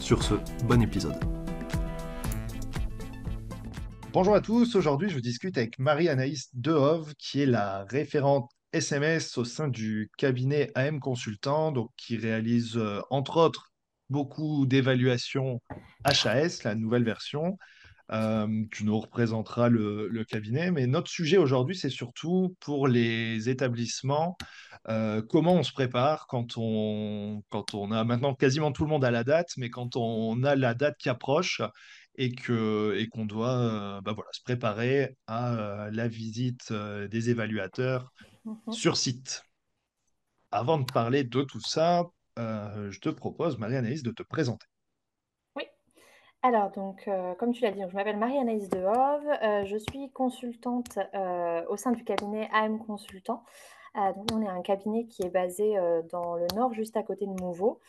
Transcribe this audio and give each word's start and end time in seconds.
Sur 0.00 0.22
ce, 0.22 0.34
bon 0.64 0.82
épisode. 0.82 1.18
Bonjour 4.12 4.34
à 4.34 4.40
tous, 4.40 4.76
aujourd'hui 4.76 5.08
je 5.10 5.18
discute 5.18 5.58
avec 5.58 5.78
Marie-Anaïs 5.78 6.48
Dehove 6.54 7.14
qui 7.18 7.42
est 7.42 7.46
la 7.46 7.84
référente 7.84 8.50
SMS 8.72 9.36
au 9.38 9.44
sein 9.44 9.68
du 9.68 10.10
cabinet 10.18 10.70
AM 10.74 11.00
Consultant, 11.00 11.72
qui 11.96 12.16
réalise 12.16 12.76
euh, 12.76 13.00
entre 13.10 13.38
autres 13.38 13.72
beaucoup 14.10 14.66
d'évaluations 14.66 15.60
HAS, 16.04 16.62
la 16.64 16.74
nouvelle 16.74 17.04
version, 17.04 17.58
euh, 18.12 18.64
tu 18.70 18.84
nous 18.84 18.98
représenteras 18.98 19.68
le, 19.68 20.24
cabinet. 20.24 20.70
Mais 20.70 20.86
notre 20.86 21.10
sujet 21.10 21.36
aujourd'hui, 21.36 21.76
c'est 21.76 21.90
surtout 21.90 22.56
pour 22.60 22.88
les 22.88 23.48
établissements, 23.48 24.36
euh, 24.88 25.22
comment 25.22 25.54
on 25.54 25.62
se 25.62 25.72
prépare 25.72 26.26
quand 26.26 26.56
on, 26.56 27.42
quand 27.50 27.74
on 27.74 27.92
a 27.92 28.04
maintenant 28.04 28.34
quasiment 28.34 28.72
tout 28.72 28.84
le 28.84 28.90
monde 28.90 29.04
à 29.04 29.10
la 29.10 29.24
date, 29.24 29.50
mais 29.56 29.70
quand 29.70 29.96
on 29.96 30.42
a 30.44 30.56
la 30.56 30.74
date 30.74 30.96
qui 30.98 31.08
approche 31.08 31.62
et 32.18 32.32
que 32.32 32.96
et 32.98 33.08
qu'on 33.08 33.26
doit 33.26 33.58
euh, 33.58 34.00
bah 34.00 34.12
voilà, 34.14 34.30
se 34.32 34.42
préparer 34.42 35.16
à 35.26 35.88
la 35.92 36.08
visite 36.08 36.72
des 36.72 37.30
évaluateurs 37.30 38.12
mhm. 38.44 38.72
sur 38.72 38.96
site. 38.96 39.42
Avant 40.50 40.78
de 40.78 40.90
parler 40.90 41.24
de 41.24 41.42
tout 41.42 41.60
ça, 41.60 42.04
je 42.38 42.98
te 43.00 43.08
propose, 43.08 43.58
Marie-Anaïs, 43.58 44.02
de 44.02 44.10
te 44.10 44.22
présenter. 44.22 44.66
Alors, 46.46 46.70
donc, 46.70 47.08
euh, 47.08 47.34
comme 47.34 47.52
tu 47.52 47.64
l'as 47.64 47.72
dit, 47.72 47.80
je 47.90 47.96
m'appelle 47.96 48.18
Marie-Anaïs 48.18 48.68
Dehove, 48.68 49.26
euh, 49.42 49.64
je 49.64 49.76
suis 49.78 50.10
consultante 50.10 50.96
euh, 51.12 51.64
au 51.68 51.76
sein 51.76 51.90
du 51.90 52.04
cabinet 52.04 52.48
AM 52.52 52.78
Consultant. 52.78 53.42
donc, 53.96 54.26
on 54.32 54.40
est 54.42 54.48
un 54.48 54.62
cabinet 54.62 55.06
qui 55.06 55.24
est 55.24 55.28
basé 55.28 55.74
dans 56.12 56.36
le 56.36 56.46
nord, 56.54 56.72
juste 56.72 56.96
à 56.96 57.02
côté 57.02 57.26
de 57.26 57.32
Mouveau. 57.32 57.80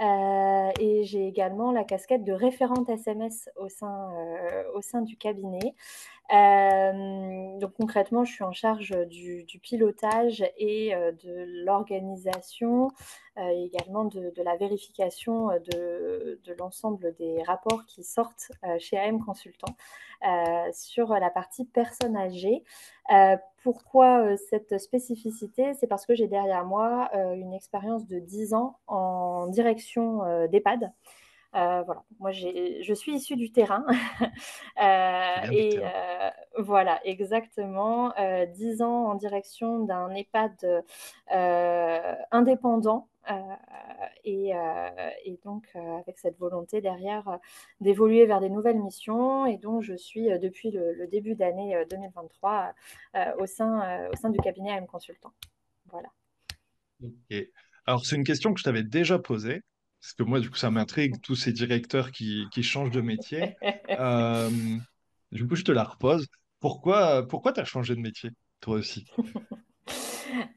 Et 0.00 1.04
j'ai 1.04 1.26
également 1.26 1.72
la 1.72 1.84
casquette 1.84 2.24
de 2.24 2.32
référente 2.32 2.88
SMS 2.88 3.50
au 3.56 3.68
sein, 3.68 4.10
au 4.74 4.80
sein 4.80 5.02
du 5.02 5.16
cabinet. 5.16 5.74
donc 6.30 7.72
concrètement, 7.74 8.24
je 8.24 8.32
suis 8.32 8.44
en 8.44 8.52
charge 8.52 8.90
du, 9.08 9.44
pilotage 9.62 10.44
et 10.56 10.92
de 10.94 11.64
l'organisation, 11.64 12.90
également 13.36 14.04
de, 14.04 14.32
la 14.42 14.56
vérification 14.56 15.48
de, 15.48 16.40
de 16.44 16.52
l'ensemble 16.58 17.14
des 17.18 17.42
rapports 17.42 17.84
qui 17.86 18.04
sortent 18.04 18.52
chez 18.78 18.98
AM 18.98 19.24
Consultant 19.24 19.74
sur 20.72 21.08
la 21.08 21.30
partie 21.30 21.64
personnes 21.64 22.16
âgées. 22.16 22.62
Pourquoi 23.68 24.34
cette 24.48 24.78
spécificité 24.78 25.74
C'est 25.74 25.86
parce 25.86 26.06
que 26.06 26.14
j'ai 26.14 26.26
derrière 26.26 26.64
moi 26.64 27.10
une 27.34 27.52
expérience 27.52 28.06
de 28.06 28.18
10 28.18 28.54
ans 28.54 28.78
en 28.86 29.46
direction 29.48 30.22
d'EHPAD. 30.48 30.90
Euh, 31.54 31.82
voilà, 31.86 32.04
moi 32.20 32.30
je 32.30 32.92
suis 32.94 33.14
issue 33.14 33.36
du 33.36 33.50
terrain. 33.50 33.84
euh, 34.82 35.50
et 35.50 35.78
euh, 35.82 36.30
voilà, 36.58 37.00
exactement. 37.06 38.12
Euh, 38.18 38.44
dix 38.46 38.82
ans 38.82 39.06
en 39.06 39.14
direction 39.14 39.80
d'un 39.80 40.14
EHPAD 40.14 40.84
indépendant. 42.30 43.08
Et, 44.24 44.52
et, 45.24 45.38
donc 45.44 45.68
avec 45.74 46.18
cette 46.18 46.38
volonté 46.38 46.80
derrière 46.80 47.38
d'évoluer 47.80 48.26
vers 48.26 48.40
des 48.40 48.48
nouvelles 48.48 48.78
missions. 48.78 49.46
Et 49.46 49.56
donc 49.56 49.82
je 49.82 49.94
suis 49.94 50.26
depuis 50.38 50.70
le, 50.70 51.06
début 51.06 51.34
d'année 51.34 51.82
2023 51.90 52.74
au, 53.38 53.46
sein, 53.46 54.08
au 54.10 54.16
sein 54.16 54.30
du 54.30 54.38
cabinet 54.38 54.72
AM 54.72 54.86
Consultant. 54.86 55.32
Voilà. 55.90 56.08
Alors 57.86 58.04
c'est 58.04 58.16
une 58.16 58.24
question 58.24 58.52
que 58.54 58.60
je 58.60 58.64
t'avais 58.64 58.82
déjà 58.82 59.18
posée. 59.18 59.62
Parce 60.00 60.12
que 60.12 60.22
moi, 60.22 60.40
du 60.40 60.48
coup, 60.48 60.56
ça 60.56 60.70
m'intrigue, 60.70 61.20
tous 61.22 61.34
ces 61.34 61.52
directeurs 61.52 62.12
qui, 62.12 62.46
qui 62.52 62.62
changent 62.62 62.90
de 62.90 63.00
métier. 63.00 63.56
Euh, 64.00 64.50
du 65.32 65.44
coup, 65.48 65.56
je 65.56 65.64
te 65.64 65.72
la 65.72 65.82
repose. 65.82 66.28
Pourquoi, 66.60 67.26
pourquoi 67.26 67.52
tu 67.52 67.58
as 67.58 67.64
changé 67.64 67.96
de 67.96 68.00
métier, 68.00 68.30
toi 68.60 68.76
aussi? 68.76 69.06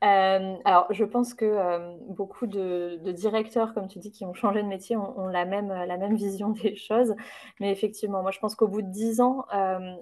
euh, 0.04 0.56
alors, 0.66 0.88
je 0.92 1.04
pense 1.04 1.34
que 1.34 1.46
euh, 1.46 1.96
beaucoup 2.08 2.48
de, 2.48 3.00
directeurs, 3.12 3.74
comme 3.74 3.88
tu 3.88 4.00
dis, 4.00 4.12
qui 4.12 4.26
ont 4.26 4.34
changé 4.34 4.62
de 4.62 4.68
métier, 4.68 4.96
ont, 4.98 5.28
la, 5.28 5.46
même, 5.46 5.70
la 5.70 5.98
même 5.98 6.16
vision 6.16 6.50
des 6.64 6.76
choses. 6.76 7.16
Mais 7.60 7.72
effectivement, 7.72 8.22
moi, 8.22 8.32
je 8.32 8.40
pense 8.40 8.56
qu'au 8.56 8.68
bout 8.68 8.82
de 8.82 8.92
dix 8.92 9.22
ans, 9.22 9.46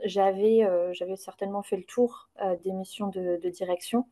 j'avais 0.06 0.68
j'avais 0.94 1.16
certainement 1.16 1.62
fait 1.64 1.78
le 1.78 1.84
tour 1.84 2.30
des 2.64 2.72
missions 2.72 3.08
de, 3.08 3.50
direction. 3.50 4.06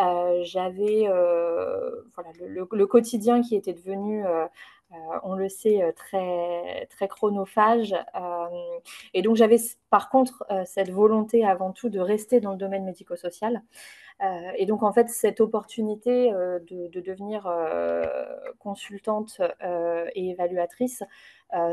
Euh, 0.00 0.40
j'avais 0.44 1.08
euh, 1.08 2.02
voilà, 2.14 2.30
le, 2.40 2.86
quotidien 2.86 3.42
qui 3.42 3.56
était 3.56 3.72
devenu 3.72 4.24
euh, 4.24 4.46
on 5.22 5.34
le 5.34 5.48
sait, 5.48 5.92
très, 5.96 6.86
très 6.90 7.08
chronophage. 7.08 7.94
et 9.14 9.22
donc 9.22 9.36
j'avais 9.36 9.58
par 9.90 10.10
contre 10.10 10.44
cette 10.64 10.90
volonté 10.90 11.44
avant 11.44 11.72
tout 11.72 11.88
de 11.88 12.00
rester 12.00 12.40
dans 12.40 12.52
le 12.52 12.56
domaine 12.56 12.84
médico-social. 12.84 13.62
et 14.56 14.66
donc 14.66 14.82
en 14.82 14.92
fait 14.92 15.08
cette 15.08 15.40
opportunité 15.40 16.30
de, 16.32 16.88
de, 16.88 17.00
devenir 17.00 17.48
consultante 18.58 19.40
et 20.14 20.30
évaluatrice, 20.30 21.02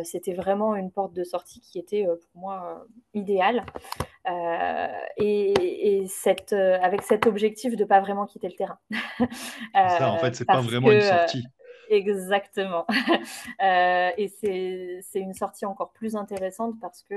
c'était 0.03 0.33
vraiment 0.33 0.75
une 0.75 0.91
porte 0.91 1.13
de 1.13 1.23
sortie 1.23 1.61
qui 1.61 1.79
était 1.79 2.05
pour 2.05 2.41
moi 2.41 2.85
idéale. 3.13 3.63
Euh, 4.29 4.87
et, 5.17 6.05
cette, 6.09 6.53
euh, 6.53 6.77
avec 6.81 7.01
cet 7.01 7.27
objectif 7.27 7.75
de 7.75 7.83
ne 7.83 7.87
pas 7.87 7.99
vraiment 7.99 8.25
quitter 8.25 8.47
le 8.47 8.55
terrain. 8.55 8.77
ça, 9.73 10.11
en 10.11 10.17
fait, 10.17 10.35
c'est 10.35 10.45
pas 10.45 10.61
vraiment 10.61 10.91
une 10.91 11.01
sortie. 11.01 11.45
Exactement. 11.89 12.85
et 13.59 14.27
c'est 14.27 15.19
une 15.19 15.33
sortie 15.33 15.65
encore 15.65 15.91
plus 15.91 16.15
intéressante 16.15 16.79
parce 16.79 17.03
que 17.03 17.15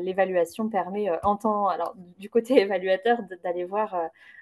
l'évaluation 0.00 0.68
permet, 0.68 1.10
en 1.22 1.36
temps, 1.36 1.68
alors 1.68 1.94
du 2.18 2.30
côté 2.30 2.54
évaluateur, 2.60 3.18
d'aller 3.42 3.64
voir 3.64 3.96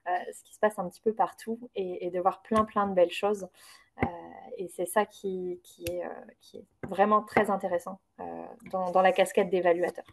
ce 0.06 0.42
qui 0.44 0.54
se 0.54 0.58
passe 0.58 0.78
un 0.78 0.88
petit 0.88 1.00
peu 1.00 1.12
partout 1.12 1.70
et, 1.74 2.10
de 2.10 2.20
voir 2.20 2.42
plein, 2.42 2.64
plein 2.64 2.86
de 2.86 2.94
belles 2.94 3.12
choses. 3.12 3.48
et 4.58 4.68
c'est 4.68 4.86
ça 4.86 5.06
qui, 5.06 5.60
qui, 5.62 5.84
est, 5.90 6.02
qui, 6.40 6.58
est, 6.58 6.66
vraiment 6.86 7.22
très 7.22 7.50
intéressant 7.50 8.00
dans, 8.70 8.90
dans, 8.90 9.02
la 9.02 9.12
casquette 9.12 9.50
d'évaluateur. 9.50 10.04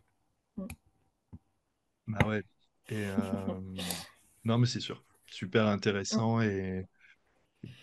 Mm. 0.58 0.68
Bah 2.08 2.26
ouais. 2.28 2.42
Et, 2.90 3.06
euh, 3.06 3.16
non, 4.46 4.58
mais 4.58 4.68
c'est 4.68 4.80
sûr. 4.80 5.04
Super 5.26 5.68
intéressant. 5.68 6.42
Et, 6.42 6.86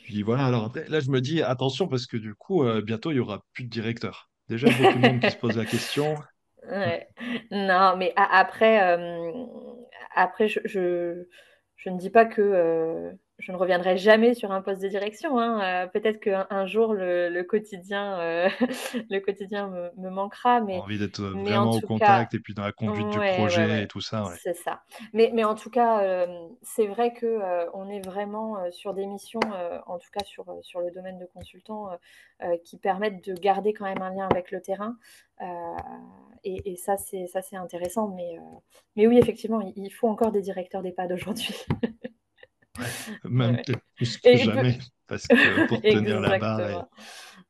puis 0.03 0.23
voilà. 0.23 0.47
Alors 0.47 0.73
là, 0.89 1.01
je 1.01 1.11
me 1.11 1.21
dis 1.21 1.43
attention 1.43 1.89
parce 1.89 2.07
que 2.07 2.17
du 2.17 2.35
coup, 2.35 2.65
euh, 2.65 2.83
bientôt, 2.83 3.11
il 3.11 3.17
y 3.17 3.21
aura 3.21 3.45
plus 3.53 3.65
de 3.65 3.71
directeur. 3.71 4.31
Déjà, 4.49 4.69
beaucoup 4.69 4.99
de 4.99 5.09
monde 5.09 5.21
qui 5.21 5.31
se 5.31 5.37
pose 5.37 5.57
la 5.57 5.65
question. 5.65 6.17
Non, 7.51 7.95
mais 7.99 8.15
après, 8.17 8.97
euh, 8.97 9.31
après 10.15 10.49
je, 10.49 11.27
ne 11.87 11.99
dis 11.99 12.09
pas 12.09 12.25
que 12.25 13.13
je 13.39 13.51
ne 13.51 13.57
reviendrai 13.57 13.97
jamais 13.97 14.35
sur 14.35 14.53
un 14.53 14.63
poste 14.63 14.81
de 14.81 14.89
direction. 14.89 15.39
Hein. 15.39 15.61
Euh, 15.63 15.87
peut-être 15.89 16.21
qu'un 16.21 16.67
jour 16.67 16.95
le, 16.95 17.43
quotidien, 17.43 18.19
euh, 18.21 18.49
le 19.11 19.19
quotidien 19.19 19.91
me, 19.97 20.11
manquera, 20.11 20.61
mais 20.61 20.79
envie 20.79 20.99
d'être 20.99 21.21
vraiment 21.21 21.73
au 21.73 21.81
contact 21.81 22.35
et 22.35 22.39
puis 22.39 22.55
dans 22.55 22.63
la 22.63 22.73
conduite 22.73 23.09
du 23.09 23.19
projet 23.19 23.83
et 23.83 23.89
tout 23.89 24.01
ça. 24.01 24.25
C'est 24.41 24.55
ça. 24.55 24.83
Mais, 25.13 25.31
mais 25.35 25.43
en 25.43 25.57
tout 25.57 25.71
cas, 25.71 26.03
euh, 26.03 26.27
c'est 26.63 26.87
vrai 26.87 27.13
que 27.13 27.41
on 27.75 27.89
est 27.89 28.05
vraiment 28.05 28.71
sur 28.71 28.95
des 28.95 29.07
missions, 29.07 29.41
en 29.87 29.99
tout 29.99 30.11
cas 30.13 30.25
sur, 30.25 30.47
sur 30.63 30.81
le 30.81 30.91
domaine 30.93 31.19
de 31.19 31.27
consultant, 31.27 31.89
qui 32.65 32.79
permettent 32.79 33.25
de 33.29 33.35
garder 33.35 33.73
quand 33.73 33.85
même 33.85 34.03
un 34.03 34.11
lien 34.11 34.29
avec 34.31 34.53
le 34.53 34.61
terrain. 34.61 34.97
Et, 36.45 36.73
et, 36.73 36.77
ça, 36.77 36.97
c'est 36.97 37.27
ça, 37.27 37.43
c'est 37.43 37.57
intéressant. 37.57 38.09
Mais, 38.09 38.39
mais 38.97 39.07
oui, 39.07 39.19
effectivement, 39.19 39.61
il, 39.77 39.91
faut 39.91 40.09
encore 40.09 40.31
des 40.31 40.43
directeurs 40.43 40.83
d'EHPAD 40.83 41.13
aujourd'hui. 41.13 41.55
même 43.25 43.61
plus 43.97 44.19
que 44.19 44.37
jamais, 44.37 44.79
parce 45.07 45.27
que 45.27 45.67
pour 45.67 45.81
tenir 45.83 46.21
la 46.21 46.39
barre. 46.39 46.89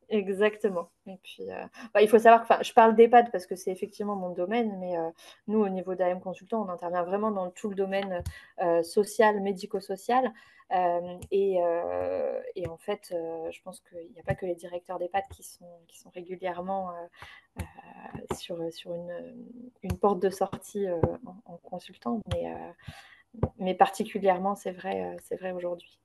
Exactement. 0.08 0.90
Et 1.06 1.18
puis, 1.22 1.50
euh, 1.50 1.64
bah, 1.92 2.02
il 2.02 2.08
faut 2.08 2.18
savoir 2.18 2.46
que 2.46 2.64
je 2.64 2.72
parle 2.72 2.94
d'EHPAD 2.94 3.30
parce 3.32 3.46
que 3.46 3.56
c'est 3.56 3.70
effectivement 3.70 4.16
mon 4.16 4.30
domaine, 4.30 4.78
mais 4.78 4.96
euh, 4.96 5.10
nous, 5.48 5.60
au 5.60 5.68
niveau 5.68 5.94
d'AM 5.94 6.20
Consultant, 6.20 6.64
on 6.64 6.68
intervient 6.68 7.02
vraiment 7.02 7.30
dans 7.30 7.50
tout 7.50 7.68
le 7.68 7.74
domaine 7.74 8.22
euh, 8.62 8.82
social, 8.82 9.40
médico-social. 9.40 10.32
Et, 11.30 11.58
et, 12.56 12.66
en 12.66 12.76
fait, 12.78 13.12
je 13.12 13.62
pense 13.62 13.80
qu'il 13.80 14.10
n'y 14.12 14.18
a 14.18 14.24
pas 14.24 14.34
que 14.34 14.44
les 14.44 14.56
directeurs 14.56 14.98
d'EHPAD 14.98 15.22
qui 15.30 15.44
sont, 15.44 15.68
qui 15.86 15.96
sont 15.98 16.10
régulièrement 16.10 16.90
sur, 18.36 18.58
sur 18.72 18.92
une, 18.92 19.46
une, 19.84 19.96
porte 19.98 20.20
de 20.20 20.30
sortie 20.30 20.88
en, 20.88 21.36
en, 21.44 21.56
consultant, 21.58 22.20
mais, 22.32 22.52
mais 23.58 23.74
particulièrement, 23.74 24.54
c'est 24.54 24.72
vrai, 24.72 25.16
c'est 25.28 25.36
vrai 25.36 25.52
aujourd'hui. 25.52 25.98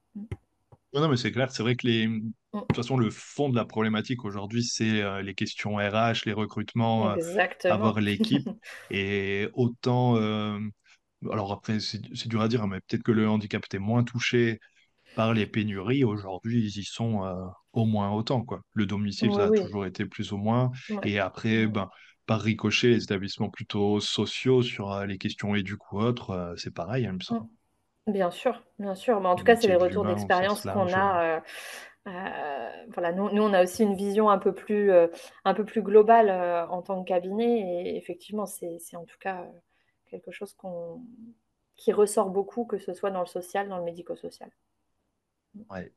Non, 0.93 1.07
mais 1.07 1.17
c'est 1.17 1.31
clair, 1.31 1.51
c'est 1.51 1.63
vrai 1.63 1.75
que 1.75 1.85
les... 1.87 2.07
de 2.07 2.19
Mm. 2.53 2.65
toute 2.73 2.75
façon, 2.75 2.97
le 2.97 3.09
fond 3.11 3.49
de 3.49 3.55
la 3.55 3.65
problématique 3.65 4.25
aujourd'hui, 4.25 4.63
c'est 4.63 5.01
euh, 5.01 5.21
les 5.21 5.35
questions 5.35 5.75
RH, 5.75 6.25
les 6.25 6.33
recrutements, 6.33 7.11
euh, 7.11 7.15
avoir 7.67 7.99
l'équipe. 8.01 8.47
Et 8.89 9.49
autant, 9.53 10.15
euh, 10.17 10.59
alors 11.31 11.51
après, 11.51 11.79
c'est 11.79 12.01
dur 12.27 12.41
à 12.41 12.47
dire, 12.47 12.67
mais 12.67 12.79
peut-être 12.81 13.03
que 13.03 13.11
le 13.11 13.29
handicap 13.29 13.65
était 13.65 13.79
moins 13.79 14.03
touché 14.03 14.59
par 15.15 15.33
les 15.33 15.47
pénuries. 15.47 16.03
Aujourd'hui, 16.05 16.61
ils 16.65 16.79
y 16.81 16.83
sont 16.85 17.25
euh, 17.25 17.35
au 17.73 17.85
moins 17.85 18.11
autant, 18.11 18.43
quoi. 18.43 18.61
Le 18.73 18.85
domicile, 18.87 19.33
Oui, 19.33 19.35
ça 19.35 19.45
a 19.47 19.51
oui. 19.51 19.59
toujours 19.61 19.85
été 19.85 20.05
plus 20.05 20.31
ou 20.33 20.37
moins. 20.37 20.71
Ouais. 20.89 20.99
Et 21.03 21.19
après, 21.19 21.67
Mm. 21.67 21.73
ben, 21.73 21.89
par 22.29 22.41
ricochet, 22.41 22.89
les 22.89 23.03
établissements 23.03 23.49
plutôt 23.49 23.99
sociaux 23.99 24.61
sur 24.61 24.91
euh, 24.91 25.07
les 25.07 25.17
questions 25.17 25.55
éduques 25.55 25.91
ou 25.91 25.99
autres, 25.99 26.29
euh, 26.29 26.53
c'est 26.57 26.71
pareil, 26.71 27.05
il 27.05 27.11
me 27.11 27.17
Mm. 27.17 27.21
semble. 27.21 27.47
Bien 28.05 28.29
sûr, 28.29 28.63
bien 28.77 28.93
sûr. 28.93 29.19
Mais 29.19 29.27
en 29.29 29.35
tout 29.35 29.43
cas, 29.43 29.55
c'est 29.55 29.67
les 29.67 29.75
retours 29.75 30.05
d'expérience 30.05 30.61
qu'on 30.61 30.93
a. 30.93 31.41
euh, 32.07 32.69
voilà, 32.93 33.11
nous, 33.13 33.31
nous, 33.31 33.41
on 33.41 33.51
a 33.53 33.63
aussi 33.63 33.81
une 33.81 33.95
vision 33.95 34.29
un 34.29 34.37
peu 34.37 34.53
plus, 34.53 34.91
euh, 34.91 35.07
un 35.43 35.55
peu 35.55 35.65
plus 35.65 35.81
globale 35.81 36.29
euh, 36.29 36.67
en 36.67 36.83
tant 36.83 37.03
que 37.03 37.07
cabinet. 37.07 37.61
Et 37.87 37.97
effectivement, 37.97 38.45
c'est, 38.45 38.77
en 38.93 39.05
tout 39.05 39.17
cas 39.19 39.43
quelque 40.05 40.31
chose 40.31 40.53
qu'on, 40.53 41.01
qui 41.77 41.93
ressort 41.93 42.29
beaucoup, 42.29 42.65
que 42.65 42.77
ce 42.77 42.93
soit 42.93 43.09
dans 43.09 43.21
le 43.21 43.27
social, 43.27 43.69
dans 43.69 43.77
le 43.79 43.83
médico-social. 43.83 44.51
Ouais. 45.71 45.91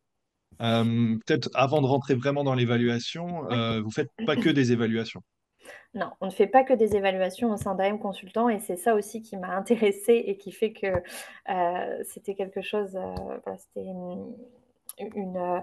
Peut-être 0.59 1.51
avant 1.55 1.83
de 1.83 1.87
rentrer 1.87 2.15
vraiment 2.15 2.43
dans 2.43 2.55
l'évaluation, 2.55 3.45
vous 3.83 3.91
faites 3.91 4.11
pas 4.27 4.37
que 4.37 4.49
des 4.49 4.73
évaluations. 4.73 5.23
Non, 5.95 6.11
on 6.21 6.27
ne 6.27 6.31
fait 6.31 6.47
pas 6.47 6.65
que 6.65 6.73
des 6.73 6.97
évaluations 6.97 7.51
au 7.53 7.57
sein 7.57 7.75
d'AM 7.75 7.99
Consultant 7.99 8.49
et 8.49 8.59
c'est 8.59 8.77
ça 8.77 8.95
aussi 8.95 9.23
qui 9.23 9.37
m'a 9.37 9.49
intéressée 9.57 10.25
et 10.27 10.37
qui 10.37 10.53
fait 10.53 10.73
que 10.73 10.87
euh, 11.51 12.03
c'était 12.05 12.35
quelque 12.35 12.63
chose, 12.63 12.97
euh, 12.97 13.57
c'était 13.59 13.87
une, 14.99 15.11
une, 15.15 15.37
euh, 15.37 15.61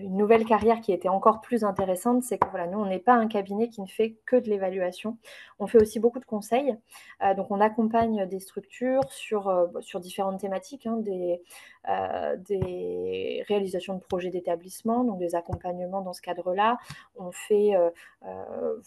une, 0.00 0.16
nouvelle 0.16 0.44
carrière 0.44 0.80
qui 0.80 0.92
était 0.92 1.08
encore 1.08 1.40
plus 1.40 1.64
intéressante, 1.64 2.22
c'est 2.22 2.38
que 2.38 2.48
voilà, 2.48 2.66
nous, 2.66 2.78
on 2.78 2.86
n'est 2.86 2.98
pas 2.98 3.14
un 3.14 3.28
cabinet 3.28 3.68
qui 3.68 3.80
ne 3.80 3.86
fait 3.86 4.16
que 4.26 4.36
de 4.36 4.48
l'évaluation. 4.48 5.18
On 5.58 5.66
fait 5.66 5.80
aussi 5.80 6.00
beaucoup 6.00 6.18
de 6.18 6.24
conseils. 6.24 6.76
Euh, 7.22 7.34
donc, 7.34 7.50
on 7.50 7.60
accompagne 7.60 8.26
des 8.26 8.40
structures 8.40 9.04
sur, 9.10 9.48
euh, 9.48 9.66
sur 9.80 10.00
différentes 10.00 10.40
thématiques, 10.40 10.86
hein, 10.86 10.96
des, 10.98 11.42
euh, 11.88 12.36
des 12.36 13.44
réalisations 13.48 13.94
de 13.94 14.00
projets 14.00 14.30
d'établissement, 14.30 15.04
donc 15.04 15.18
des 15.18 15.34
accompagnements 15.34 16.02
dans 16.02 16.12
ce 16.12 16.22
cadre-là. 16.22 16.78
On 17.16 17.32
fait 17.32 17.74
euh, 17.74 17.90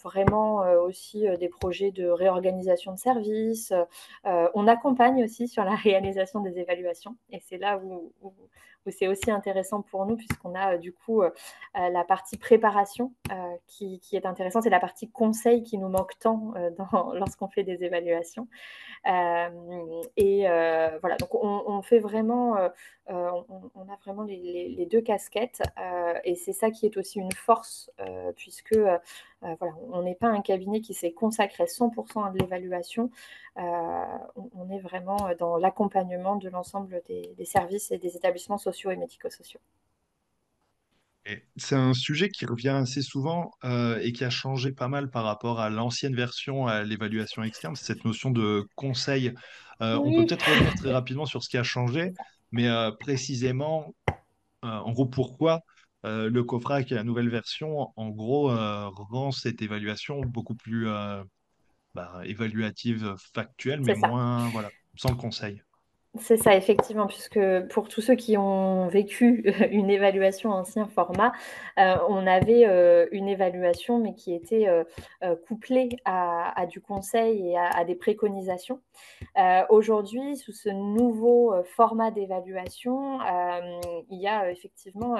vraiment 0.02 0.58
aussi 0.82 1.26
des 1.38 1.48
projets 1.48 1.90
de 1.90 2.08
réorganisation 2.08 2.92
de 2.92 2.98
services. 2.98 3.72
on 4.24 4.66
accompagne 4.66 5.24
aussi 5.24 5.48
sur 5.48 5.64
la 5.64 5.74
réalisation 5.76 6.40
des 6.40 6.58
évaluations 6.58 7.16
et 7.30 7.40
c'est 7.40 7.58
là 7.58 7.78
où 7.78 8.12
c'est 8.88 9.08
aussi 9.08 9.30
intéressant 9.30 9.82
pour 9.82 10.06
nous 10.06 10.16
puisqu'on 10.16 10.54
a 10.54 10.74
euh, 10.74 10.78
du 10.78 10.92
coup 10.92 11.22
euh, 11.22 11.30
la 11.74 12.04
partie 12.04 12.38
préparation 12.38 13.12
euh, 13.30 13.56
qui, 13.66 14.00
est 14.12 14.26
intéressante 14.26 14.66
et 14.66 14.70
la 14.70 14.80
partie 14.80 15.10
conseil 15.10 15.62
qui 15.62 15.78
nous 15.78 15.88
manque 15.88 16.18
tant 16.18 16.54
lorsqu'on 17.14 17.48
fait 17.48 17.62
des 17.62 17.84
évaluations. 17.84 18.48
et 19.04 20.46
voilà, 21.00 21.16
donc 21.18 21.34
on, 21.34 21.82
fait 21.82 21.98
vraiment, 21.98 22.56
on, 23.08 23.88
a 23.88 23.96
vraiment 24.04 24.22
les, 24.22 24.74
les 24.76 24.86
deux 24.86 25.00
casquettes 25.00 25.62
et 26.24 26.34
c'est 26.34 26.52
ça 26.52 26.70
qui 26.70 26.86
est 26.86 26.96
aussi 26.96 27.18
une 27.18 27.32
force 27.32 27.90
puisque 28.36 28.78
voilà, 29.40 29.74
on 29.90 30.02
n'est 30.02 30.14
pas 30.14 30.28
un 30.28 30.42
cabinet 30.42 30.80
qui 30.80 30.94
s'est 30.94 31.12
consacré 31.12 31.64
100% 31.64 32.26
à 32.26 32.30
de 32.30 32.38
l'évaluation. 32.38 33.10
Euh, 33.56 33.62
on, 34.54 34.70
est 34.70 34.80
vraiment 34.80 35.30
dans 35.38 35.56
l'accompagnement 35.56 36.36
de 36.36 36.48
l'ensemble 36.48 37.00
des, 37.08 37.34
des, 37.36 37.44
services 37.44 37.90
et 37.90 37.98
des 37.98 38.16
établissements 38.16 38.58
sociaux 38.58 38.90
et 38.90 38.96
médico-sociaux. 38.96 39.60
C'est 41.56 41.76
un 41.76 41.92
sujet 41.92 42.28
qui 42.28 42.46
revient 42.46 42.68
assez 42.70 43.02
souvent 43.02 43.52
euh, 43.64 43.98
et 44.02 44.12
qui 44.12 44.24
a 44.24 44.30
changé 44.30 44.72
pas 44.72 44.88
mal 44.88 45.10
par 45.10 45.24
rapport 45.24 45.60
à 45.60 45.70
l'ancienne 45.70 46.14
version, 46.14 46.66
à 46.66 46.82
l'évaluation 46.82 47.42
externe, 47.42 47.76
c'est 47.76 47.86
cette 47.86 48.04
notion 48.04 48.30
de 48.30 48.66
conseil. 48.74 49.34
Euh, 49.80 49.96
on 49.96 50.12
peut 50.12 50.26
peut-être 50.26 50.48
revenir 50.48 50.74
très 50.74 50.92
rapidement 50.92 51.26
sur 51.26 51.42
ce 51.42 51.48
qui 51.48 51.58
a 51.58 51.62
changé, 51.62 52.12
mais 52.52 52.68
euh, 52.68 52.90
précisément, 52.90 53.94
en 54.62 54.92
gros, 54.92 55.06
pourquoi 55.06 55.62
euh, 56.04 56.30
le 56.30 56.44
COFRA, 56.44 56.82
qui 56.82 56.94
est 56.94 56.96
la 56.96 57.04
nouvelle 57.04 57.28
version, 57.28 57.92
en 57.96 58.08
gros, 58.08 58.50
euh, 58.50 58.88
rend 58.88 59.32
cette 59.32 59.60
évaluation 59.60 60.20
beaucoup 60.20 60.54
plus 60.54 60.88
euh, 60.88 61.22
bah, 61.94 62.20
évaluative, 62.24 63.14
factuelle, 63.34 63.80
mais 63.82 63.94
moins, 63.94 64.48
voilà, 64.50 64.70
sans 64.96 65.10
le 65.10 65.16
conseil. 65.16 65.62
C'est 66.18 66.38
ça, 66.38 66.56
effectivement, 66.56 67.06
puisque 67.06 67.38
pour 67.68 67.88
tous 67.88 68.00
ceux 68.00 68.16
qui 68.16 68.36
ont 68.36 68.88
vécu 68.88 69.44
une 69.70 69.90
évaluation 69.90 70.50
ancien 70.50 70.88
format, 70.88 71.32
euh, 71.78 71.94
on 72.08 72.26
avait 72.26 72.66
euh, 72.66 73.06
une 73.12 73.28
évaluation, 73.28 74.00
mais 74.00 74.14
qui 74.14 74.34
était 74.34 74.66
euh, 74.66 75.36
couplée 75.46 75.90
à, 76.04 76.66
du 76.66 76.80
conseil 76.80 77.50
et 77.50 77.56
à 77.56 77.84
des 77.84 77.94
préconisations. 77.94 78.80
Aujourd'hui, 79.68 80.36
sous 80.36 80.52
ce 80.52 80.68
nouveau 80.68 81.54
format 81.76 82.10
d'évaluation, 82.10 83.20
il 84.10 84.20
y 84.20 84.26
a 84.26 84.50
effectivement 84.50 85.16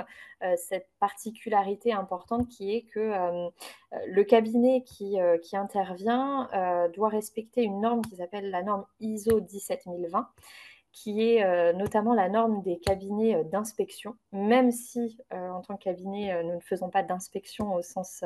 cette 0.56 0.88
particularité 0.98 1.92
importante 1.92 2.48
qui 2.48 2.75
est 2.75 2.82
que 2.82 3.12
le 4.06 4.22
cabinet 4.22 4.82
qui, 4.82 5.16
qui 5.42 5.56
intervient 5.56 6.48
doit 6.94 7.08
respecter 7.08 7.62
une 7.62 7.81
norme 7.81 8.02
qui 8.02 8.16
s'appelle 8.16 8.50
la 8.50 8.62
norme 8.62 8.84
ISO 9.00 9.40
17020 9.40 10.28
qui 10.92 11.22
est 11.22 11.44
euh, 11.44 11.72
notamment 11.72 12.14
la 12.14 12.28
norme 12.28 12.62
des 12.62 12.78
cabinets 12.78 13.37
euh, 13.37 13.44
d'inspection, 13.44 14.16
même 14.32 14.72
si 14.72 15.19
euh, 15.32 15.50
en 15.50 15.60
tant 15.60 15.76
que 15.76 15.84
cabinet, 15.84 16.42
nous 16.42 16.56
ne 16.56 16.60
faisons 16.60 16.90
pas 16.90 17.02
d'inspection 17.02 17.75
au 17.75 17.82
sens, 17.82 18.22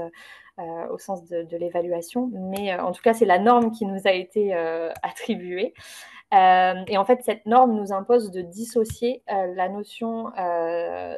de 0.56 1.56
l'évaluation, 1.56 2.30
mais 2.32 2.74
en 2.74 2.92
tout 2.92 3.02
cas, 3.02 3.12
c'est 3.14 3.26
la 3.26 3.38
norme 3.38 3.70
qui 3.70 3.86
nous 3.86 4.06
a 4.06 4.12
été 4.12 4.54
attribuée. 5.02 5.74
Euh, 6.32 6.82
et 6.88 6.96
en 6.96 7.04
fait, 7.04 7.22
cette 7.22 7.46
norme 7.46 7.76
nous 7.76 7.92
impose 7.92 8.30
de 8.30 8.40
dissocier 8.40 9.22
euh, 9.30 9.54
la 9.54 9.68
notion 9.68 10.32
euh, 10.38 11.16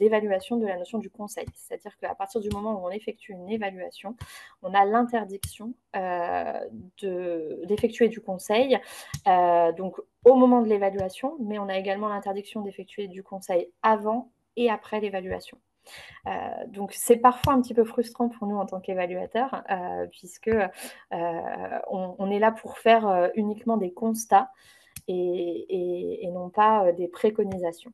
d'évaluation 0.00 0.56
de, 0.56 0.62
de, 0.62 0.66
la 0.66 0.78
notion 0.78 0.98
du 0.98 1.10
conseil. 1.10 1.46
C'est-à-dire 1.54 1.96
qu'à 1.98 2.14
partir 2.14 2.40
du 2.40 2.48
moment 2.50 2.80
où 2.80 2.86
on 2.86 2.90
effectue 2.90 3.32
une 3.32 3.48
évaluation, 3.50 4.16
on 4.62 4.74
a 4.74 4.84
l'interdiction 4.84 5.74
d'effectuer 7.02 8.08
du 8.08 8.20
conseil. 8.20 8.78
donc, 9.26 9.96
au 10.24 10.34
moment 10.34 10.62
de 10.62 10.68
l'évaluation, 10.68 11.36
mais 11.40 11.58
on 11.58 11.68
a 11.68 11.78
également 11.78 12.08
l'interdiction 12.08 12.62
d'effectuer 12.62 13.08
du 13.08 13.22
conseil 13.22 13.70
avant 13.82 14.30
et 14.56 14.70
après 14.70 15.00
l'évaluation. 15.00 15.58
Euh, 16.26 16.30
donc 16.68 16.92
c'est 16.92 17.16
parfois 17.16 17.54
un 17.54 17.62
petit 17.62 17.74
peu 17.74 17.84
frustrant 17.84 18.28
pour 18.28 18.46
nous 18.46 18.56
en 18.56 18.66
tant 18.66 18.80
qu'évaluateurs, 18.80 19.62
euh, 19.70 20.06
puisque 20.10 20.48
euh, 20.48 20.68
on, 21.90 22.16
on, 22.18 22.30
est 22.30 22.38
là 22.38 22.52
pour 22.52 22.78
faire 22.78 23.30
uniquement 23.34 23.76
des 23.76 23.92
constats 23.92 24.50
et, 25.06 25.14
et, 25.14 26.24
et 26.26 26.30
non 26.30 26.50
pas 26.50 26.92
des 26.92 27.08
préconisations. 27.08 27.92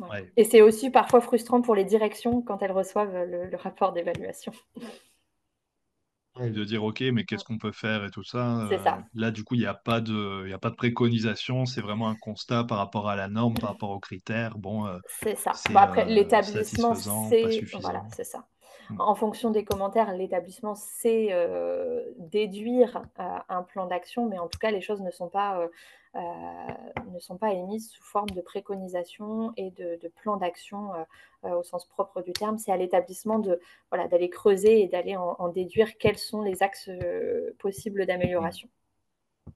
Ouais. 0.00 0.30
Et 0.36 0.44
c'est 0.44 0.62
aussi 0.62 0.90
parfois 0.90 1.20
frustrant 1.20 1.60
pour 1.60 1.74
les 1.74 1.84
directions 1.84 2.42
quand 2.42 2.62
elles 2.62 2.72
reçoivent 2.72 3.24
le, 3.24 3.44
le 3.44 3.56
rapport 3.56 3.92
d'évaluation. 3.92 4.52
De 6.40 6.64
dire 6.64 6.82
ok 6.82 7.02
mais 7.12 7.24
qu'est-ce 7.24 7.44
qu'on 7.44 7.58
peut 7.58 7.72
faire 7.72 8.04
et 8.04 8.10
tout 8.10 8.24
ça 8.24 8.66
c'est 8.70 8.78
ça. 8.78 9.02
là 9.14 9.30
du 9.30 9.44
coup 9.44 9.54
il 9.54 9.60
n'y 9.60 9.66
a 9.66 9.74
pas 9.74 10.00
de 10.00 10.44
il 10.46 10.52
a 10.52 10.58
pas 10.58 10.70
de 10.70 10.76
préconisation 10.76 11.66
c'est 11.66 11.82
vraiment 11.82 12.08
un 12.08 12.14
constat 12.14 12.64
par 12.64 12.78
rapport 12.78 13.08
à 13.08 13.16
la 13.16 13.28
norme 13.28 13.54
par 13.54 13.70
rapport 13.70 13.90
aux 13.90 14.00
critères. 14.00 14.56
Bon 14.56 14.86
euh, 14.86 14.98
c'est 15.08 15.36
ça. 15.36 15.52
bon, 15.70 15.78
après 15.78 16.02
euh, 16.02 16.14
l'établissement 16.14 16.94
c'est 16.94 17.60
voilà 17.80 18.04
c'est 18.14 18.24
ça. 18.24 18.46
Hmm. 18.90 19.00
en 19.00 19.14
fonction 19.14 19.50
des 19.50 19.64
commentaires 19.64 20.12
l'établissement 20.12 20.74
sait 20.74 21.28
euh, 21.30 22.02
déduire 22.18 23.02
euh, 23.20 23.38
un 23.48 23.62
plan 23.62 23.86
d'action 23.86 24.28
mais 24.28 24.38
en 24.38 24.48
tout 24.48 24.58
cas 24.58 24.70
les 24.70 24.80
choses 24.80 25.02
ne 25.02 25.10
sont 25.10 25.28
pas 25.28 25.60
euh, 25.60 25.68
ne 26.14 27.18
sont 27.20 27.36
pas 27.38 27.52
émises 27.52 27.90
sous 27.90 28.02
forme 28.02 28.30
de 28.30 28.40
préconisation 28.40 29.52
et 29.56 29.70
de, 29.70 29.98
de 30.02 30.08
plan 30.08 30.36
d'action 30.36 30.90
au 31.42 31.62
sens 31.62 31.86
propre 31.86 32.22
du 32.22 32.32
terme 32.32 32.58
c'est 32.58 32.72
à 32.72 32.76
l'établissement 32.76 33.38
de 33.38 33.60
voilà 33.90 34.08
d'aller 34.08 34.28
creuser 34.28 34.82
et 34.82 34.88
d'aller 34.88 35.16
en, 35.16 35.36
en, 35.38 35.48
déduire 35.48 35.96
quels 35.98 36.18
sont 36.18 36.42
les 36.42 36.62
axes 36.62 36.90
possibles 37.58 38.04
d'amélioration 38.06 38.68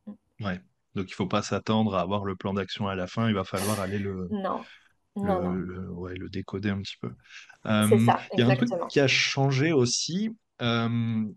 hmm. 0.06 0.12
ouais 0.40 0.60
donc 0.94 1.10
il 1.10 1.14
faut 1.14 1.26
pas 1.26 1.42
s'attendre 1.42 1.94
à 1.94 2.00
avoir 2.00 2.24
le 2.24 2.36
plan 2.36 2.54
d'action 2.54 2.88
à 2.88 2.94
la 2.94 3.06
fin 3.06 3.28
il 3.28 3.34
va 3.34 3.44
falloir 3.44 3.80
aller 3.80 3.98
le 3.98 4.28
non 4.30 4.60
Non, 5.16 5.42
non, 5.42 5.52
le, 5.52 5.64
le- 5.64 5.90
ouais, 5.90 6.14
le 6.14 6.28
décoder 6.28 6.70
un 6.70 6.80
petit 6.80 6.96
peu. 7.00 7.10
Euh, 7.66 7.86
Il 8.34 8.40
y 8.40 8.42
a 8.42 8.48
un 8.48 8.56
truc 8.56 8.68
qui 8.90 9.00
a 9.00 9.08
changé 9.08 9.72
aussi, 9.72 10.36
euh, 10.60 10.88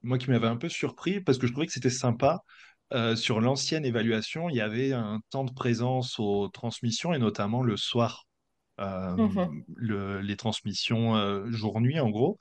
moi 0.03 0.17
qui 0.17 0.29
m'avait 0.29 0.47
un 0.47 0.57
peu 0.57 0.69
surpris, 0.69 1.21
parce 1.21 1.37
que 1.37 1.47
je 1.47 1.51
trouvais 1.53 1.67
que 1.67 1.71
c'était 1.71 1.89
sympa. 1.89 2.43
Euh, 2.93 3.15
sur 3.15 3.41
l'ancienne 3.41 3.85
évaluation, 3.85 4.49
il 4.49 4.55
y 4.55 4.61
avait 4.61 4.93
un 4.93 5.19
temps 5.29 5.43
de 5.45 5.53
présence 5.53 6.19
aux 6.19 6.47
transmissions 6.49 7.13
et 7.13 7.19
notamment 7.19 7.63
le 7.63 7.77
soir, 7.77 8.25
euh, 8.79 9.17
le- 9.75 10.21
les 10.21 10.37
transmissions 10.37 11.15
euh, 11.17 11.45
jour-nuit 11.51 11.99
en 11.99 12.09
gros. 12.09 12.39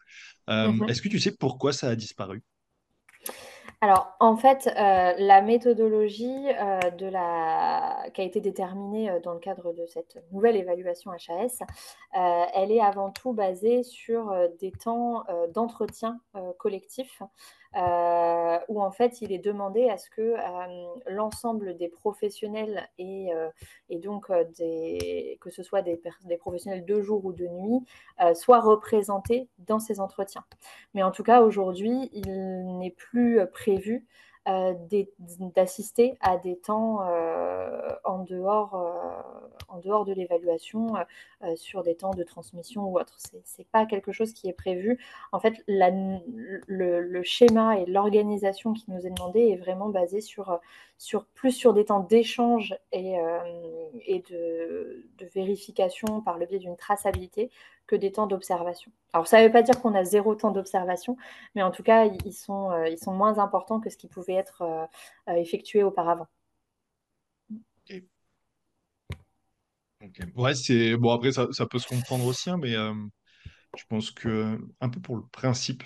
Mhm. 0.64 0.88
est-ce 0.88 1.02
que 1.02 1.08
tu 1.08 1.20
sais 1.20 1.36
pourquoi 1.36 1.72
ça 1.72 1.88
a 1.90 1.96
disparu? 1.96 2.42
Alors, 3.80 4.12
en 4.18 4.36
fait, 4.36 4.66
euh, 4.66 5.14
la 5.18 5.40
méthodologie 5.40 6.48
euh, 6.60 6.90
de 6.90 7.06
la... 7.06 8.04
qui 8.12 8.20
a 8.20 8.24
été 8.24 8.40
déterminée 8.40 9.08
euh, 9.10 9.20
dans 9.20 9.34
le 9.34 9.38
cadre 9.38 9.72
de 9.72 9.86
cette 9.86 10.18
nouvelle 10.32 10.56
évaluation 10.56 11.12
HAS, 11.12 11.62
elle 12.54 12.72
est 12.72 12.80
avant 12.80 13.10
tout 13.10 13.32
basée 13.32 13.82
sur 13.84 14.34
des 14.60 14.72
temps 14.72 15.24
d'entretien 15.54 16.20
collectif, 16.58 17.22
où 17.74 18.82
en 18.82 18.90
fait, 18.90 19.20
il 19.20 19.32
est 19.32 19.38
demandé 19.38 19.88
à 19.88 19.96
ce 19.96 20.10
que 20.10 20.20
euh, 20.20 20.86
l'ensemble 21.06 21.76
des 21.76 21.88
professionnels 21.88 22.88
et, 22.98 23.32
euh, 23.32 23.48
donc 23.90 24.30
euh, 24.30 24.44
que 25.40 25.50
ce 25.50 25.62
soit 25.62 25.82
des, 25.82 26.00
professionnels 26.38 26.84
de 26.84 27.00
jour 27.00 27.24
ou 27.24 27.32
de 27.32 27.46
nuit 27.46 27.84
soient 28.34 28.60
représentés 28.60 29.48
dans 29.58 29.78
ces 29.78 30.00
entretiens. 30.00 30.44
Mais 30.94 31.02
en 31.02 31.10
tout 31.10 31.22
cas, 31.22 31.42
aujourd'hui, 31.42 32.10
il 32.12 32.78
n'est 32.78 32.90
plus 32.90 33.40
prévu 33.52 34.06
d'assister 34.46 36.16
à 36.20 36.36
des 36.36 36.56
temps 36.56 37.02
euh, 37.02 37.90
en, 38.04 38.24
dehors, 38.24 38.74
euh, 38.74 39.22
en 39.68 39.78
dehors 39.78 40.04
de 40.04 40.12
l'évaluation, 40.12 40.94
euh, 41.44 41.54
sur 41.56 41.82
des 41.82 41.94
temps 41.94 42.12
de 42.12 42.22
transmission 42.22 42.88
ou 42.88 42.98
autre. 42.98 43.14
Ce 43.18 43.36
n'est 43.36 43.66
pas 43.70 43.86
quelque 43.86 44.12
chose 44.12 44.32
qui 44.32 44.48
est 44.48 44.52
prévu. 44.52 44.98
En 45.32 45.40
fait, 45.40 45.54
la, 45.68 45.90
le, 45.90 47.00
le, 47.00 47.22
schéma 47.22 47.78
et 47.78 47.86
l'organisation 47.86 48.72
qui 48.72 48.90
nous 48.90 49.06
est 49.06 49.10
demandé 49.10 49.40
est 49.40 49.56
vraiment 49.56 49.88
basé 49.88 50.20
sur, 50.20 50.58
sur 50.98 51.24
plus 51.26 51.52
sur 51.52 51.72
des 51.74 51.86
temps 51.86 52.00
d'échange 52.00 52.76
et, 52.92 53.18
euh, 53.20 53.38
et 54.04 54.18
de, 54.30 55.06
de, 55.18 55.26
vérification 55.26 56.20
par 56.20 56.38
le 56.38 56.46
biais 56.46 56.58
d'une 56.58 56.76
traçabilité 56.76 57.50
que 57.88 57.96
des 57.96 58.12
temps 58.12 58.28
d'observation. 58.28 58.92
Alors, 59.12 59.26
ça 59.26 59.40
ne 59.40 59.46
veut 59.46 59.52
pas 59.52 59.62
dire 59.62 59.80
qu'on 59.80 59.94
a 59.94 60.04
zéro 60.04 60.34
temps 60.36 60.52
d'observation, 60.52 61.16
mais 61.56 61.62
en 61.62 61.72
tout 61.72 61.82
cas, 61.82 62.04
ils 62.04 62.32
sont, 62.32 62.70
euh, 62.70 62.88
ils 62.88 62.98
sont 62.98 63.14
moins 63.14 63.38
importants 63.38 63.80
que 63.80 63.90
ce 63.90 63.96
qui 63.96 64.06
pouvait 64.08 64.34
être 64.34 64.62
euh, 64.62 65.34
effectué 65.34 65.82
auparavant. 65.82 66.28
Okay. 67.84 68.04
Okay. 70.04 70.24
Ouais, 70.36 70.54
c'est 70.54 70.96
bon. 70.96 71.10
Après, 71.12 71.32
ça, 71.32 71.48
ça, 71.52 71.66
peut 71.66 71.78
se 71.78 71.86
comprendre 71.86 72.24
aussi, 72.26 72.50
hein, 72.50 72.58
mais 72.58 72.76
euh, 72.76 72.94
je 73.76 73.84
pense 73.88 74.10
que 74.10 74.58
un 74.80 74.88
peu 74.90 75.00
pour 75.00 75.16
le 75.16 75.22
principe, 75.32 75.82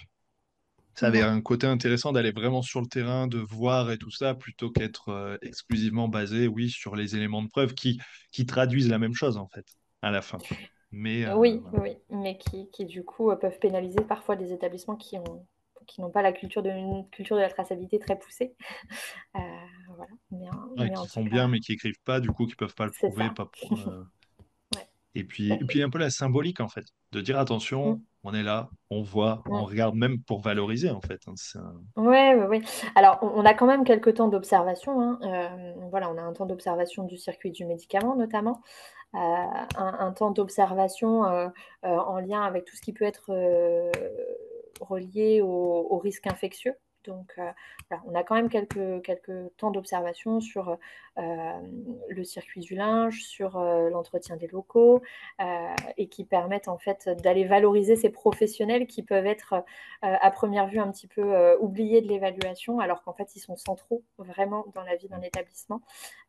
ça 0.95 1.07
avait 1.09 1.23
Mhm. 1.23 1.29
un 1.29 1.41
côté 1.41 1.67
intéressant 1.67 2.13
d'aller 2.13 2.33
vraiment 2.33 2.63
sur 2.63 2.81
le 2.81 2.87
terrain, 2.87 3.27
de 3.27 3.39
voir 3.39 3.91
et 3.93 3.99
tout 3.99 4.11
ça, 4.11 4.35
plutôt 4.35 4.71
qu'être 4.71 5.09
euh, 5.11 5.39
exclusivement 5.43 6.09
basé, 6.09 6.49
oui, 6.49 6.71
sur 6.71 6.97
les 6.97 7.17
éléments 7.17 7.43
de 7.43 7.49
preuve 7.49 7.75
qui, 7.75 8.01
qui 8.33 8.47
traduisent 8.47 8.89
la 8.91 8.99
même 8.99 9.15
chose, 9.15 9.37
en 9.39 9.49
fait, 9.49 9.67
à 10.03 10.11
la 10.11 10.23
fin. 10.23 10.39
Mais 10.93 11.25
euh, 11.25 11.35
oui, 11.37 11.63
voilà. 11.71 11.91
oui, 11.91 11.97
mais 12.11 12.37
qui, 12.39 12.71
qui, 12.71 12.85
du 12.85 13.05
coup 13.05 13.35
peuvent 13.37 13.59
pénaliser 13.59 14.01
parfois 14.07 14.37
des 14.37 14.53
établissements 14.53 14.97
qui 14.97 15.19
ont 15.19 15.47
qui 15.87 16.01
n'ont 16.01 16.11
pas 16.11 16.23
la 16.23 16.33
culture 16.33 16.63
de 16.63 16.71
une 16.71 17.09
culture 17.11 17.37
de 17.37 17.41
la 17.43 17.49
traçabilité 17.49 17.99
très 17.99 18.19
poussée. 18.19 18.55
Euh, 19.35 19.41
voilà. 19.97 20.13
Mais, 20.31 20.47
Ouais, 20.77 20.91
mais 20.91 20.93
qui 20.93 21.09
tout 21.09 21.25
bien, 21.25 21.49
mais 21.49 21.59
qui 21.61 21.73
écrivent 21.73 22.03
pas, 22.05 22.21
du 22.21 22.29
coup, 22.29 22.45
qui 22.47 22.55
peuvent 22.55 22.75
pas 22.75 22.85
le 22.85 22.93
prouver, 22.93 23.31
pas 23.35 23.51
euh, 23.89 24.05
ouais, 24.77 24.87
Et 25.15 25.25
puis, 25.25 25.51
et 25.51 25.65
puis 25.65 25.83
un 25.83 25.89
peu 25.89 25.99
la 25.99 26.11
symbolique, 26.11 26.61
en 26.61 26.69
fait, 26.69 26.85
de 27.13 27.23
dire 27.23 27.39
attention, 27.39 27.97
Mm. 27.97 28.01
On 28.25 28.35
est 28.35 28.43
là, 28.43 28.71
on 28.91 29.03
voit, 29.03 29.43
on 29.47 29.65
regarde, 29.65 29.95
même 29.97 30.23
pour 30.23 30.41
valoriser, 30.41 30.91
en 30.91 31.01
fait. 31.01 31.21
Oui, 31.97 32.17
oui, 32.37 32.45
oui. 32.49 32.63
Alors, 32.95 33.19
on, 33.23 33.45
a 33.45 33.55
quand 33.55 33.67
même 33.67 33.85
quelques 33.85 34.15
temps 34.15 34.29
d'observation. 34.29 35.01
hein. 35.01 35.19
Euh, 35.23 35.75
voilà, 35.91 36.11
on 36.11 36.17
a 36.17 36.23
un 36.23 36.33
temps 36.33 36.47
d'observation 36.47 37.05
du 37.05 37.19
circuit 37.19 37.51
du 37.51 37.65
médicament, 37.65 38.17
notamment. 38.17 38.63
Euh, 39.15 39.19
un, 39.19 39.97
un 39.99 40.13
temps 40.13 40.31
d'observation 40.31 41.25
euh, 41.27 41.49
en 41.83 42.19
lien 42.19 42.43
avec 42.43 42.65
tout 42.65 42.77
ce 42.77 42.81
qui 42.81 42.93
peut 42.93 43.05
être 43.05 43.31
relié 44.81 45.41
au, 45.43 45.87
au 45.91 45.99
risque 45.99 46.27
infectieux. 46.27 46.75
Donc, 47.05 47.35
euh, 47.39 47.51
voilà, 47.89 48.03
on 48.07 48.15
a 48.15 48.23
quand 48.23 48.35
même 48.35 48.49
quelques, 48.49 49.03
quelques 49.03 49.57
temps 49.57 49.71
d'observation 49.71 50.41
sur 50.41 50.77
euh, 51.19 51.61
le 52.09 52.25
circuit 52.25 52.61
du 52.61 52.75
linge, 52.75 53.23
sur 53.25 53.59
euh, 53.59 53.91
l'entretien 53.91 54.37
des 54.37 54.47
locaux, 54.47 55.03
et 55.97 56.09
qui 56.09 56.25
permettent 56.25 56.69
en 56.69 56.79
fait 56.79 57.09
d'aller 57.23 57.45
valoriser 57.45 57.97
ces 57.97 58.11
professionnels 58.11 58.87
qui 58.87 59.03
peuvent 59.03 59.27
être 59.27 59.65
à 60.03 60.31
première 60.31 60.67
vue 60.67 60.79
un 60.79 60.91
petit 60.91 61.07
peu 61.07 61.57
oubliés 61.59 62.01
de 62.01 62.09
l'évaluation, 62.09 62.79
alors 62.79 63.03
qu'en 63.03 63.13
fait 63.13 63.35
ils 63.35 63.41
sont 63.41 63.57
centraux 63.57 64.03
vraiment 64.19 64.65
dans 64.75 64.83
la 64.83 64.97
vie 64.97 65.09
d'un 65.09 65.21
établissement. 65.21 65.83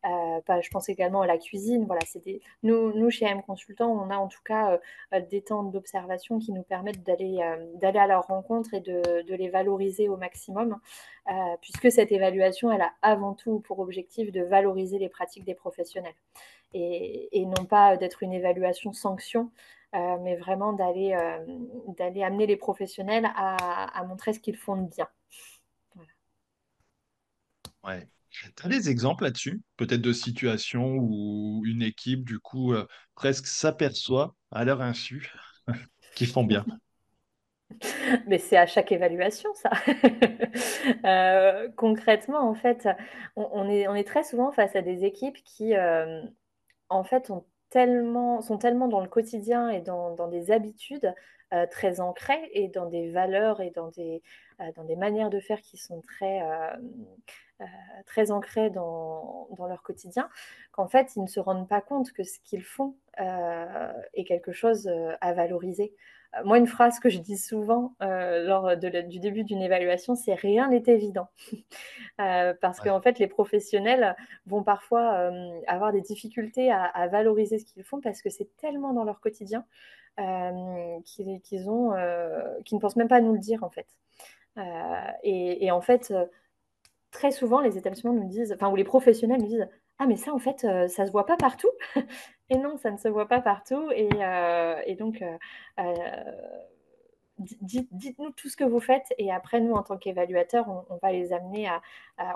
Je 0.04 0.70
pense 0.70 0.88
également 0.88 1.22
à 1.22 1.26
la 1.26 1.38
cuisine. 1.38 1.84
Voilà, 1.86 2.00
c'est 2.06 2.40
nous, 2.62 3.10
chez 3.10 3.26
AM 3.26 3.42
Consultant, 3.42 3.90
on 3.90 4.10
a 4.10 4.16
en 4.16 4.28
tout 4.28 4.42
cas 4.44 4.78
des 5.30 5.42
temps 5.42 5.62
d'observation 5.62 6.38
qui 6.38 6.52
nous 6.52 6.62
permettent 6.62 7.02
d'aller 7.02 7.40
d'aller 7.74 7.98
à 7.98 8.06
leur 8.06 8.26
rencontre 8.26 8.74
et 8.74 8.80
de, 8.80 9.22
de 9.22 9.34
les 9.34 9.48
valoriser 9.48 10.08
au 10.08 10.16
maximum, 10.16 10.63
euh, 10.72 11.32
puisque 11.60 11.90
cette 11.90 12.12
évaluation, 12.12 12.70
elle 12.70 12.82
a 12.82 12.92
avant 13.02 13.34
tout 13.34 13.60
pour 13.60 13.78
objectif 13.78 14.30
de 14.30 14.42
valoriser 14.42 14.98
les 14.98 15.08
pratiques 15.08 15.44
des 15.44 15.54
professionnels 15.54 16.14
et, 16.74 17.46
non 17.46 17.64
pas 17.66 17.96
d'être 17.96 18.22
une 18.22 18.32
évaluation 18.32 18.92
sanction. 18.92 19.50
Euh, 19.94 20.18
mais 20.22 20.34
vraiment 20.34 20.72
d'aller 20.72 21.12
euh, 21.12 21.38
d'aller 21.96 22.24
amener 22.24 22.46
les 22.46 22.56
professionnels 22.56 23.30
à, 23.36 24.04
montrer 24.08 24.32
ce 24.32 24.40
qu'ils 24.40 24.56
font 24.56 24.76
de 24.76 24.88
bien. 24.88 25.06
Voilà. 25.94 26.10
Ouais. 27.84 28.08
Des 28.68 28.90
exemples 28.90 29.22
là-dessus, 29.22 29.62
peut-être 29.76 30.00
de 30.00 30.12
situations 30.12 30.96
où 30.96 31.62
une 31.64 31.82
équipe, 31.82 32.24
du 32.24 32.40
coup, 32.40 32.74
presque 33.14 33.46
s'aperçoit 33.46 34.34
à 34.50 34.64
leur 34.64 34.80
insu 34.80 35.32
qu'ils 36.16 36.26
font 36.26 36.42
bien? 36.42 36.66
Mais 38.26 38.38
c'est 38.38 38.56
à 38.56 38.66
chaque 38.66 38.92
évaluation, 38.92 39.52
ça. 39.54 39.70
euh, 41.04 41.68
concrètement, 41.76 42.48
en 42.48 42.54
fait, 42.54 42.88
on, 43.36 43.68
est, 43.68 44.04
très 44.04 44.24
souvent 44.24 44.52
face 44.52 44.76
à 44.76 44.82
des 44.82 45.04
équipes 45.04 45.38
qui, 45.44 45.76
euh, 45.76 46.22
en 46.88 47.04
fait, 47.04 47.26
sont 47.26 47.44
tellement 47.70 48.40
dans 48.88 49.00
le 49.00 49.08
quotidien 49.08 49.68
et 49.68 49.80
dans, 49.80 50.28
des 50.28 50.50
habitudes 50.50 51.12
euh, 51.52 51.66
très 51.70 52.00
ancrées 52.00 52.50
et 52.52 52.68
dans 52.68 52.86
des 52.86 53.10
valeurs 53.10 53.60
et 53.60 53.70
dans 53.70 53.88
des, 53.88 54.22
manières 54.96 55.30
de 55.30 55.40
faire 55.40 55.60
qui 55.60 55.76
sont 55.76 56.00
très, 56.02 56.40
ancrées 58.30 58.70
dans, 58.70 59.48
leur 59.68 59.82
quotidien, 59.82 60.28
qu'en 60.72 60.86
fait, 60.86 61.16
ils 61.16 61.22
ne 61.22 61.28
se 61.28 61.40
rendent 61.40 61.68
pas 61.68 61.80
compte 61.80 62.12
que 62.12 62.22
ce 62.22 62.38
qu'ils 62.44 62.64
font 62.64 62.96
est 63.18 64.24
quelque 64.24 64.52
chose 64.52 64.90
à 65.20 65.32
valoriser. 65.32 65.94
Moi, 66.44 66.58
une 66.58 66.66
phrase 66.66 66.98
que 67.00 67.08
je 67.08 67.18
dis 67.18 67.38
souvent 67.38 67.94
euh, 68.02 68.44
lors 68.44 68.76
de 68.76 68.88
la, 68.88 69.02
du 69.02 69.20
début 69.20 69.44
d'une 69.44 69.62
évaluation, 69.62 70.14
c'est 70.16 70.34
rien 70.34 70.68
n'est 70.68 70.82
évident. 70.86 71.28
euh, 72.20 72.54
parce 72.60 72.80
Ouais. 72.80 72.90
qu'en 72.90 73.00
fait, 73.00 73.18
les 73.18 73.26
professionnels 73.28 74.16
vont 74.46 74.62
parfois 74.62 75.14
euh, 75.14 75.60
avoir 75.66 75.92
des 75.92 76.00
difficultés 76.00 76.70
à, 76.72 76.84
à 76.84 77.08
valoriser 77.08 77.58
ce 77.58 77.64
qu'ils 77.64 77.84
font 77.84 78.00
parce 78.00 78.22
que 78.22 78.30
c'est 78.30 78.56
tellement 78.56 78.92
dans 78.92 79.04
leur 79.04 79.20
quotidien 79.20 79.64
euh, 80.20 81.00
qu'ils 81.04 81.40
qu 81.42 81.56
ont, 81.68 81.92
euh, 81.94 82.42
qu'ils 82.64 82.76
ne 82.76 82.80
pensent 82.80 82.96
même 82.96 83.08
pas 83.08 83.16
à 83.16 83.20
nous 83.20 83.32
le 83.34 83.38
dire, 83.40 83.64
en 83.64 83.70
fait. 83.70 83.86
Euh, 84.58 84.62
et, 85.22 85.64
et, 85.66 85.70
en 85.70 85.80
fait, 85.80 86.12
très 87.10 87.30
souvent, 87.30 87.60
les 87.60 87.78
établissements 87.78 88.12
nous 88.12 88.28
disent, 88.28 88.52
enfin, 88.52 88.68
ou 88.70 88.76
les 88.76 88.84
professionnels 88.84 89.40
nous 89.40 89.46
disent, 89.48 89.68
ah, 89.98 90.06
mais 90.06 90.16
ça, 90.16 90.32
en 90.32 90.38
fait, 90.38 90.64
euh, 90.64 90.88
ça 90.88 91.06
se 91.06 91.12
voit 91.12 91.26
pas 91.26 91.36
partout. 91.36 91.70
Et 92.50 92.58
non, 92.58 92.76
ça 92.78 92.90
ne 92.90 92.96
se 92.98 93.08
voit 93.08 93.28
pas 93.28 93.40
partout. 93.40 93.90
Et, 93.90 94.08
euh, 94.20 94.94
donc, 94.96 95.22
euh, 95.22 95.86
dites, 97.38 97.88
dites-nous 97.92 98.30
tout 98.30 98.48
ce 98.48 98.56
que 98.56 98.64
vous 98.64 98.80
faites 98.80 99.12
et 99.18 99.32
après 99.32 99.60
nous 99.60 99.74
en 99.74 99.82
tant 99.82 99.96
qu'évaluateurs 99.96 100.66
on, 100.68 100.96
va 101.02 101.12
les 101.12 101.32
amener 101.32 101.68
à, 101.68 101.80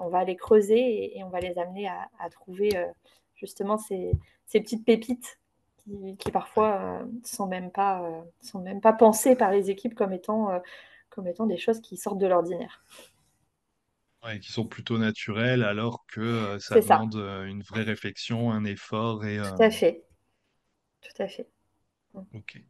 on 0.02 0.08
va 0.08 0.24
les 0.24 0.36
creuser 0.36 1.16
et, 1.16 1.24
on 1.24 1.28
va 1.28 1.40
les 1.40 1.58
amener 1.58 1.88
à, 1.88 2.30
trouver 2.30 2.76
euh, 2.76 2.86
justement 3.36 3.78
ces, 3.78 4.12
petites 4.52 4.84
pépites 4.84 5.38
qui, 6.18 6.30
parfois 6.30 6.80
euh, 6.80 7.06
sont 7.24 7.46
même 7.46 7.70
pas 7.70 8.02
euh, 8.02 8.20
sont 8.42 8.60
même 8.60 8.80
pas 8.80 8.92
pensées 8.92 9.36
par 9.36 9.50
les 9.50 9.70
équipes 9.70 9.94
comme 9.94 10.12
étant 10.12 10.50
euh, 10.50 10.58
comme 11.10 11.26
étant 11.26 11.46
des 11.46 11.56
choses 11.56 11.80
qui 11.80 11.96
sortent 11.96 12.18
de 12.18 12.26
l'ordinaire. 12.26 12.82
Ouais, 14.24 14.38
qui 14.40 14.52
sont 14.52 14.66
plutôt 14.66 14.96
naturels 14.98 15.62
alors 15.64 16.04
que 16.08 16.20
euh, 16.20 16.58
ça 16.60 16.74
C'est 16.74 16.82
ça. 16.82 16.98
demande 16.98 17.14
euh, 17.16 17.44
une 17.46 17.62
vraie 17.62 17.82
réflexion, 17.84 18.50
un 18.52 18.64
effort 18.64 19.24
et 19.24 19.38
Tout 19.42 19.44
euh, 19.44 19.58
à 19.62 19.70
fait. 19.72 20.04
Tout 21.00 21.22
à 21.22 21.26
fait. 21.28 21.48
ok. 22.34 22.62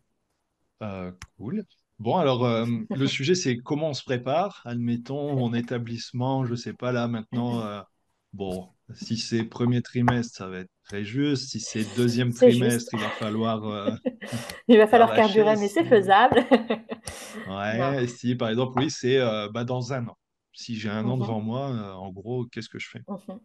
Euh, 0.83 1.13
cool. 1.39 1.65
Bon, 1.99 2.17
alors, 2.19 2.45
euh, 2.47 2.67
le 2.93 3.07
sujet, 3.09 3.35
c'est 3.35 3.59
comment 3.59 3.91
on 3.91 3.95
se 3.95 4.05
prépare. 4.05 4.63
Admettons, 4.67 5.37
mon 5.37 5.55
établissement, 5.55 6.47
je 6.47 6.55
sais 6.57 6.75
pas, 6.75 6.93
là, 6.93 7.09
maintenant, 7.09 7.63
euh, 7.63 7.83
Bon, 8.35 8.71
si 8.95 9.17
c'est 9.19 9.45
premier 9.45 9.83
trimestre, 9.83 10.37
ça 10.39 10.49
va 10.49 10.59
être 10.61 10.71
très 10.85 11.05
juste. 11.05 11.51
Si 11.51 11.61
c'est 11.61 11.85
deuxième 11.85 12.33
C'est 12.33 12.51
juste. 12.53 12.83
trimestre, 12.83 12.95
il 12.95 13.01
va 13.01 13.11
falloir 13.11 13.65
euh, 13.65 13.91
Il 14.69 14.79
va 14.79 14.87
faire 14.87 14.91
falloir 14.91 15.13
carburer, 15.15 15.57
mais 15.57 15.69
c'est 15.69 15.85
faisable. 15.85 16.45
Non. 17.73 17.99
ouais, 18.01 18.07
si 18.07 18.35
par 18.37 18.49
exemple, 18.51 18.75
oui, 18.77 18.91
c'est 18.91 19.19
euh, 19.19 19.49
bah, 19.51 19.65
dans 19.65 19.93
un 19.93 20.07
an. 20.09 20.17
Si 20.59 20.77
j'ai 20.79 20.91
un 20.91 21.09
an 21.09 21.17
Mhm, 21.17 21.19
devant 21.19 21.41
moi, 21.41 21.71
euh, 21.71 21.93
en 21.95 22.11
gros, 22.13 22.45
qu'est-ce 22.45 22.69
que 22.69 22.79
je 22.79 22.91
fais? 22.91 23.05
mhm. 23.09 23.41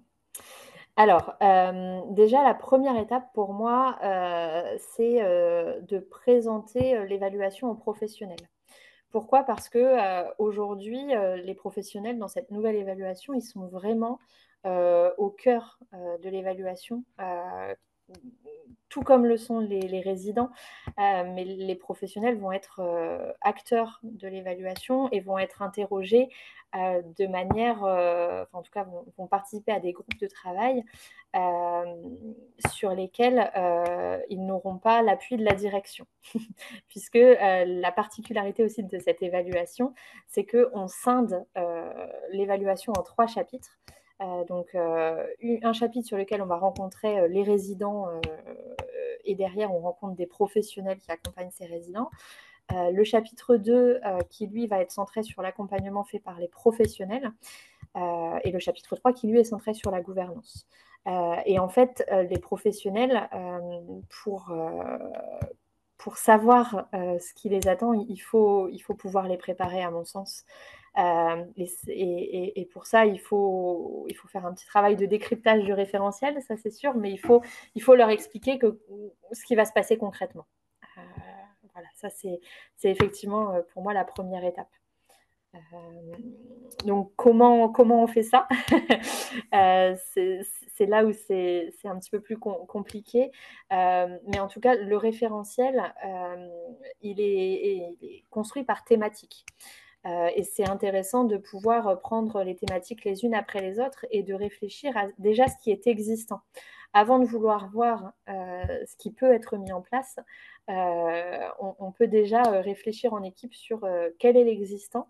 Alors, 0.96 1.34
euh, 1.42 2.02
déjà, 2.12 2.44
la 2.44 2.54
première 2.54 2.98
étape 2.98 3.34
pour 3.34 3.54
moi, 3.54 3.98
euh, 4.04 4.76
c'est 4.80 5.20
de 5.22 6.00
présenter 6.00 7.06
l'évaluation 7.08 7.70
aux 7.72 7.76
professionnels. 7.76 8.38
Pourquoi? 9.12 9.44
Parce 9.44 9.70
que 9.70 10.26
aujourd'hui, 10.40 11.02
les 11.44 11.56
professionnels 11.56 12.20
dans 12.20 12.30
cette 12.30 12.52
nouvelle 12.52 12.76
évaluation, 12.78 13.34
ils 13.34 13.42
sont 13.44 13.68
vraiment 13.68 14.20
au 14.66 15.30
cœur 15.32 15.80
de 15.94 16.30
l'évaluation, 16.30 17.04
tout 18.90 19.02
comme 19.02 19.26
le 19.26 19.38
sont 19.38 19.60
les, 19.60 20.02
résidents, 20.02 20.52
euh, 21.00 21.24
mais 21.34 21.44
les 21.44 21.76
professionnels 21.76 22.38
vont 22.38 22.52
être 22.52 22.80
euh, 22.80 23.32
acteurs 23.42 24.00
de 24.04 24.28
l'évaluation 24.28 25.10
et 25.12 25.20
vont 25.20 25.40
être 25.40 25.62
interrogés 25.62 26.30
euh, 26.76 27.02
de 27.18 27.28
manière, 27.28 27.84
en 28.54 28.62
tout 28.62 28.72
cas, 28.72 28.84
vont, 28.84 29.06
vont, 29.18 29.28
participer 29.28 29.72
à 29.72 29.80
des 29.80 29.94
groupes 29.94 30.18
de 30.20 30.28
travail 30.28 30.84
sur 32.72 32.92
lesquels 32.92 33.52
ils 34.30 34.46
n'auront 34.46 34.78
pas 34.78 35.02
l'appui 35.02 35.38
de 35.38 35.44
la 35.44 35.54
direction. 35.54 36.06
Puisque 36.90 37.18
la 37.18 37.92
particularité 37.92 38.64
aussi 38.64 38.84
de 38.84 39.00
cette 39.00 39.22
évaluation, 39.24 39.94
c'est 40.28 40.46
qu'on 40.46 40.88
scinde 40.88 41.46
l'évaluation 42.32 42.94
en 42.94 43.04
trois 43.04 43.28
chapitres. 43.28 43.80
Euh, 44.24 44.44
donc, 44.46 44.74
euh, 44.76 45.26
un 45.64 45.74
chapitre 45.74 46.08
sur 46.08 46.18
lequel 46.18 46.42
on 46.42 46.46
va 46.46 46.58
rencontrer 46.58 47.20
euh, 47.20 47.28
les 47.28 47.44
résidents 47.44 48.08
et 49.26 49.36
derrière, 49.36 49.74
on 49.74 49.80
rencontre 49.80 50.16
des 50.16 50.26
professionnels 50.26 50.98
qui 51.00 51.12
accompagnent 51.12 51.52
ces 51.52 51.66
résidents. 51.66 52.10
Le 52.72 53.04
chapitre 53.04 53.58
2 53.58 54.00
euh, 54.04 54.20
qui 54.30 54.48
lui 54.48 54.68
va 54.68 54.80
être 54.80 54.92
centré 54.92 55.22
sur 55.22 55.42
l'accompagnement 55.42 56.04
fait 56.04 56.20
par 56.20 56.40
les 56.40 56.48
professionnels 56.48 57.32
et 57.96 58.52
le 58.52 58.60
chapitre 58.60 58.96
3 58.96 59.14
qui 59.14 59.28
lui 59.28 59.40
est 59.40 59.44
centré 59.44 59.74
sur 59.76 59.92
la 59.92 60.02
gouvernance. 60.02 60.66
Et 61.46 61.60
en 61.60 61.70
fait, 61.70 62.04
les 62.30 62.40
professionnels, 62.40 63.30
pour, 64.10 64.52
pour 65.98 66.18
savoir 66.18 66.88
ce 66.94 67.34
qui 67.36 67.50
les 67.50 67.68
attend, 67.68 67.94
il 67.94 68.18
faut, 68.18 68.68
il 68.70 68.80
faut 68.80 68.96
pouvoir 68.96 69.28
les 69.28 69.38
préparer, 69.38 69.84
à 69.84 69.92
mon 69.92 70.06
sens. 70.06 70.44
Euh, 70.98 71.44
et, 71.88 72.70
pour 72.72 72.86
ça, 72.86 73.06
il 73.06 73.20
faut, 73.20 74.06
il 74.10 74.16
faut 74.16 74.28
faire 74.28 74.46
un 74.46 74.54
petit 74.54 74.66
travail 74.66 74.96
de 74.96 75.06
décryptage 75.06 75.64
du 75.64 75.74
référentiel, 75.74 76.42
ça 76.42 76.56
c'est 76.58 76.72
sûr, 76.72 76.96
mais 76.96 77.12
il 77.12 77.18
faut, 77.18 77.42
il 77.76 77.82
faut 77.82 77.96
leur 77.96 78.10
expliquer 78.10 78.60
que, 78.60 78.80
ce 79.32 79.44
qui 79.46 79.56
va 79.56 79.66
se 79.66 79.74
passer 79.74 79.98
concrètement. 79.98 80.46
Euh, 80.98 81.02
voilà, 81.74 81.88
ça 81.96 82.10
c'est 82.10 82.40
effectivement 82.84 83.56
pour 83.74 83.84
moi 83.84 83.94
la 83.94 84.06
première 84.06 84.44
étape. 84.44 84.70
Euh, 85.56 85.58
donc 86.86 87.12
comment, 87.16 87.70
comment 87.70 88.04
on 88.04 88.08
fait 88.08 88.24
ça? 88.24 88.48
Euh, 89.54 89.96
C'est 90.76 90.86
là 90.88 91.06
où 91.06 91.12
c'est 91.14 91.72
un 91.86 92.00
petit 92.00 92.10
peu 92.10 92.20
plus 92.20 92.38
com 92.38 92.66
compliqué. 92.68 93.32
Euh, 93.72 94.18
mais 94.28 94.40
en 94.40 94.48
tout 94.48 94.60
cas, 94.60 94.76
le 94.76 94.98
référentiel, 94.98 95.94
euh, 96.06 96.48
il, 97.02 97.20
est, 97.20 98.24
construit 98.30 98.64
par 98.64 98.84
thématique. 98.84 99.46
Euh, 100.06 100.30
et 100.36 100.44
c'est 100.44 100.68
intéressant 100.68 101.24
de 101.24 101.38
pouvoir 101.38 102.00
prendre 102.02 102.44
les 102.44 102.56
thématiques 102.56 103.06
les 103.06 103.24
unes 103.24 103.34
après 103.34 103.62
les 103.62 103.80
autres 103.80 104.06
et 104.12 104.24
de 104.24 104.34
réfléchir 104.34 104.98
à 104.98 105.08
déjà 105.18 105.48
ce 105.48 105.56
qui 105.64 105.72
est 105.72 105.88
existant. 105.88 106.42
Avant 106.94 107.20
de 107.20 107.26
vouloir 107.26 107.70
voir 107.72 108.14
euh, 108.30 108.86
ce 108.86 108.96
qui 108.98 109.12
peut 109.12 109.34
être 109.34 109.58
mis 109.58 109.72
en 109.72 109.82
place, 109.82 110.18
euh, 110.70 111.50
on, 111.60 111.76
on, 111.80 111.92
peut 111.92 112.08
déjà 112.08 112.42
réfléchir 112.44 113.14
en 113.14 113.24
équipe 113.24 113.54
sur 113.56 113.88
quel 114.20 114.38
est 114.38 114.44
l'existant. 114.44 115.10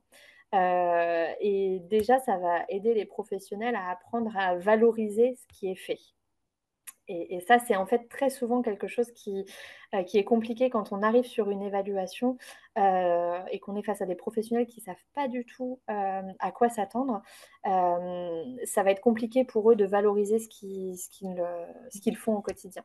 et 0.54 1.82
déjà, 1.90 2.20
ça 2.20 2.38
va 2.38 2.64
aider 2.70 2.94
les 2.94 3.06
professionnels 3.06 3.76
à 3.76 3.90
apprendre 3.90 4.32
à 4.38 4.56
valoriser 4.56 5.36
ce 5.36 5.48
qui 5.48 5.70
est 5.72 5.76
fait. 5.76 6.00
Et, 7.08 7.36
et, 7.36 7.40
ça, 7.42 7.60
c'est 7.60 7.76
en 7.76 7.86
fait 7.86 8.08
très 8.10 8.30
souvent 8.30 8.62
quelque 8.62 8.88
chose 8.88 9.12
qui, 9.12 9.46
euh, 9.94 10.04
qui, 10.04 10.18
est 10.18 10.24
compliqué 10.24 10.70
quand 10.70 10.94
on 10.94 11.04
arrive 11.04 11.26
sur 11.26 11.50
une 11.50 11.62
évaluation 11.62 12.38
euh, 12.78 13.40
et 13.52 13.60
qu'on 13.60 13.76
est 13.76 13.84
face 13.84 14.02
à 14.02 14.06
des 14.06 14.16
professionnels 14.16 14.68
qui 14.68 14.80
ne 14.80 14.86
savent 14.86 15.04
pas 15.14 15.28
du 15.28 15.46
tout 15.46 15.82
euh, 15.90 16.22
à 16.40 16.52
quoi 16.52 16.70
s'attendre. 16.70 17.22
Ça 17.64 18.84
va 18.84 18.92
être 18.92 19.02
compliqué 19.02 19.44
pour 19.44 19.72
eux 19.72 19.76
de 19.76 19.86
valoriser 19.86 20.40
ce 20.40 20.48
qu'ils 20.48 20.98
qu 21.12 21.26
qu 22.02 22.16
font 22.16 22.36
au 22.36 22.42
quotidien. 22.42 22.84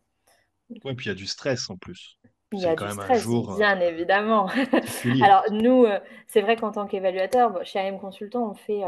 Oui, 0.85 0.95
puis 0.95 1.07
il 1.07 1.09
y 1.09 1.13
a 1.13 1.15
du 1.15 1.27
stress 1.27 1.71
en 1.71 1.77
plus. 1.77 2.19
Il 2.53 2.61
y 2.61 2.67
a 2.67 2.75
du 2.75 2.91
stress, 2.91 3.23
jour 3.23 3.57
bien 3.57 3.79
évidemment. 3.81 4.49
Alors 5.23 5.45
nous, 5.51 5.87
c'est 6.27 6.41
vrai 6.41 6.57
qu'en 6.57 6.73
tant 6.73 6.87
qu'évaluateur, 6.87 7.65
chez 7.65 7.79
AM 7.79 7.99
Consultant, 7.99 8.51
on 8.51 8.55
fait, 8.55 8.83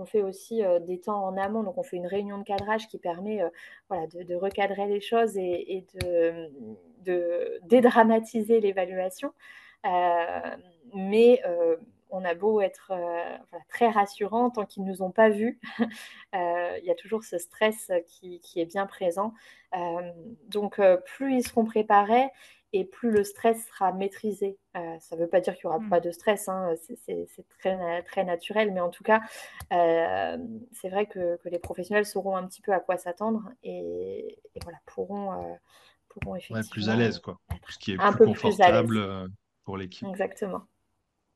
on 0.00 0.06
fait 0.06 0.22
aussi 0.22 0.64
euh, 0.64 0.78
des 0.80 1.00
temps 1.00 1.24
en 1.24 1.36
amont. 1.36 1.62
Donc 1.62 1.78
on 1.78 1.82
fait 1.82 1.96
une 1.96 2.06
réunion 2.06 2.38
de 2.38 2.44
cadrage 2.44 2.88
qui 2.88 2.98
permet 2.98 3.42
voilà, 3.88 4.06
de, 4.06 4.34
recadrer 4.34 4.86
les 4.86 5.00
choses 5.00 5.36
et, 5.36 5.76
et 5.76 5.86
de, 6.02 7.60
dédramatiser 7.64 8.60
l'évaluation. 8.60 9.32
mais 10.94 11.42
on 12.12 12.24
a 12.24 12.34
beau 12.34 12.60
être 12.60 12.92
très 13.68 13.88
rassurant, 13.88 14.50
tant 14.50 14.66
qu'ils 14.66 14.84
ne 14.84 14.90
nous 14.90 15.02
ont 15.02 15.12
pas 15.12 15.28
vus, 15.28 15.60
il 16.32 16.82
y 16.84 16.90
a 16.90 16.94
toujours 16.96 17.22
ce 17.22 17.38
stress 17.38 17.92
qui 18.06 18.40
est 18.56 18.66
bien 18.66 18.86
présent. 18.86 19.32
donc 20.48 20.80
plus 21.04 21.36
ils 21.36 21.46
seront 21.46 21.64
préparés, 21.64 22.28
et 22.72 22.84
plus 22.84 23.10
le 23.10 23.24
stress 23.24 23.66
sera 23.66 23.92
maîtrisé. 23.92 24.58
Euh, 24.76 24.96
ça 25.00 25.16
ne 25.16 25.22
veut 25.22 25.28
pas 25.28 25.40
dire 25.40 25.54
qu'il 25.54 25.68
n'y 25.68 25.74
aura 25.74 25.84
mmh. 25.84 25.88
pas 25.88 26.00
de 26.00 26.10
stress, 26.10 26.48
hein, 26.48 26.74
c'est 27.06 27.48
très, 27.58 28.02
très 28.04 28.24
naturel, 28.24 28.72
mais 28.72 28.80
en 28.80 28.90
tout 28.90 29.02
cas, 29.02 29.20
euh, 29.72 30.38
c'est 30.72 30.88
vrai 30.88 31.06
que, 31.06 31.36
que, 31.38 31.48
les 31.48 31.58
professionnels 31.58 32.06
sauront 32.06 32.36
un 32.36 32.46
petit 32.46 32.62
peu 32.62 32.72
à 32.72 32.80
quoi 32.80 32.96
s'attendre 32.96 33.50
et, 33.62 34.38
et, 34.54 34.60
voilà, 34.62 34.78
pourront, 34.86 35.32
euh, 35.32 35.54
pourront 36.08 36.36
effectivement. 36.36 36.60
Ouais, 36.60 36.68
plus 36.70 36.88
à 36.88 36.96
l'aise, 36.96 37.18
quoi. 37.18 37.40
Ce 37.68 37.78
qui 37.78 37.92
est 37.92 38.00
un 38.00 38.12
plus 38.12 38.18
peu 38.18 38.26
confortable 38.26 39.24
plus 39.24 39.34
pour 39.64 39.76
l'équipe. 39.76 40.06
Exactement. 40.08 40.62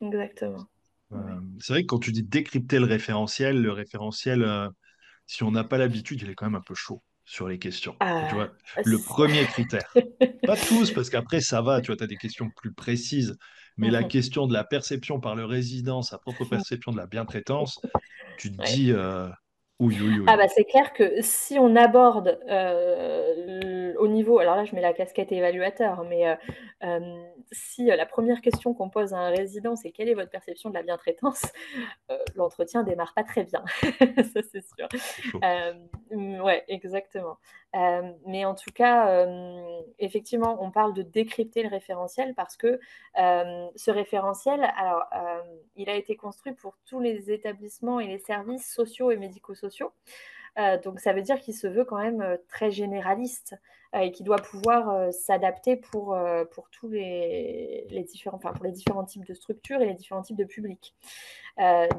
Exactement. 0.01 0.65
Ouais. 1.11 1.21
C'est 1.61 1.73
vrai 1.73 1.83
que 1.83 1.87
quand 1.87 1.99
tu 1.99 2.13
dis 2.13 2.23
décrypter 2.23 2.79
le 2.79 2.87
référentiel, 2.87 3.61
le 3.61 3.73
référentiel, 3.73 4.71
si 5.27 5.43
on 5.43 5.51
n'a 5.51 5.65
pas 5.65 5.79
l'habitude, 5.79 6.23
il 6.23 6.31
est 6.31 6.35
quand 6.35 6.47
même 6.47 6.55
un 6.55 6.61
peu 6.61 6.75
chaud 6.75 7.03
sur 7.25 7.49
les 7.49 7.59
questions. 7.59 7.97
Ah, 8.01 8.27
tu 8.29 8.35
vois, 8.35 8.51
le 8.85 8.99
premier 8.99 9.45
critère. 9.47 9.93
Pas 10.47 10.57
tous, 10.57 10.93
parce 10.93 11.11
qu'après, 11.11 11.41
ça 11.41 11.63
va, 11.63 11.81
tu 11.81 11.89
vois, 11.89 11.97
tu 11.97 12.05
as 12.05 12.07
des 12.07 12.17
questions 12.17 12.51
plus 12.57 12.73
précises. 12.73 13.37
Mais 13.77 13.91
la 13.91 14.05
question 14.05 14.47
de 14.47 14.53
la 14.53 14.65
perception 14.65 15.21
par 15.21 15.35
le 15.35 15.45
résident, 15.45 16.03
sa 16.03 16.19
propre 16.19 16.45
perception 16.45 16.93
de 16.93 16.97
la 16.97 17.07
bientraitance, 17.07 17.81
tu 18.39 18.53
te 18.53 18.61
ouais. 18.61 18.73
dis, 18.73 18.93
euh, 18.93 19.29
oui, 19.81 19.99
oui, 20.01 20.19
oui. 20.19 20.25
Ah 20.29 20.37
bah 20.37 20.47
c'est 20.47 20.65
clair 20.65 20.93
que 20.93 21.21
si 21.21 21.59
on 21.59 21.75
aborde 21.75 22.39
euh, 22.49 23.93
au 23.99 24.07
niveau, 24.07 24.39
alors 24.39 24.55
là 24.55 24.65
je 24.65 24.75
mets 24.75 24.81
la 24.81 24.93
casquette 24.93 25.33
évaluateur, 25.33 26.05
mais 26.05 26.29
euh, 26.29 26.37
euh, 26.85 27.25
si 27.51 27.87
la 27.87 28.07
première 28.07 28.41
question 28.41 28.73
qu'on 28.73 28.89
pose 28.89 29.15
à 29.15 29.19
un 29.19 29.31
résident 29.31 29.75
c'est 29.75 29.91
quelle 29.91 30.09
est 30.09 30.15
votre 30.15 30.31
perception 30.31 30.71
de 30.71 30.75
la 30.75 30.85
bientraitance, 30.85 31.43
l'entretien 32.37 32.85
démarre 32.85 33.15
pas 33.15 33.25
très 33.25 33.43
bien, 33.45 33.65
ça 33.83 34.43
c'est 34.53 34.65
sûr. 34.65 34.89
ouais, 36.13 36.65
exactement. 36.69 37.39
Mais 38.27 38.45
en 38.45 38.55
tout 38.55 38.71
cas, 38.73 39.27
effectivement, 39.99 40.63
on 40.63 40.71
parle 40.71 40.95
de 40.95 41.03
décrypter 41.03 41.63
le 41.63 41.69
référentiel 41.69 42.35
parce 42.35 42.57
que 42.57 42.79
ce 43.17 43.91
référentiel, 43.91 44.69
alors 44.77 45.05
il 45.77 45.89
a 45.89 45.95
été 45.95 46.17
construit 46.17 46.53
pour 46.53 46.77
tous 46.87 47.01
les 47.01 47.31
établissements 47.31 48.01
et 48.01 48.07
les 48.07 48.19
services 48.19 48.73
sociaux 48.73 49.11
et 49.11 49.17
médico-sociaux. 49.17 49.93
Euh, 50.59 50.79
donc 50.79 51.01
ça 51.01 51.13
veut 51.13 51.23
dire 51.23 51.41
qu'il 51.41 51.55
se 51.55 51.67
veut 51.67 51.85
quand 51.85 51.99
même 51.99 52.21
euh, 52.21 52.37
très 52.49 52.71
généraliste 52.71 53.57
euh, 53.95 54.01
et 54.01 54.13
qu'il 54.13 54.25
doit 54.25 54.37
pouvoir 54.37 55.13
s'adapter 55.13 55.77
pour, 55.77 56.17
pour 56.53 56.69
tous 56.71 56.89
les, 56.89 57.87
les, 57.91 58.03
différents, 58.05 58.37
enfin, 58.37 58.53
pour 58.53 58.65
les 58.65 58.73
différents 58.73 59.05
types 59.05 59.25
de 59.25 59.35
structures 59.35 59.81
et 59.81 59.87
les 59.87 59.95
différents 59.95 60.23
types 60.23 60.37
de 60.37 60.45
publics. 60.45 60.95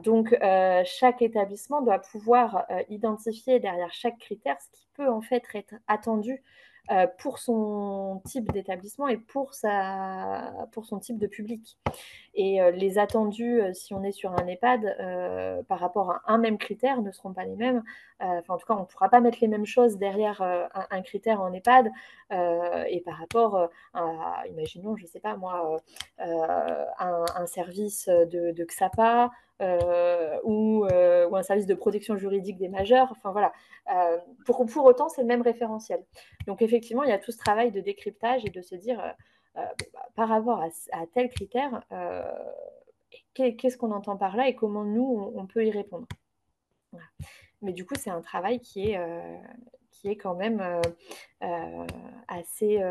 donc 0.03 0.35
chaque 0.85 1.21
établissement 1.21 1.81
doit 1.81 1.99
pouvoir 1.99 2.65
identifier 2.89 3.61
derrière 3.61 3.93
chaque 3.93 4.17
critère 4.17 4.57
ce 4.59 4.77
qui 4.77 4.87
peut 4.93 5.07
en 5.07 5.21
fait 5.21 5.43
être 5.53 5.75
attendu 5.87 6.43
pour 7.17 7.39
son 7.39 8.21
type 8.25 8.51
d'établissement 8.51 9.07
et 9.07 9.17
pour, 9.17 9.53
sa, 9.53 10.53
pour 10.71 10.85
son 10.85 10.99
type 10.99 11.17
de 11.17 11.27
public. 11.27 11.77
Et 12.33 12.59
les 12.73 12.97
attendus, 12.97 13.61
si 13.73 13.93
on 13.93 14.03
est 14.03 14.11
sur 14.11 14.31
un 14.33 14.45
EHPAD, 14.45 15.63
par 15.67 15.79
rapport 15.79 16.11
à 16.11 16.21
un 16.27 16.37
même 16.37 16.57
critère, 16.57 17.01
ne 17.01 17.11
seront 17.11 17.33
pas 17.33 17.45
les 17.45 17.55
mêmes. 17.55 17.83
Enfin, 18.19 18.55
en 18.55 18.57
tout 18.57 18.65
cas, 18.65 18.75
on 18.75 18.81
ne 18.81 18.85
pourra 18.85 19.09
pas 19.09 19.19
mettre 19.19 19.37
les 19.41 19.47
mêmes 19.47 19.65
choses 19.65 19.97
derrière 19.97 20.41
un, 20.41 21.01
critère 21.01 21.41
en 21.41 21.53
EHPAD 21.53 21.91
et 22.31 23.01
par 23.01 23.17
rapport 23.17 23.69
à, 23.93 24.43
imaginons, 24.49 24.95
je 24.97 25.03
ne 25.03 25.07
sais 25.07 25.19
pas 25.19 25.37
moi, 25.37 25.77
un, 26.19 27.47
service 27.47 28.07
de, 28.07 28.51
de 28.51 28.63
XAPA 28.63 29.31
euh, 29.61 30.37
ou, 30.43 30.85
euh, 30.85 31.29
ou, 31.29 31.37
un 31.37 31.43
service 31.43 31.65
de 31.65 31.75
protection 31.75 32.17
juridique 32.17 32.57
des 32.57 32.67
majeurs. 32.67 33.07
Enfin 33.11 33.31
voilà, 33.31 33.53
euh, 33.93 34.17
pour, 34.45 34.65
pour 34.65 34.85
autant, 34.85 35.07
c'est 35.07 35.21
le 35.21 35.27
même 35.27 35.41
référentiel. 35.41 36.03
Donc 36.45 36.61
effectivement, 36.61 37.03
il 37.03 37.09
y 37.09 37.13
a 37.13 37.17
tout 37.17 37.31
ce 37.31 37.37
travail 37.37 37.71
de 37.71 37.79
décryptage 37.79 38.43
et 38.45 38.49
de 38.49 38.61
se 38.61 38.75
dire, 38.75 39.01
bah, 39.55 39.71
par 40.15 40.27
rapport 40.27 40.61
à, 40.61 41.07
tel 41.13 41.29
critère, 41.29 41.81
qu'est-ce 43.33 43.77
qu'on 43.77 43.91
entend 43.91 44.17
par 44.17 44.35
là 44.35 44.49
et 44.49 44.55
comment 44.55 44.83
nous, 44.83 45.31
on, 45.35 45.45
peut 45.45 45.65
y 45.65 45.71
répondre? 45.71 46.07
Mais 47.61 47.71
du 47.71 47.85
coup, 47.85 47.95
c'est 47.97 48.09
un 48.09 48.21
travail 48.21 48.59
qui 48.59 48.91
est, 48.91 48.99
qui 49.91 50.09
est 50.09 50.17
quand 50.17 50.35
même 50.35 50.61
assez 52.27 52.81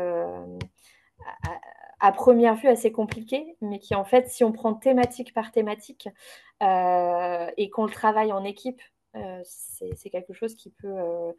première 2.11 2.55
vue 2.55 2.67
assez 2.67 2.91
compliqué, 2.91 3.55
mais 3.61 3.79
qui 3.79 3.95
en 3.95 4.05
fait, 4.05 4.29
si 4.29 4.43
on 4.43 4.51
prend 4.51 4.73
thématique 4.73 5.33
par 5.33 5.51
thématique 5.51 6.09
euh, 6.63 7.47
et 7.57 7.69
qu'on 7.69 7.85
le 7.85 7.91
travaille 7.91 8.31
en 8.31 8.43
équipe, 8.43 8.81
euh, 9.15 9.41
c'est 9.43 10.09
quelque 10.09 10.33
chose 10.33 10.55
euh, 10.83 11.31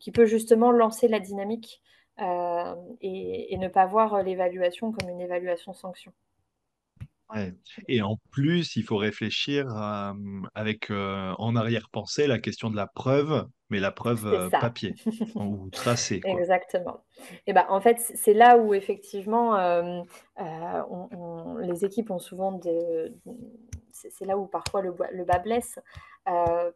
qui 0.00 0.12
peut 0.12 0.26
justement 0.26 0.70
lancer 0.70 1.08
la 1.08 1.20
dynamique 1.20 1.82
et, 2.18 3.56
ne 3.58 3.68
pas 3.68 3.86
voir 3.86 4.22
l'évaluation 4.22 4.92
comme 4.92 5.08
une 5.08 5.20
évaluation 5.20 5.72
sanction. 5.72 6.12
Et 7.88 8.02
en 8.02 8.16
plus, 8.30 8.76
il 8.76 8.82
faut 8.82 8.96
réfléchir 8.96 9.66
avec 10.54 10.90
en 10.90 11.56
arrière-pensée 11.56 12.26
la 12.26 12.38
question 12.38 12.70
de 12.70 12.76
la 12.76 12.86
preuve, 12.86 13.46
mais 13.70 13.80
la 13.80 13.90
preuve 13.90 14.50
papier 14.50 14.94
ou 15.34 15.68
tracée. 15.70 16.20
Exactement. 16.24 17.04
Et 17.46 17.52
ben, 17.52 17.66
en 17.68 17.80
fait, 17.80 17.98
c'est 17.98 18.34
là 18.34 18.56
où 18.58 18.74
effectivement 18.74 19.56
les 21.60 21.84
équipes 21.84 22.10
ont 22.10 22.18
souvent 22.18 22.52
des. 22.52 23.12
C'est 23.92 24.26
là 24.26 24.36
où 24.36 24.46
parfois 24.46 24.82
le, 24.82 24.94
le 25.12 25.24
bas 25.24 25.38
blesse, 25.38 25.78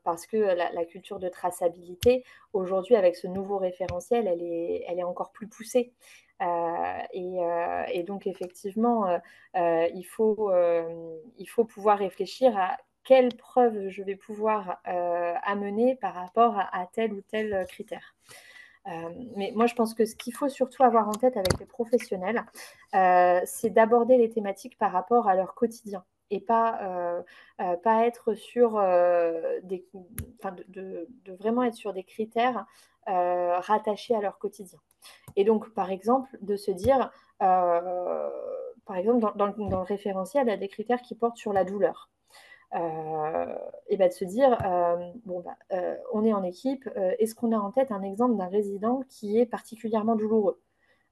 parce 0.05 0.27
que 0.27 0.37
la, 0.37 0.85
culture 0.85 1.19
de 1.19 1.29
traçabilité, 1.29 2.25
aujourd'hui, 2.53 2.97
avec 2.97 3.17
ce 3.17 3.27
nouveau 3.27 3.59
référentiel, 3.59 4.27
elle 4.27 4.43
est, 4.43 4.85
elle 4.89 4.99
est 4.99 5.05
encore 5.05 5.33
plus 5.33 5.49
poussée. 5.49 5.93
Euh, 6.41 6.99
euh, 7.15 7.85
et, 7.93 8.03
donc, 8.03 8.27
effectivement, 8.27 9.19
euh, 9.57 9.89
il, 9.95 10.05
faut, 10.05 10.51
il 11.39 11.47
faut 11.47 11.65
pouvoir 11.65 11.99
réfléchir 11.99 12.57
à 12.57 12.77
quelles 13.05 13.35
preuves 13.35 13.89
je 13.89 14.03
vais 14.03 14.17
pouvoir 14.17 14.81
amener 14.85 15.97
par 15.97 16.15
rapport 16.15 16.59
à, 16.59 16.87
tel 16.93 17.13
ou 17.13 17.21
tel 17.23 17.67
critère. 17.69 18.15
mais 19.37 19.53
moi, 19.55 19.67
je 19.67 19.75
pense 19.75 19.95
que 19.95 20.05
ce 20.05 20.15
qu'il 20.17 20.35
faut 20.35 20.49
surtout 20.49 20.83
avoir 20.85 21.09
en 21.09 21.13
tête 21.13 21.37
avec 21.37 21.59
les 21.59 21.67
professionnels, 21.67 22.45
c'est 22.93 23.71
d'aborder 23.71 24.19
les 24.19 24.31
thématiques 24.31 24.79
par 24.79 24.93
rapport 24.93 25.29
à 25.29 25.35
leur 25.35 25.55
quotidien 25.55 26.05
et 26.31 26.41
pas, 26.41 27.23
pas 27.83 28.07
être 28.07 28.35
sur 28.35 28.81
des, 29.63 29.85
de, 30.69 31.09
de, 31.25 31.33
vraiment 31.35 31.63
être 31.63 31.75
sur 31.75 31.93
des 31.93 32.05
critères 32.05 32.67
rattachés 33.07 34.15
à 34.15 34.21
leur 34.21 34.39
quotidien. 34.39 34.79
Et 35.37 35.45
donc, 35.45 35.73
par 35.75 35.91
exemple, 35.91 36.37
de 36.41 36.57
se 36.57 36.71
dire, 36.71 37.11
euh, 37.43 38.31
par 38.87 38.97
exemple, 38.97 39.33
dans, 39.37 39.47
le, 39.47 39.77
référentiel, 39.83 40.47
il 40.47 40.51
y 40.51 40.55
a 40.55 40.57
des 40.57 40.69
critères 40.69 41.03
qui 41.03 41.15
portent 41.15 41.37
sur 41.37 41.53
la 41.53 41.65
douleur. 41.65 42.11
Euh, 42.75 43.55
et 43.89 43.97
bien 43.97 44.09
de 44.09 44.13
se 44.13 44.25
dire, 44.25 44.57
euh, 44.65 44.97
bon, 45.25 45.41
bah, 45.41 45.57
on 46.13 46.25
est 46.25 46.33
en 46.33 46.43
équipe, 46.43 46.89
est-ce 47.19 47.35
qu'on 47.35 47.53
a 47.53 47.59
en 47.59 47.71
tête 47.71 47.91
un 47.93 48.03
exemple 48.03 48.37
d'un 48.37 48.49
résident 48.49 49.03
qui 49.09 49.39
est 49.39 49.47
particulièrement 49.47 50.17
douloureux? 50.17 50.61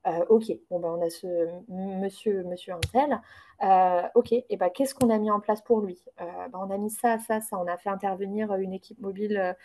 Euh, 0.06 0.24
ok, 0.28 0.44
bon 0.70 0.78
ben, 0.80 0.88
on 0.98 1.02
a 1.02 1.10
ce 1.10 1.26
monsieur, 1.68 2.42
monsieur 2.44 2.74
Antel. 2.74 3.20
Euh, 3.62 4.02
ok, 4.14 4.32
et 4.32 4.56
ben, 4.56 4.70
qu'est-ce 4.70 4.94
qu'on 4.94 5.10
a 5.10 5.18
mis 5.18 5.30
en 5.30 5.40
place 5.40 5.60
pour 5.62 5.80
lui? 5.80 6.02
Euh, 6.20 6.24
ben, 6.52 6.58
On 6.62 6.70
a 6.70 6.78
mis 6.78 6.90
ça, 6.90 7.18
ça, 7.18 7.40
ça. 7.40 7.58
On 7.58 7.66
a 7.66 7.76
fait 7.76 7.90
intervenir 7.90 8.54
une 8.54 8.72
équipe 8.72 9.00
mobile 9.00 9.56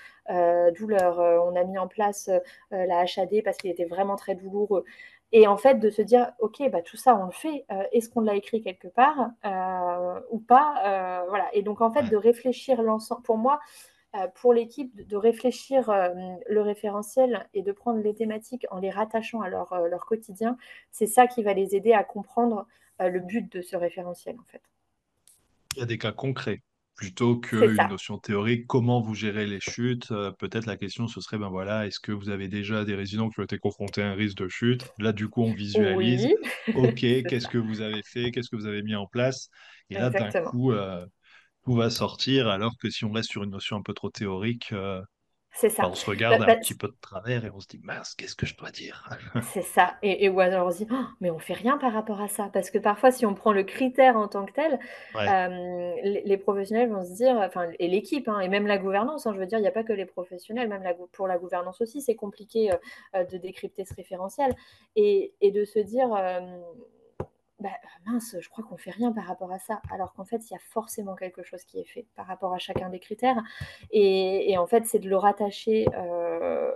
douleur. 0.75 1.19
on 1.19 1.55
a 1.55 1.63
mis 1.63 1.77
en 1.77 1.87
place 1.87 2.29
la 2.71 3.01
HAD 3.01 3.43
parce 3.43 3.57
qu'il 3.57 3.69
était 3.71 3.85
vraiment 3.85 4.15
très 4.15 4.35
douloureux. 4.35 4.83
Et 5.35 5.47
en 5.47 5.57
fait, 5.57 5.75
de 5.79 5.89
se 5.89 6.01
dire, 6.01 6.31
ok, 6.39 6.69
bah, 6.71 6.81
tout 6.81 6.97
ça, 6.97 7.15
on 7.15 7.25
le 7.25 7.31
fait. 7.31 7.65
Est-ce 7.91 8.09
qu'on 8.09 8.21
l'a 8.21 8.35
écrit 8.35 8.61
quelque 8.61 8.87
part? 8.87 9.31
Ou 10.31 10.39
pas? 10.39 11.23
Voilà. 11.29 11.47
Et 11.53 11.61
donc, 11.61 11.81
en 11.81 11.91
fait, 11.91 12.03
de 12.09 12.17
réfléchir 12.17 12.81
l'ensemble. 12.81 13.21
Pour 13.23 13.37
moi, 13.37 13.59
pour 14.35 14.53
l'équipe 14.53 15.07
de 15.07 15.15
réfléchir 15.15 15.89
euh, 15.89 16.09
le 16.47 16.61
référentiel 16.61 17.47
et 17.53 17.63
de 17.63 17.71
prendre 17.71 18.01
les 18.01 18.13
thématiques 18.13 18.65
en 18.69 18.79
les 18.79 18.91
rattachant 18.91 19.41
à 19.41 19.49
leur, 19.49 19.73
euh, 19.73 19.87
leur 19.87 20.05
quotidien, 20.05 20.57
c'est 20.91 21.07
ça 21.07 21.27
qui 21.27 21.43
va 21.43 21.53
les 21.53 21.75
aider 21.75 21.93
à 21.93 22.03
comprendre 22.03 22.67
le 22.99 23.19
but 23.19 23.51
de 23.51 23.61
ce 23.61 23.75
référentiel 23.75 24.35
en 24.39 24.45
fait. 24.45 24.61
Il 25.75 25.79
y 25.79 25.81
a 25.81 25.85
des 25.85 25.97
cas 25.97 26.11
concrets. 26.11 26.61
Plutôt 26.95 27.37
qu'une 27.37 27.75
notion 27.89 28.19
théorique. 28.19 28.67
Comment 28.67 29.01
vous 29.01 29.15
gérez 29.15 29.47
les 29.47 29.59
chutes 29.59 30.09
Peut-être 30.37 30.67
la 30.67 30.77
question 30.77 31.07
ce 31.07 31.19
serait 31.21 31.39
ben 31.39 31.49
voilà, 31.49 31.87
est-ce 31.87 31.99
que 31.99 32.11
vous 32.11 32.29
avez 32.29 32.47
déjà 32.47 32.85
des 32.85 32.93
résidents 32.93 33.29
qui 33.29 33.39
ont 33.39 33.43
été 33.43 33.57
confrontés 33.57 34.03
à 34.03 34.11
un 34.11 34.13
risque 34.13 34.37
de 34.37 34.47
chute? 34.47 34.85
Là 34.99 35.11
du 35.11 35.27
coup 35.27 35.41
on 35.41 35.51
visualise. 35.51 36.27
Ok, 36.75 36.99
qu'est-ce 37.27 37.47
que 37.47 37.57
vous 37.57 37.81
avez 37.81 38.03
fait? 38.05 38.29
Qu'est-ce 38.31 38.49
que 38.49 38.55
vous 38.55 38.67
avez 38.67 38.83
mis 38.83 38.95
en 38.95 39.07
place? 39.07 39.49
Et 39.89 39.95
là 39.95 40.11
d'un 40.11 40.29
coup 40.43 40.71
tout 41.63 41.75
va 41.75 41.89
sortir, 41.89 42.47
alors 42.47 42.77
que 42.77 42.89
si 42.89 43.05
on 43.05 43.11
reste 43.11 43.29
sur 43.29 43.43
une 43.43 43.51
notion 43.51 43.77
un 43.77 43.81
peu 43.81 43.93
trop 43.93 44.09
théorique, 44.09 44.71
euh, 44.73 45.01
ça. 45.53 45.67
Bah, 45.83 45.89
on 45.91 45.95
se 45.95 46.09
regarde 46.09 46.39
bah, 46.39 46.45
un 46.45 46.47
bah, 46.47 46.55
petit 46.55 46.75
peu 46.75 46.87
de 46.87 46.95
travers 46.99 47.45
et 47.45 47.51
on 47.51 47.59
se 47.59 47.67
dit, 47.67 47.79
mince, 47.83 48.15
qu'est-ce 48.15 48.35
que 48.35 48.45
je 48.45 48.57
dois 48.57 48.71
dire? 48.71 49.07
C'est 49.53 49.61
ça. 49.61 49.95
Et, 50.01 50.27
ou 50.29 50.39
alors 50.39 50.67
on 50.67 50.71
se 50.71 50.77
dit, 50.77 50.87
oh, 50.91 51.05
mais 51.21 51.29
on 51.29 51.39
fait 51.39 51.53
rien 51.53 51.77
par 51.77 51.93
rapport 51.93 52.21
à 52.21 52.27
ça. 52.27 52.49
Parce 52.51 52.69
que 52.69 52.79
parfois, 52.79 53.11
si 53.11 53.25
on 53.25 53.33
prend 53.33 53.53
le 53.53 53.63
critère 53.63 54.17
en 54.17 54.27
tant 54.27 54.45
que 54.45 54.51
tel, 54.51 54.79
euh, 55.15 55.93
les, 56.03 56.37
professionnels 56.37 56.89
vont 56.89 57.03
se 57.03 57.13
dire, 57.13 57.35
enfin, 57.35 57.69
et 57.79 57.87
l'équipe, 57.87 58.27
hein, 58.27 58.39
et 58.39 58.49
même 58.49 58.67
la 58.67 58.77
gouvernance, 58.77 59.27
hein, 59.27 59.33
je 59.33 59.39
veux 59.39 59.45
dire, 59.45 59.59
il 59.59 59.61
n'y 59.61 59.67
a 59.67 59.71
pas 59.71 59.83
que 59.83 59.93
les 59.93 60.05
professionnels, 60.05 60.67
même 60.67 60.83
la, 60.83 60.93
pour 61.11 61.27
la 61.27 61.37
gouvernance 61.37 61.81
aussi, 61.81 62.01
c'est 62.01 62.15
compliqué 62.15 62.71
euh, 63.15 63.23
de 63.23 63.37
décrypter 63.37 63.85
ce 63.85 63.93
référentiel. 63.93 64.55
Et, 64.95 65.33
et 65.41 65.51
de 65.51 65.65
se 65.65 65.79
dire, 65.79 66.09
bah, 67.63 67.69
mince, 68.05 68.35
je 68.41 68.49
crois 68.49 68.65
qu'on 68.65 68.75
fait 68.75 68.91
rien 68.91 69.13
par 69.13 69.23
rapport 69.23 69.53
à 69.53 69.57
ça, 69.57 69.81
alors 69.89 70.13
qu'en 70.13 70.25
fait, 70.25 70.49
il 70.49 70.53
y 70.53 70.55
a 70.55 70.59
forcément 70.59 71.15
quelque 71.15 71.43
chose 71.43 71.63
qui 71.63 71.79
est 71.79 71.85
fait 71.85 72.05
par 72.13 72.27
rapport 72.27 72.53
à 72.53 72.59
chacun 72.59 72.89
des 72.89 72.99
critères. 72.99 73.41
Et, 73.91 74.57
en 74.57 74.67
fait, 74.67 74.85
c'est 74.85 74.99
de 74.99 75.07
le 75.07 75.15
rattacher, 75.15 75.87
euh, 75.95 76.73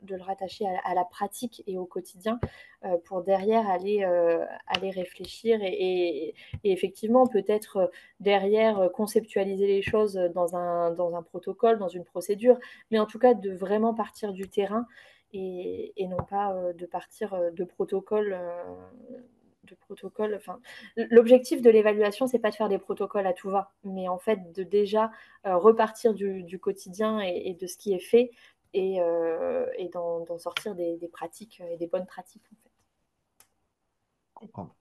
de 0.00 0.16
le 0.16 0.22
rattacher 0.22 0.64
à, 0.84 0.94
la 0.94 1.04
pratique 1.04 1.62
et 1.66 1.76
au 1.76 1.84
quotidien 1.84 2.40
euh, 2.86 2.96
pour 3.04 3.22
derrière 3.22 3.68
aller, 3.68 4.04
euh, 4.04 4.42
aller 4.66 4.90
réfléchir 4.90 5.60
et, 5.62 6.34
effectivement 6.64 7.26
peut-être 7.26 7.90
derrière 8.18 8.90
conceptualiser 8.94 9.66
les 9.66 9.82
choses 9.82 10.14
dans 10.34 10.56
un, 10.56 10.92
dans 10.92 11.14
un 11.14 11.22
protocole, 11.22 11.78
dans 11.78 11.88
une 11.88 12.04
procédure, 12.04 12.58
mais 12.90 12.98
en 12.98 13.06
tout 13.06 13.18
cas 13.18 13.34
de 13.34 13.52
vraiment 13.52 13.92
partir 13.92 14.32
du 14.32 14.48
terrain 14.48 14.86
et, 15.34 15.92
et 15.96 16.08
non 16.08 16.24
pas 16.28 16.56
de 16.72 16.86
partir 16.86 17.38
de 17.52 17.64
protocole 17.64 18.34
de 19.64 19.74
protocole. 19.74 20.34
Enfin, 20.34 20.60
l'objectif 20.96 21.62
de 21.62 21.70
l'évaluation, 21.70 22.26
c'est 22.26 22.38
pas 22.38 22.50
de 22.50 22.56
faire 22.56 22.68
des 22.68 22.78
protocoles 22.78 23.26
à 23.26 23.32
tout 23.32 23.50
va, 23.50 23.72
mais 23.84 24.08
en 24.08 24.18
fait 24.18 24.52
de 24.52 24.62
déjà 24.62 25.10
euh, 25.46 25.56
repartir 25.56 26.14
du, 26.14 26.58
quotidien 26.58 27.20
et, 27.20 27.56
de 27.60 27.66
ce 27.66 27.76
qui 27.76 27.92
est 27.92 28.00
fait 28.00 28.30
et, 28.74 29.00
euh, 29.00 29.66
d'en 29.92 30.38
sortir 30.38 30.74
des, 30.74 30.98
pratiques 31.12 31.62
et 31.70 31.76
des 31.76 31.86
bonnes 31.86 32.06
pratiques. 32.06 32.42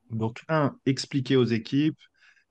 Donc, 0.09 0.41
un, 0.47 0.75
expliquer 0.87 1.35
aux 1.35 1.45
équipes, 1.45 1.99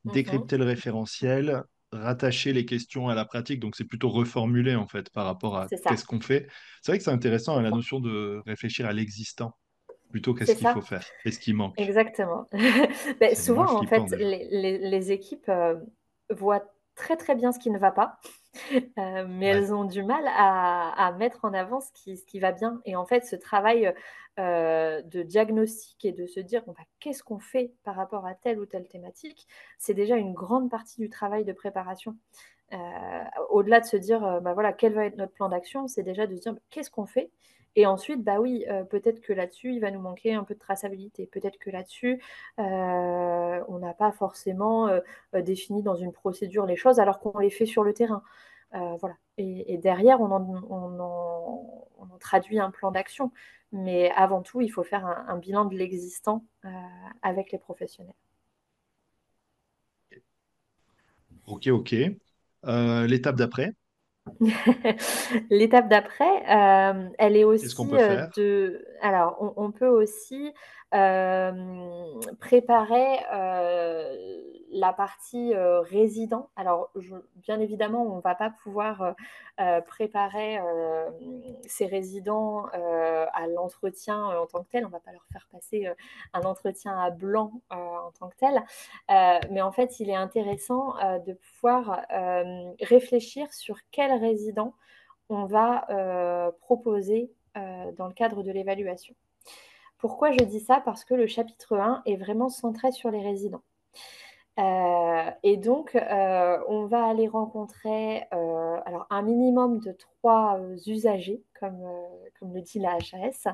mhm. 0.05 0.13
décrypter 0.13 0.57
le 0.57 0.65
référentiel, 0.65 1.65
rattacher 1.91 2.53
les 2.53 2.65
questions 2.65 3.09
à 3.09 3.17
la 3.17 3.25
pratique. 3.25 3.59
Donc, 3.59 3.75
c'est 3.75 3.85
plutôt 3.85 4.11
reformuler 4.11 4.77
en 4.77 4.87
fait 4.87 5.11
par 5.11 5.27
rapport 5.27 5.57
à 5.57 5.67
qu'est-ce 5.67 6.05
qu'on 6.05 6.21
fait. 6.21 6.47
C'est 6.83 6.93
vrai 6.93 6.99
que 6.99 7.05
c'est 7.05 7.11
intéressant 7.11 7.57
hein, 7.57 7.63
la 7.63 7.71
notion 7.71 7.99
de 7.99 8.41
réfléchir 8.47 8.87
à 8.87 8.93
l'existant 8.93 9.57
plutôt 10.11 10.35
qu'est-ce 10.35 10.55
qu'il 10.55 10.69
faut 10.69 10.81
faire 10.83 11.05
Qu'est-ce 11.23 11.39
qui 11.39 11.53
manque 11.53 11.75
Exactement. 11.79 12.47
Ben, 13.21 13.35
souvent, 13.35 13.81
en 13.81 13.87
fait, 13.87 14.03
les, 14.11 15.13
équipes 15.13 15.49
euh, 15.49 15.77
voient 16.31 16.65
très 16.95 17.17
très 17.17 17.35
bien 17.35 17.53
ce 17.53 17.59
qui 17.59 17.71
ne 17.71 17.79
va 17.79 17.91
pas, 17.91 18.19
euh, 18.75 19.27
mais 19.29 19.47
elles 19.47 19.73
ont 19.73 19.85
du 19.85 20.03
mal 20.03 20.25
à, 20.27 21.13
mettre 21.19 21.45
en 21.45 21.55
avant 21.55 21.81
ce 21.81 21.91
qui, 21.93 22.17
ce 22.17 22.25
qui, 22.25 22.41
va 22.41 22.53
bien. 22.53 22.81
Et 22.85 22.97
en 22.97 23.07
fait, 23.07 23.25
ce 23.25 23.37
travail 23.37 23.95
euh, 24.39 25.03
de 25.03 25.23
diagnostic 25.23 26.05
et 26.05 26.13
de 26.13 26.27
se 26.27 26.41
dire 26.41 26.63
bah, 26.67 26.75
qu'est-ce 26.99 27.23
qu'on 27.23 27.39
fait 27.39 27.73
par 27.85 27.97
rapport 27.97 28.27
à 28.27 28.35
telle 28.35 28.59
ou 28.59 28.67
telle 28.67 28.89
thématique, 28.89 29.47
c'est 29.79 29.95
déjà 29.95 30.17
une 30.17 30.35
grande 30.35 30.71
partie 30.71 31.01
du 31.01 31.09
travail 31.09 31.45
de 31.45 31.53
préparation. 31.53 32.17
au-delà 33.51 33.81
de 33.81 33.87
se 33.87 33.97
dire, 33.97 34.41
bah, 34.43 34.55
voilà, 34.55 34.73
quel 34.73 34.95
va 34.95 35.05
être 35.07 35.17
notre 35.17 35.33
plan 35.33 35.49
d'action, 35.49 35.89
c'est 35.89 36.03
déjà 36.03 36.27
de 36.27 36.37
se 36.37 36.41
dire, 36.41 36.55
bah, 36.55 36.61
qu'est-ce 36.71 36.91
qu'on 36.91 37.07
fait 37.07 37.31
et 37.77 37.87
ensuite, 37.87 38.23
bah 38.23 38.41
oui, 38.41 38.65
peut-être 38.91 39.21
que 39.21 39.33
là-dessus, 39.33 39.73
il 39.75 39.81
va 39.81 39.91
nous 39.91 40.01
manquer 40.01 40.35
un 40.35 40.45
peu 40.45 40.55
de 40.55 40.59
traçabilité. 40.59 41.27
Peut-être 41.27 41.59
que 41.59 41.71
là-dessus, 41.71 42.21
on 42.59 43.79
n'a 43.81 43.95
pas 43.95 44.13
forcément 44.13 44.89
défini 45.33 45.83
dans 45.83 45.95
une 45.95 46.13
procédure 46.13 46.67
les 46.67 46.77
choses 46.77 46.99
alors 46.99 47.21
qu'on 47.21 47.39
les 47.39 47.51
fait 47.51 47.67
sur 47.67 47.85
le 47.85 47.95
terrain. 47.95 48.23
voilà. 48.73 49.17
Et, 49.39 49.79
derrière, 49.79 50.21
on 50.21 50.31
en, 50.31 52.19
traduit 52.19 52.59
un 52.59 52.71
plan 52.71 52.91
d'action. 52.91 53.33
Mais 53.73 54.11
avant 54.17 54.43
tout, 54.43 54.61
il 54.61 54.69
faut 54.69 54.83
faire 54.83 55.07
un, 55.07 55.37
bilan 55.39 55.65
de 55.65 55.77
l'existant 55.77 56.45
avec 57.23 57.53
les 57.53 57.59
professionnels. 57.59 58.15
Ok, 61.47 61.69
ok. 61.69 61.95
L'étape 62.65 63.37
d'après? 63.37 63.75
L'étape 65.51 65.89
d'après, 65.89 66.43
euh, 66.49 67.09
elle 67.19 67.37
est 67.37 67.45
aussi 67.45 67.75
peut 67.75 67.95
euh, 67.95 68.27
de. 68.37 68.85
Alors, 69.01 69.55
on, 69.57 69.71
peut 69.71 69.89
aussi 69.89 70.53
euh, 70.95 72.21
préparer 72.41 73.19
la 74.73 74.93
partie 74.93 75.53
résident. 75.55 76.49
Alors, 76.57 76.91
bien 77.37 77.61
évidemment, 77.61 78.03
on 78.05 78.17
ne 78.17 78.21
va 78.21 78.35
pas 78.35 78.51
pouvoir 78.63 79.15
préparer 79.87 80.59
ces 81.67 81.87
résidents 81.87 82.67
à 82.73 83.47
l'entretien 83.49 84.25
en 84.25 84.47
tant 84.47 84.63
que 84.63 84.71
tel. 84.71 84.85
On 84.85 84.89
ne 84.89 84.93
va 84.93 85.01
pas 85.01 85.13
leur 85.13 85.27
faire 85.33 85.49
passer 85.51 85.89
un 86.33 86.43
entretien 86.43 86.99
à 86.99 87.11
blanc 87.11 87.53
en 87.71 88.11
tant 88.19 88.29
que 88.29 88.37
tel. 88.37 88.63
mais 89.51 89.61
en 89.61 89.73
fait, 89.73 90.01
il 90.01 90.11
est 90.11 90.17
intéressant 90.17 90.95
de 91.27 91.33
pouvoir 91.33 92.03
réfléchir 92.81 93.53
sur 93.53 93.77
quel 93.91 94.13
résident 94.13 94.75
on 95.29 95.47
va 95.47 96.53
proposer 96.61 97.33
dans 97.55 98.07
le 98.07 98.15
cadre 98.15 98.43
de 98.43 98.51
l'évaluation. 98.51 99.15
Pourquoi 100.01 100.33
je 100.33 100.45
dis 100.45 100.61
ça? 100.61 100.81
Parce 100.85 101.05
que 101.05 101.15
le 101.15 101.27
chapitre 101.27 101.77
1 101.77 102.03
est 102.07 102.17
vraiment 102.17 102.49
centré 102.49 102.91
sur 102.93 103.11
les 103.11 103.23
résidents. 103.23 103.63
Euh, 104.59 105.31
et 105.43 105.57
donc, 105.57 105.95
euh, 105.95 106.59
on 106.69 106.87
va 106.87 107.07
aller 107.07 107.29
rencontrer 107.29 108.25
euh, 108.35 108.79
un 109.09 109.23
minimum 109.23 109.81
de 109.81 109.93
trois 109.93 110.61
usagers, 110.87 111.43
comme, 111.59 111.83
comme 112.39 112.55
le 112.55 112.61
dit 112.61 112.79
la 112.79 112.97
HAS. 112.97 113.47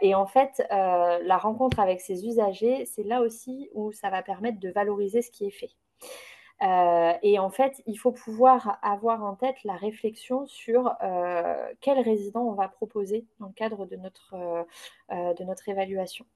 et 0.00 0.14
en 0.14 0.26
fait, 0.26 0.64
la 0.70 1.38
rencontre 1.38 1.80
avec 1.80 2.00
ces 2.00 2.26
usagers, 2.26 2.84
c'est 2.86 3.04
là 3.04 3.20
aussi 3.20 3.70
où 3.74 3.92
ça 3.92 4.10
va 4.10 4.22
permettre 4.22 4.60
de 4.60 4.70
valoriser 4.70 5.22
ce 5.22 5.30
qui 5.30 5.46
est 5.46 5.50
fait. 5.50 5.70
Et 6.60 7.38
en 7.38 7.50
fait, 7.50 7.82
il 7.86 7.96
faut 7.96 8.12
pouvoir 8.12 8.78
avoir 8.82 9.22
en 9.24 9.34
tête 9.34 9.56
la 9.64 9.76
réflexion 9.76 10.46
sur 10.46 10.94
quel 11.80 12.00
résident 12.00 12.42
on 12.42 12.52
va 12.52 12.68
proposer 12.68 13.26
dans 13.40 13.48
le 13.48 13.52
cadre 13.52 13.86
de 13.86 13.96
notre, 13.96 14.66
de 15.10 15.44
notre 15.44 15.68
évaluation. 15.68 16.26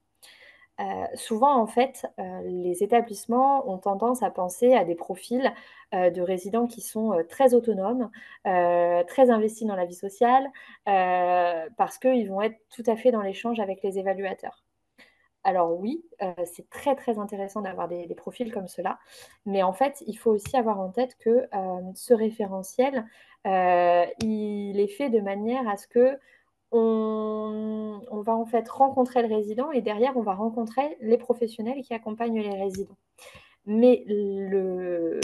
Euh, 0.81 1.05
souvent, 1.15 1.55
en 1.61 1.67
fait, 1.67 2.07
euh, 2.19 2.41
les 2.43 2.83
établissements 2.83 3.69
ont 3.69 3.77
tendance 3.77 4.23
à 4.23 4.31
penser 4.31 4.73
à 4.73 4.83
des 4.83 4.95
profils 4.95 5.53
euh, 5.93 6.09
de 6.09 6.21
résidents 6.21 6.65
qui 6.65 6.81
sont 6.81 7.23
très 7.29 7.53
autonomes, 7.53 8.09
très 8.43 9.29
investis 9.29 9.67
dans 9.67 9.75
la 9.75 9.85
vie 9.85 9.95
sociale, 9.95 10.49
parce 10.85 11.97
qu'ils 11.99 12.29
vont 12.29 12.41
être 12.41 12.57
tout 12.69 12.83
à 12.87 12.95
fait 12.95 13.11
dans 13.11 13.21
l'échange 13.21 13.59
avec 13.59 13.83
les 13.83 13.99
évaluateurs. 13.99 14.63
Alors 15.43 15.79
oui, 15.79 16.03
c'est 16.45 16.69
très 16.69 16.95
très 16.95 17.17
intéressant 17.17 17.61
d'avoir 17.61 17.87
des, 17.87 18.07
profils 18.15 18.53
comme 18.53 18.67
cela, 18.67 18.99
mais 19.45 19.63
en 19.63 19.73
fait, 19.73 20.03
il 20.05 20.15
faut 20.15 20.31
aussi 20.31 20.55
avoir 20.55 20.79
en 20.79 20.89
tête 20.89 21.17
que 21.17 21.47
ce 21.95 22.13
référentiel, 22.13 23.05
il 23.45 24.79
est 24.79 24.87
fait 24.95 25.09
de 25.09 25.19
manière 25.19 25.67
à 25.67 25.77
ce 25.77 25.87
que 25.87 26.19
on, 26.71 28.21
va 28.23 28.35
en 28.35 28.45
fait 28.45 28.67
rencontrer 28.69 29.27
le 29.27 29.33
résident 29.33 29.71
et 29.71 29.81
derrière, 29.81 30.15
on 30.15 30.21
va 30.21 30.33
rencontrer 30.33 30.97
les 31.01 31.17
professionnels 31.17 31.81
qui 31.81 31.93
accompagnent 31.93 32.41
les 32.41 32.61
résidents. 32.61 32.97
Mais 33.65 34.03
le, 34.07 35.19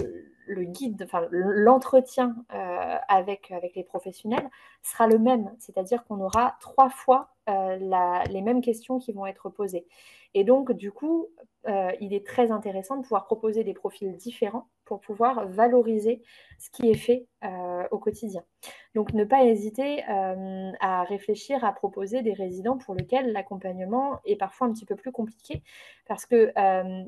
guide, 0.47 1.03
enfin 1.03 1.27
l'entretien 1.31 2.35
euh, 2.53 2.95
avec 3.07 3.51
les 3.75 3.83
professionnels 3.83 4.49
sera 4.83 5.07
le 5.07 5.19
même, 5.19 5.51
c'est-à-dire 5.59 6.03
qu'on 6.05 6.19
aura 6.19 6.55
trois 6.59 6.89
fois 6.89 7.29
euh, 7.49 8.23
les 8.29 8.41
mêmes 8.41 8.61
questions 8.61 8.99
qui 8.99 9.13
vont 9.13 9.25
être 9.25 9.49
posées. 9.49 9.85
Et 10.33 10.43
donc, 10.43 10.73
du 10.73 10.91
coup, 10.91 11.27
euh, 11.67 11.91
il 12.01 12.13
est 12.13 12.25
très 12.25 12.51
intéressant 12.51 12.97
de 12.97 13.03
pouvoir 13.03 13.25
proposer 13.25 13.63
des 13.63 13.73
profils 13.73 14.15
différents 14.17 14.67
pour 14.83 14.99
pouvoir 14.99 15.47
valoriser 15.47 16.21
ce 16.59 16.69
qui 16.69 16.89
est 16.89 16.97
fait 16.97 17.25
euh, 17.45 17.87
au 17.91 17.99
quotidien. 17.99 18.43
Donc, 18.95 19.13
ne 19.13 19.23
pas 19.23 19.45
hésiter 19.45 20.03
à 20.03 21.03
réfléchir 21.03 21.63
à 21.63 21.71
proposer 21.71 22.21
des 22.21 22.33
résidents 22.33 22.77
pour 22.77 22.95
lesquels 22.95 23.31
l'accompagnement 23.31 24.19
est 24.25 24.35
parfois 24.35 24.67
un 24.67 24.73
petit 24.73 24.85
peu 24.85 24.95
plus 24.95 25.11
compliqué, 25.11 25.63
parce 26.05 26.25
que 26.25 26.51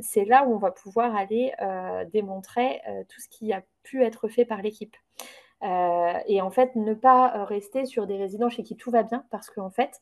c'est 0.02 0.26
là 0.26 0.46
où 0.46 0.54
on 0.54 0.58
va 0.58 0.72
pouvoir 0.72 1.16
aller 1.16 1.54
démontrer 2.12 2.82
tout 3.08 3.20
ce 3.22 3.30
qui 3.30 3.54
a 3.54 3.64
pu 3.84 4.04
être 4.04 4.28
fait 4.28 4.46
par 4.46 4.62
l'équipe. 4.62 4.96
et 5.64 6.42
en 6.42 6.52
fait, 6.52 6.76
ne 6.76 6.94
pas 6.94 7.46
rester 7.46 7.86
sur 7.86 8.06
des 8.06 8.18
résidents 8.18 8.50
chez 8.50 8.64
qui 8.64 8.76
tout 8.76 8.92
va 8.92 9.04
bien, 9.04 9.26
parce 9.32 9.50
qu'en 9.50 9.72
fait, 9.72 10.00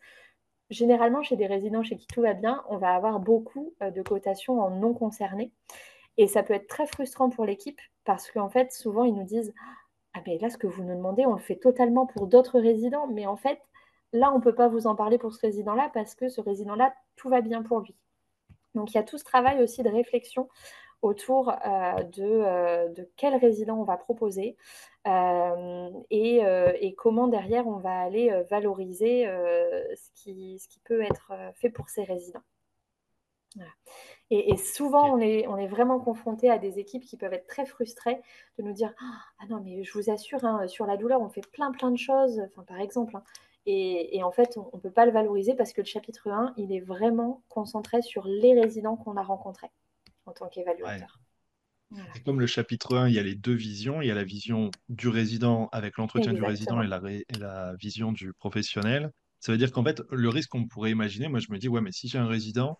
généralement, 0.69 1.23
chez 1.23 1.35
des 1.35 1.47
résidents 1.47 1.83
chez 1.83 1.97
qui 1.97 2.07
tout 2.07 2.21
va 2.21 2.33
bien, 2.33 2.63
on 2.69 2.77
va 2.77 2.95
avoir 2.95 3.19
beaucoup 3.19 3.73
euh, 3.81 3.91
de 3.91 4.01
cotations 4.01 4.61
en 4.61 4.69
non 4.69 4.93
concernés. 4.93 5.51
Et 6.17 6.27
ça 6.27 6.43
peut 6.43 6.53
être 6.53 6.67
très 6.67 6.87
frustrant 6.87 7.29
pour 7.29 7.45
l'équipe 7.45 7.79
parce 8.03 8.31
qu'en 8.31 8.49
fait, 8.49 8.71
souvent, 8.71 9.03
ils 9.03 9.13
nous 9.13 9.23
disent 9.23 9.53
Ah, 10.13 10.21
mais 10.25 10.37
là, 10.39 10.49
ce 10.49 10.57
que 10.57 10.67
vous 10.67 10.83
nous 10.83 10.95
demandez, 10.95 11.25
on 11.25 11.33
le 11.33 11.41
fait 11.41 11.57
totalement 11.57 12.05
pour 12.05 12.27
d'autres 12.27 12.59
résidents. 12.59 13.07
Mais 13.07 13.27
en 13.27 13.37
fait, 13.37 13.59
là, 14.13 14.31
on 14.33 14.37
ne 14.37 14.43
peut 14.43 14.55
pas 14.55 14.67
vous 14.67 14.87
en 14.87 14.95
parler 14.95 15.17
pour 15.17 15.33
ce 15.33 15.41
résident-là 15.41 15.91
parce 15.93 16.15
que 16.15 16.29
ce 16.29 16.41
résident-là, 16.41 16.93
tout 17.15 17.29
va 17.29 17.41
bien 17.41 17.61
pour 17.63 17.81
lui. 17.81 17.95
Donc, 18.75 18.91
il 18.93 18.95
y 18.95 18.99
a 18.99 19.03
tout 19.03 19.17
ce 19.17 19.23
travail 19.23 19.61
aussi 19.61 19.83
de 19.83 19.89
réflexion 19.89 20.49
autour 21.07 21.49
euh, 21.49 22.03
euh, 22.19 22.89
de, 22.89 23.09
quel 23.15 23.35
résident 23.35 23.79
on 23.79 23.83
va 23.83 23.97
proposer 23.97 24.57
euh, 25.07 25.89
et, 26.09 26.93
comment 26.97 27.27
derrière 27.27 27.67
on 27.67 27.77
va 27.77 27.99
aller 27.99 28.31
valoriser 28.49 29.25
ce, 29.95 30.09
qui, 30.15 30.59
ce 30.59 30.67
qui 30.67 30.79
peut 30.79 31.01
être 31.01 31.31
fait 31.55 31.69
pour 31.69 31.89
ces 31.89 32.03
résidents. 32.03 32.43
Et, 34.29 34.57
souvent, 34.57 35.13
on 35.13 35.19
est, 35.19 35.47
on 35.47 35.57
est 35.57 35.67
vraiment 35.67 35.99
confronté 35.99 36.49
à 36.49 36.57
des 36.57 36.79
équipes 36.79 37.05
qui 37.05 37.15
peuvent 37.15 37.33
être 37.33 37.47
très 37.47 37.65
frustrées 37.65 38.19
de 38.57 38.63
nous 38.63 38.73
dire 38.73 38.93
Ah 39.39 39.45
non, 39.49 39.61
mais 39.63 39.83
je 39.83 39.93
vous 39.93 40.09
assure, 40.09 40.43
hein, 40.43 40.67
sur 40.67 40.85
la 40.85 40.97
douleur, 40.97 41.21
on 41.21 41.29
fait 41.29 41.47
plein, 41.51 41.71
plein 41.71 41.91
de 41.91 41.97
choses, 41.97 42.41
enfin, 42.51 42.63
par 42.63 42.81
exemple. 42.81 43.15
Hein. 43.15 43.23
et, 43.65 44.21
en 44.23 44.31
fait, 44.31 44.57
on 44.57 44.75
ne 44.75 44.81
peut 44.81 44.91
pas 44.91 45.05
le 45.05 45.11
valoriser 45.11 45.55
parce 45.55 45.71
que 45.71 45.81
le 45.81 45.87
chapitre 45.87 46.29
1, 46.29 46.53
il 46.57 46.73
est 46.73 46.81
vraiment 46.81 47.41
concentré 47.49 48.01
sur 48.01 48.27
les 48.27 48.59
résidents 48.59 48.97
qu'on 48.97 49.15
a 49.15 49.23
rencontrés 49.23 49.71
en 50.27 50.33
tant 50.33 50.47
qu'évaluateur. 50.49 51.19
Comme 52.25 52.41
le 52.41 52.47
chapitre 52.47 52.97
1, 52.97 53.07
il 53.07 53.15
y 53.15 53.19
a 53.19 53.23
les 53.23 53.35
deux 53.35 53.53
visions. 53.53 54.01
Il 54.01 54.07
y 54.07 54.11
a 54.11 54.15
la 54.15 54.25
vision 54.25 54.69
du 54.89 55.07
résident 55.07 55.69
avec 55.71 55.97
l'entretien 55.97 56.33
du 56.33 56.43
résident 56.43 56.81
et 56.81 56.87
la, 56.87 57.01
la, 57.39 57.75
vision 57.75 58.11
du 58.11 58.33
professionnel. 58.33 59.11
Ça 59.39 59.53
veut 59.53 59.57
dire 59.57 59.71
qu'en 59.71 59.83
fait, 59.83 60.01
le 60.11 60.29
risque 60.29 60.49
qu'on 60.49 60.67
pourrait 60.67 60.91
imaginer, 60.91 61.29
moi 61.29 61.39
je 61.39 61.49
me 61.49 61.57
dis, 61.57 61.69
ouais, 61.69 61.79
mais 61.79 61.93
si 61.93 62.09
j'ai 62.09 62.17
un 62.17 62.27
résident, 62.27 62.77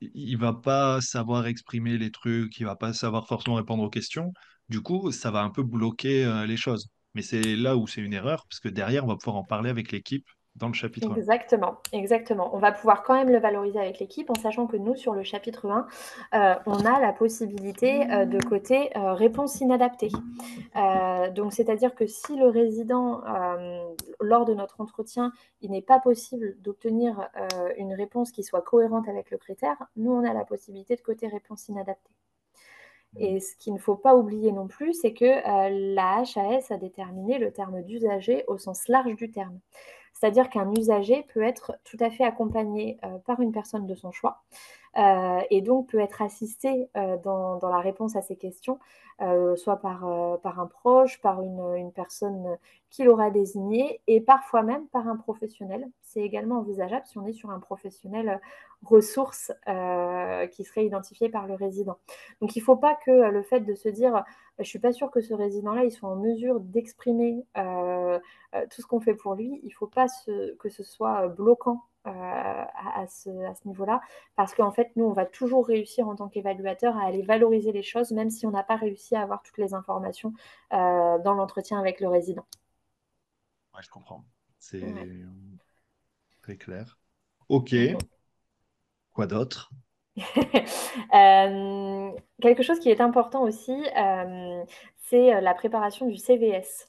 il 0.00 0.36
va 0.36 0.52
pas 0.52 1.00
savoir 1.00 1.46
exprimer 1.46 1.98
les 1.98 2.10
trucs, 2.10 2.58
il 2.60 2.64
va 2.64 2.76
pas 2.76 2.92
savoir 2.92 3.26
forcément 3.26 3.56
répondre 3.56 3.82
aux 3.82 3.90
questions. 3.90 4.32
Du 4.68 4.80
coup, 4.80 5.10
ça 5.10 5.30
va 5.30 5.42
un 5.42 5.50
peu 5.50 5.62
bloquer 5.62 6.24
euh, 6.24 6.46
les 6.46 6.56
choses. 6.56 6.88
Mais 7.14 7.22
c'est 7.22 7.56
là 7.56 7.76
où 7.76 7.86
c'est 7.86 8.00
une 8.00 8.12
erreur, 8.12 8.46
parce 8.48 8.60
que 8.60 8.68
derrière, 8.68 9.04
on 9.04 9.08
va 9.08 9.16
pouvoir 9.16 9.36
en 9.36 9.44
parler 9.44 9.70
avec 9.70 9.92
l'équipe 9.92 10.26
dans 10.56 10.68
le 10.68 10.74
chapitre 10.74 11.12
Exactement, 11.16 11.78
exactement. 11.92 12.54
On 12.54 12.58
va 12.58 12.70
pouvoir 12.70 13.02
quand 13.02 13.14
même 13.14 13.28
le 13.28 13.38
valoriser 13.38 13.80
avec 13.80 13.98
l'équipe 13.98 14.30
en 14.30 14.34
sachant 14.34 14.68
que 14.68 14.76
nous, 14.76 14.94
sur 14.94 15.12
le 15.12 15.24
chapitre 15.24 15.66
1, 15.68 15.86
euh, 16.34 16.54
on 16.66 16.84
a 16.84 17.00
la 17.00 17.12
possibilité 17.12 18.08
euh, 18.12 18.24
de 18.24 18.38
côté 18.38 18.96
euh, 18.96 19.14
réponse 19.14 19.60
inadaptée. 19.60 20.12
donc, 21.34 21.52
c'est-à-dire 21.52 21.94
que 21.94 22.06
si 22.06 22.36
le 22.36 22.48
résident, 22.48 23.22
lors 24.20 24.44
de 24.44 24.54
notre 24.54 24.80
entretien, 24.80 25.32
il 25.60 25.70
n'est 25.70 25.82
pas 25.82 25.98
possible 25.98 26.56
d'obtenir 26.60 27.28
une 27.76 27.92
réponse 27.92 28.30
qui 28.30 28.42
soit 28.42 28.62
cohérente 28.62 29.08
avec 29.08 29.30
le 29.30 29.38
critère, 29.38 29.76
nous, 29.96 30.12
on 30.12 30.24
a 30.24 30.32
la 30.32 30.44
possibilité 30.44 30.96
de 30.96 31.00
côté 31.00 31.26
réponse 31.28 31.68
inadaptée. 31.68 32.12
Et 33.16 33.40
ce 33.40 33.54
qu'il 33.56 33.72
ne 33.74 33.78
faut 33.78 33.94
pas 33.96 34.16
oublier 34.16 34.50
non 34.52 34.66
plus, 34.66 34.92
c'est 34.94 35.12
que 35.12 35.24
la 35.94 36.22
HAS 36.22 36.70
a 36.70 36.76
déterminé 36.76 37.38
le 37.38 37.52
terme 37.52 37.82
d'usager 37.82 38.44
au 38.48 38.58
sens 38.58 38.88
large 38.88 39.14
du 39.14 39.30
terme. 39.30 39.58
C'est-à-dire 40.14 40.48
qu'un 40.48 40.72
usager 40.72 41.26
peut 41.34 41.42
être 41.42 41.76
tout 41.84 41.98
à 42.00 42.10
fait 42.10 42.24
accompagné 42.24 42.98
euh, 43.04 43.18
par 43.26 43.40
une 43.40 43.52
personne 43.52 43.86
de 43.86 43.94
son 43.94 44.12
choix, 44.12 44.42
euh, 44.96 45.40
et 45.50 45.60
donc 45.60 45.88
peut 45.88 45.98
être 45.98 46.22
assisté 46.22 46.88
euh, 46.96 47.16
dans, 47.18 47.58
la 47.62 47.80
réponse 47.80 48.14
à 48.16 48.22
ces 48.22 48.36
questions, 48.36 48.78
euh, 49.22 49.56
soit 49.56 49.76
par, 49.76 50.04
un 50.04 50.66
proche, 50.66 51.20
par 51.20 51.42
une, 51.42 51.90
personne 51.92 52.56
qui 52.90 53.02
l'aura 53.02 53.30
désigné, 53.30 54.00
et 54.06 54.20
parfois 54.20 54.62
même 54.62 54.86
par 54.88 55.08
un 55.08 55.16
professionnel. 55.16 55.88
C'est 56.02 56.20
également 56.20 56.58
envisageable 56.58 57.04
si 57.06 57.18
on 57.18 57.26
est 57.26 57.32
sur 57.32 57.50
un 57.50 57.58
professionnel 57.58 58.40
ressource 58.84 59.50
qui 60.52 60.64
serait 60.64 60.84
identifié 60.86 61.28
par 61.28 61.46
le 61.46 61.54
résident. 61.54 61.98
Donc 62.40 62.54
il 62.54 62.60
ne 62.60 62.64
faut 62.64 62.76
pas 62.76 62.94
que 62.94 63.10
le 63.10 63.42
fait 63.42 63.60
de 63.60 63.74
se 63.74 63.88
dire 63.88 64.24
je 64.58 64.62
ne 64.62 64.66
suis 64.66 64.78
pas 64.78 64.92
sûre 64.92 65.10
que 65.10 65.20
ce 65.20 65.34
résident-là 65.34 65.90
soit 65.90 66.08
en 66.08 66.16
mesure 66.16 66.60
d'exprimer 66.60 67.44
tout 67.54 68.82
ce 68.82 68.86
qu'on 68.86 69.00
fait 69.00 69.14
pour 69.14 69.34
lui, 69.34 69.60
il 69.64 69.68
ne 69.68 69.74
faut 69.74 69.88
pas 69.88 70.06
que 70.58 70.68
ce 70.68 70.82
soit 70.84 71.26
bloquant 71.28 71.82
euh, 72.06 72.10
à, 72.10 73.00
à, 73.00 73.06
ce, 73.06 73.30
à 73.46 73.54
ce 73.54 73.66
niveau-là, 73.66 74.00
parce 74.36 74.54
qu'en 74.54 74.70
fait, 74.72 74.90
nous, 74.96 75.04
on 75.04 75.12
va 75.12 75.24
toujours 75.24 75.66
réussir 75.66 76.08
en 76.08 76.16
tant 76.16 76.28
qu'évaluateur 76.28 76.96
à 76.98 77.06
aller 77.06 77.22
valoriser 77.22 77.72
les 77.72 77.82
choses, 77.82 78.10
même 78.12 78.30
si 78.30 78.46
on 78.46 78.50
n'a 78.50 78.62
pas 78.62 78.76
réussi 78.76 79.16
à 79.16 79.22
avoir 79.22 79.42
toutes 79.42 79.58
les 79.58 79.74
informations 79.74 80.32
euh, 80.72 81.18
dans 81.18 81.34
l'entretien 81.34 81.78
avec 81.78 82.00
le 82.00 82.08
résident. 82.08 82.44
Ouais, 83.74 83.82
je 83.82 83.90
comprends. 83.90 84.24
C'est 84.58 84.82
ouais. 84.82 85.24
très 86.42 86.56
clair. 86.56 86.98
Ok. 87.48 87.74
Quoi 89.12 89.26
d'autre? 89.26 89.70
Euh, 91.12 92.10
Quelque 92.40 92.62
chose 92.62 92.78
qui 92.78 92.90
est 92.90 93.00
important 93.00 93.42
aussi, 93.42 93.74
c'est 94.98 95.40
la 95.40 95.54
préparation 95.54 96.06
du 96.06 96.16
CVS. 96.16 96.88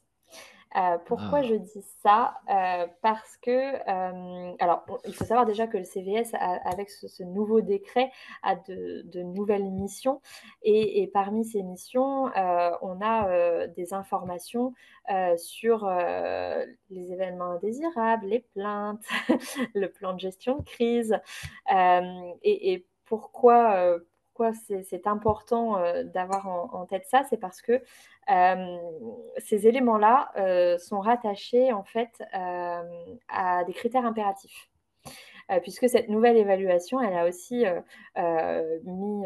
Euh, 0.75 0.97
pourquoi 1.05 1.39
ah. 1.39 1.43
je 1.43 1.55
dis 1.55 1.85
ça? 2.03 2.35
Euh, 2.49 2.87
Parce 3.01 3.37
que, 3.37 3.49
euh, 3.51 4.55
alors, 4.59 4.85
il 5.05 5.13
faut 5.13 5.23
savoir 5.23 5.45
déjà 5.45 5.67
que 5.67 5.77
le 5.77 5.83
CVS, 5.83 6.33
a, 6.33 6.59
avec 6.69 6.89
ce, 6.89 7.07
ce, 7.07 7.23
nouveau 7.23 7.61
décret, 7.61 8.11
a 8.43 8.55
de, 8.55 9.03
de 9.05 9.21
nouvelles 9.21 9.71
missions. 9.71 10.21
Et, 10.63 11.01
et, 11.01 11.07
parmi 11.07 11.45
ces 11.45 11.63
missions, 11.63 12.31
on 12.81 12.99
a 13.01 13.67
des 13.67 13.93
informations 13.93 14.73
sur 15.37 15.89
les 16.89 17.11
événements 17.11 17.51
indésirables, 17.51 18.27
les 18.27 18.39
plaintes, 18.39 19.05
le 19.75 19.87
plan 19.87 20.13
de 20.13 20.19
gestion 20.19 20.57
de 20.57 20.63
crise. 20.63 21.17
et, 21.71 22.73
et 22.73 22.85
pourquoi 23.05 23.99
pourquoi 24.35 24.51
c'est 24.83 25.07
important 25.07 25.77
euh, 25.77 26.03
d'avoir 26.03 26.47
en, 26.47 26.85
tête 26.85 27.05
ça, 27.05 27.23
c'est 27.29 27.37
parce 27.37 27.61
que 27.61 27.81
euh, 28.29 28.77
ces 29.37 29.65
éléments-là 29.65 30.31
euh, 30.37 30.77
sont 30.77 30.99
rattachés 30.99 31.71
en 31.71 31.83
fait 31.83 32.21
à 32.33 33.63
des 33.65 33.73
critères 33.73 34.05
impératifs. 34.05 34.69
Puisque 35.61 35.87
cette 35.87 36.09
nouvelle 36.09 36.37
évaluation, 36.37 36.99
elle 36.99 37.15
a 37.15 37.27
aussi 37.27 37.63
mis, 38.83 39.25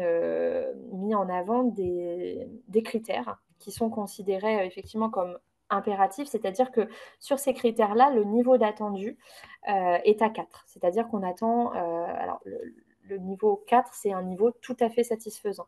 mis, 0.92 1.14
en 1.14 1.28
avant 1.30 1.64
des, 1.64 2.46
des, 2.68 2.82
critères 2.82 3.40
qui 3.58 3.72
sont 3.72 3.88
considérés 3.88 4.66
effectivement 4.66 5.08
comme 5.08 5.38
impératifs, 5.70 6.28
c'est-à-dire 6.28 6.72
que 6.72 6.88
sur 7.20 7.38
ces 7.38 7.54
critères-là, 7.54 8.10
le 8.10 8.24
niveau 8.24 8.58
d'attendu 8.58 9.16
est 9.66 10.20
à 10.20 10.28
4, 10.28 10.64
c'est-à-dire 10.66 11.08
qu'on 11.08 11.22
attend, 11.22 11.70
alors 11.70 12.42
le, 12.44 12.74
le 13.10 13.18
niveau 13.18 13.62
4, 13.66 13.92
c'est 13.94 14.12
un 14.12 14.22
niveau 14.22 14.50
tout 14.50 14.76
à 14.80 14.88
fait 14.88 15.04
satisfaisant. 15.04 15.66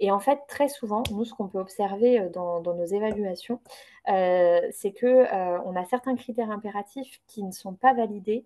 Et 0.00 0.10
en 0.10 0.18
fait, 0.18 0.40
très 0.48 0.68
souvent, 0.68 1.02
nous, 1.10 1.24
ce 1.24 1.34
qu'on 1.34 1.48
peut 1.48 1.58
observer 1.58 2.20
euh, 2.20 2.28
dans, 2.28 2.60
nos 2.62 2.84
évaluations, 2.84 3.60
euh, 4.08 4.60
c'est 4.72 4.92
qu'on 4.92 5.06
euh, 5.06 5.74
a 5.74 5.84
certains 5.84 6.16
critères 6.16 6.50
impératifs 6.50 7.20
qui 7.26 7.42
ne 7.42 7.52
sont 7.52 7.74
pas 7.74 7.94
validés 7.94 8.44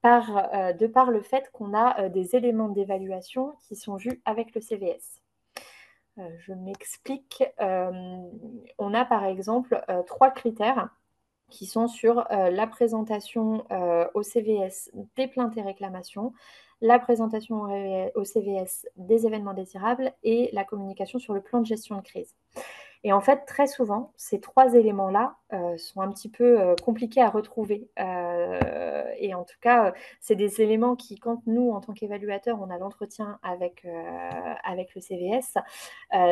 par, 0.00 0.48
de 0.78 0.86
par 0.86 1.10
le 1.10 1.22
fait 1.22 1.50
qu'on 1.52 1.74
a 1.74 2.08
des 2.08 2.36
éléments 2.36 2.68
d'évaluation 2.68 3.56
qui 3.66 3.74
sont 3.74 3.96
vus 3.96 4.22
avec 4.24 4.54
le 4.54 4.60
CVS. 4.60 5.20
je 6.16 6.52
m'explique. 6.52 7.42
on 7.58 8.94
a 8.94 9.04
par 9.04 9.24
exemple 9.24 9.82
trois 10.06 10.30
critères 10.30 10.88
qui 11.50 11.66
sont 11.66 11.88
sur 11.88 12.30
euh, 12.30 12.50
la 12.50 12.66
présentation 12.66 13.64
euh, 13.70 14.06
au 14.14 14.22
CVS 14.22 14.90
des 15.16 15.26
plaintes 15.26 15.56
et 15.56 15.62
réclamations, 15.62 16.32
la 16.80 16.98
présentation 16.98 17.64
au 18.14 18.24
CVS 18.24 18.86
des 18.96 19.26
événements 19.26 19.52
désirables 19.52 20.12
et 20.22 20.48
la 20.54 20.64
communication 20.64 21.18
sur 21.18 21.34
le 21.34 21.42
plan 21.42 21.60
de 21.60 21.66
gestion 21.66 21.96
de 21.96 22.00
crise. 22.00 22.34
Et 23.02 23.12
en 23.12 23.20
fait, 23.20 23.46
très 23.46 23.66
souvent, 23.66 24.12
ces 24.16 24.40
trois 24.40 24.74
éléments-là 24.74 25.36
euh, 25.54 25.78
sont 25.78 26.02
un 26.02 26.10
petit 26.10 26.28
peu 26.28 26.60
euh, 26.60 26.74
compliqués 26.84 27.22
à 27.22 27.30
retrouver. 27.30 27.88
Euh, 27.98 29.04
et 29.18 29.34
en 29.34 29.44
tout 29.44 29.56
cas, 29.60 29.94
c'est 30.20 30.34
des 30.34 30.60
éléments 30.60 30.96
qui, 30.96 31.18
quand 31.18 31.42
nous, 31.46 31.70
en 31.70 31.80
tant 31.80 31.94
qu'évaluateurs, 31.94 32.58
on 32.60 32.68
a 32.70 32.78
l'entretien 32.78 33.38
avec, 33.42 33.86
avec 34.64 34.94
le 34.94 35.00
CVS, 35.00 35.54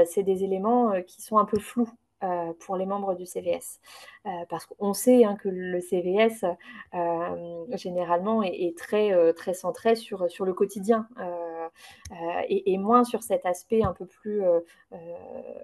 c'est 0.06 0.22
des 0.22 0.44
éléments 0.44 1.02
qui 1.02 1.22
sont 1.22 1.38
un 1.38 1.44
peu 1.44 1.58
flous 1.58 1.90
euh, 2.24 2.52
pour 2.58 2.76
les 2.76 2.84
membres 2.84 3.14
du 3.14 3.26
CVS. 3.26 3.78
Euh, 4.26 4.30
parce 4.48 4.66
qu'on 4.66 4.92
sait 4.92 5.24
hein, 5.24 5.36
que 5.36 5.48
le 5.48 5.80
CVS, 5.80 6.44
euh, 6.94 7.76
généralement, 7.76 8.42
est, 8.42 8.76
très, 8.76 9.32
très 9.34 9.54
centré 9.54 9.94
sur, 9.94 10.28
sur 10.28 10.44
le 10.44 10.52
quotidien 10.52 11.08
et, 12.48 12.76
moins 12.78 13.04
sur 13.04 13.22
cet 13.22 13.46
aspect 13.46 13.84
un 13.84 13.92
peu 13.92 14.06
plus 14.06 14.42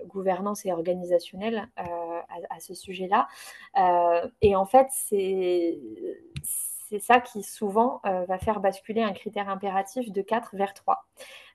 gouvernance 0.06 0.64
et 0.64 0.72
organisationnel 0.72 1.68
à, 1.76 2.60
ce 2.60 2.74
sujet-là. 2.74 3.26
et 4.40 4.54
en 4.54 4.66
fait, 4.66 4.86
c'est 4.90 5.78
ça 7.00 7.20
qui 7.20 7.42
souvent 7.42 8.00
va 8.04 8.38
faire 8.38 8.60
basculer 8.60 9.02
un 9.02 9.12
critère 9.12 9.48
impératif 9.48 10.12
de 10.12 10.22
4 10.22 10.56
vers 10.56 10.74
3 10.74 11.04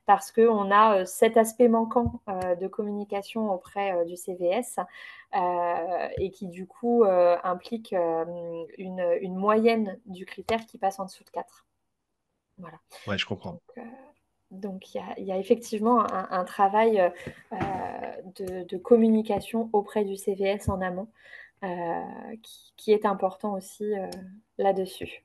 parce 0.09 0.31
qu'on 0.31 0.71
a 0.71 1.01
euh, 1.01 1.05
cet 1.05 1.37
aspect 1.37 1.67
manquant 1.67 2.19
euh, 2.29 2.55
de 2.55 2.67
communication 2.67 3.53
auprès 3.53 3.93
euh, 3.93 4.05
du 4.05 4.17
CVS 4.17 4.79
et 6.17 6.31
qui 6.31 6.47
du 6.47 6.65
coup 6.65 7.03
implique 7.43 7.91
une, 7.91 8.65
une, 9.21 9.35
moyenne 9.35 9.99
du 10.07 10.25
critère 10.25 10.65
qui 10.65 10.79
passe 10.79 10.99
en 10.99 11.05
dessous 11.05 11.23
de 11.23 11.29
4. 11.29 11.67
Voilà. 12.57 12.79
Ouais, 13.05 13.19
je 13.19 13.27
comprends. 13.27 13.59
Donc, 14.49 14.95
il 14.95 15.03
y, 15.19 15.25
y, 15.25 15.31
a 15.31 15.37
effectivement 15.37 16.01
un, 16.11 16.27
un 16.31 16.43
travail 16.45 17.13
de, 17.51 18.63
de, 18.63 18.77
communication 18.77 19.69
auprès 19.71 20.03
du 20.03 20.15
CVS 20.15 20.67
en 20.67 20.81
amont 20.81 21.09
qui, 22.41 22.73
qui, 22.75 22.91
est 22.91 23.05
important 23.05 23.53
aussi 23.53 23.93
là-dessus. 24.57 25.23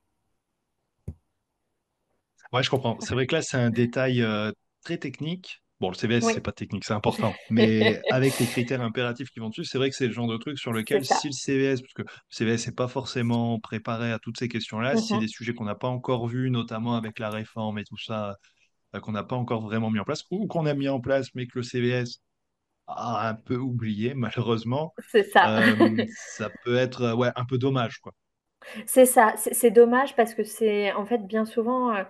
Ouais, 2.52 2.62
je 2.62 2.68
comprends. 2.68 3.00
C'est 3.00 3.14
vrai 3.14 3.26
que 3.26 3.36
là, 3.36 3.40
c'est 3.40 3.56
un 3.56 3.70
détail 3.70 4.22
très 4.84 4.98
technique. 4.98 5.62
Bon, 5.80 5.90
le 5.90 5.94
CVS, 5.94 6.24
oui. 6.24 6.32
c'est 6.34 6.40
pas 6.40 6.52
technique, 6.52 6.84
c'est 6.84 6.94
important. 6.94 7.34
Mais 7.50 8.00
avec 8.10 8.38
les 8.38 8.46
critères 8.46 8.80
impératifs 8.80 9.30
qui 9.30 9.40
vont 9.40 9.48
dessus, 9.48 9.64
c'est 9.64 9.76
vrai 9.76 9.90
que 9.90 9.96
c'est 9.96 10.06
le 10.06 10.12
genre 10.12 10.28
de 10.28 10.36
truc 10.36 10.58
sur 10.58 10.72
lequel, 10.72 11.04
si 11.04 11.26
le 11.26 11.32
CVS, 11.32 11.80
parce 11.80 11.94
que 11.94 12.02
le 12.02 12.08
CVS 12.28 12.68
n'est 12.68 12.74
pas 12.74 12.86
forcément 12.86 13.58
préparé 13.58 14.12
à 14.12 14.20
toutes 14.20 14.38
ces 14.38 14.48
questions-là, 14.48 14.94
mm 14.94 14.96
-hmm. 14.98 15.06
si 15.06 15.18
des 15.18 15.28
sujets 15.28 15.52
qu'on 15.52 15.64
n'a 15.64 15.74
pas 15.74 15.88
encore 15.88 16.28
vus, 16.28 16.50
notamment 16.50 16.94
avec 16.96 17.18
la 17.18 17.30
réforme 17.30 17.78
et 17.78 17.84
tout 17.84 17.98
ça, 17.98 18.36
euh, 18.94 19.00
qu'on 19.00 19.12
n'a 19.12 19.24
pas 19.24 19.36
encore 19.36 19.62
vraiment 19.62 19.90
mis 19.90 19.98
en 19.98 20.04
place, 20.04 20.24
ou 20.30 20.46
qu'on 20.46 20.66
a 20.66 20.74
mis 20.74 20.88
en 20.88 21.00
place, 21.00 21.34
mais 21.34 21.46
que 21.46 21.58
le 21.58 21.64
CVS 21.64 22.20
a 22.86 23.28
un 23.28 23.34
peu 23.34 23.56
oublié, 23.56 24.14
malheureusement, 24.14 24.94
c'est 25.10 25.24
ça. 25.24 25.58
Euh, 25.58 26.06
ça 26.38 26.50
peut 26.64 26.76
être 26.76 27.14
ouais, 27.14 27.32
un 27.34 27.44
peu 27.44 27.58
dommage, 27.58 27.98
quoi. 27.98 28.12
C'est 28.86 29.06
ça, 29.06 29.34
c'est 29.36 29.70
dommage 29.70 30.16
parce 30.16 30.34
que 30.34 30.44
c'est 30.44 30.92
en 30.92 31.04
fait 31.06 31.18
bien 31.26 31.44
souvent, 31.44 31.94
euh, 31.94 32.02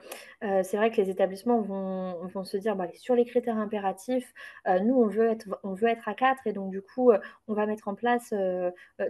euh, 0.42 0.62
c'est 0.62 0.77
vrai 0.77 0.90
que 0.90 1.00
les 1.00 1.11
établissements 1.11 1.61
vont, 1.61 2.44
se 2.44 2.57
dire 2.57 2.77
bah, 2.77 2.87
sur 2.94 3.14
les 3.14 3.24
critères 3.24 3.59
impératifs, 3.59 4.33
euh, 4.68 4.79
nous 4.81 4.94
on 4.94 5.07
veut, 5.07 5.29
être, 5.88 6.09
à 6.09 6.14
4 6.14 6.46
et 6.46 6.53
donc 6.53 6.70
du 6.70 6.83
coup 6.83 7.12
on 7.48 7.55
va 7.55 7.66
mettre 7.66 7.88
en 7.88 7.94
place 7.94 8.35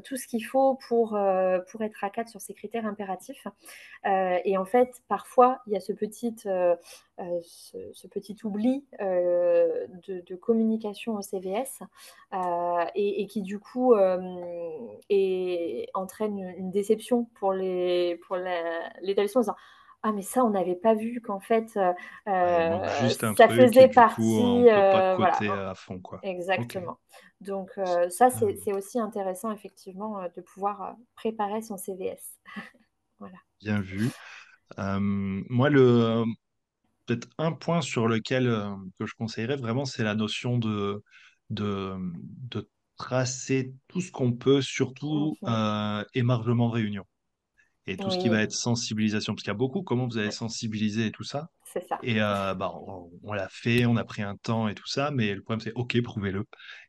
tout 0.04 0.16
ce 0.16 0.26
qu'il 0.26 0.44
faut 0.44 0.78
pour, 0.88 1.16
être 1.18 2.04
à 2.04 2.10
4 2.10 2.28
sur 2.28 2.40
ces 2.40 2.54
critères 2.54 2.86
impératifs. 2.86 3.46
et 4.04 4.56
en 4.58 4.64
fait, 4.64 5.02
parfois 5.08 5.60
il 5.66 5.72
y 5.72 5.76
a 5.76 5.80
ce 5.80 5.92
petit, 5.92 6.34
ce, 7.42 7.78
ce, 7.92 8.06
petit 8.08 8.36
oubli 8.44 8.84
de, 9.00 10.20
de, 10.26 10.34
communication 10.34 11.14
au 11.14 11.22
CVS 11.22 11.80
et, 12.94 13.22
et, 13.22 13.26
qui 13.26 13.42
du 13.42 13.58
coup 13.58 13.94
et, 15.08 15.88
entraîne 15.94 16.38
une 16.56 16.70
déception 16.70 17.26
pour 17.34 17.52
les 17.52 18.20
pour 18.26 18.36
l'établissement 19.02 19.40
en 19.40 19.42
disant 19.42 19.56
ah 20.04 20.12
mais 20.12 20.22
ça 20.22 20.44
on 20.44 20.50
n'avait 20.50 20.76
pas 20.76 20.94
vu 20.94 21.22
qu'en 21.22 21.40
fait 21.40 21.76
euh, 21.76 21.92
ça 23.16 23.48
faisait 23.48 23.88
partie 23.88 24.20
coup, 24.20 24.66
euh, 24.68 25.16
voilà. 25.16 25.70
à 25.70 25.74
fond 25.74 25.98
quoi. 25.98 26.20
Exactement. 26.22 26.92
Okay. 26.92 27.50
Donc 27.50 27.70
euh, 27.78 28.10
ça 28.10 28.28
c'est 28.28 28.68
euh... 28.68 28.76
aussi 28.76 29.00
intéressant 29.00 29.50
effectivement 29.50 30.22
de 30.36 30.42
pouvoir 30.42 30.94
préparer 31.16 31.62
son 31.62 31.78
CVS. 31.78 32.38
voilà. 33.18 33.38
Bien 33.60 33.80
vu. 33.80 34.10
moi 34.76 35.70
le 35.70 36.24
peut-être 37.06 37.28
un 37.38 37.52
point 37.52 37.80
sur 37.80 38.08
lequel 38.08 38.44
que 38.98 39.06
je 39.06 39.14
conseillerais 39.14 39.56
vraiment 39.56 39.84
c'est 39.84 40.04
la 40.04 40.14
notion 40.14 40.58
de 40.58 41.02
de, 41.50 41.94
de 42.50 42.68
tracer 42.96 43.74
tout 43.88 44.00
ce 44.00 44.10
qu'on 44.10 44.32
peut, 44.32 44.62
surtout 44.62 45.36
mmh. 45.42 46.02
émargement 46.14 46.68
réunion 46.68 47.04
et 47.86 47.96
tout 47.96 48.10
ce 48.10 48.18
qui 48.18 48.28
va 48.28 48.42
être 48.42 48.52
sensibilisation, 48.52 49.34
parce 49.34 49.42
qu'il 49.42 49.50
y 49.50 49.54
a 49.54 49.58
beaucoup, 49.58 49.82
comment 49.82 50.06
vous 50.06 50.18
allez 50.18 50.30
sensibiliser 50.30 51.06
et 51.06 51.10
tout 51.10 51.24
ça. 51.24 51.50
C'est 51.70 51.86
ça. 51.86 51.98
Et 52.02 52.20
euh, 52.20 52.54
bah, 52.54 52.72
on, 53.22 53.32
l'a 53.32 53.48
fait, 53.50 53.84
on 53.84 53.96
a 53.96 54.04
pris 54.04 54.22
un 54.22 54.36
temps 54.36 54.68
et 54.68 54.74
tout 54.74 54.86
ça, 54.86 55.10
mais 55.10 55.34
le 55.34 55.42
problème 55.42 55.60
c'est 55.60 55.72
OK, 55.74 56.00
prouvez-le. 56.02 56.44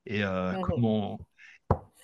Et 0.06 0.24
euh, 0.24 0.54
comment 0.62 1.20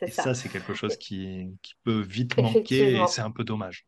et 0.01 0.09
ça. 0.09 0.23
ça, 0.23 0.33
c'est 0.33 0.49
quelque 0.49 0.73
chose 0.73 0.97
qui, 0.97 1.47
qui 1.61 1.73
peut 1.83 2.01
vite 2.01 2.35
manquer 2.37 2.95
et 2.95 3.07
c'est 3.07 3.21
un 3.21 3.31
peu 3.31 3.43
dommage. 3.43 3.85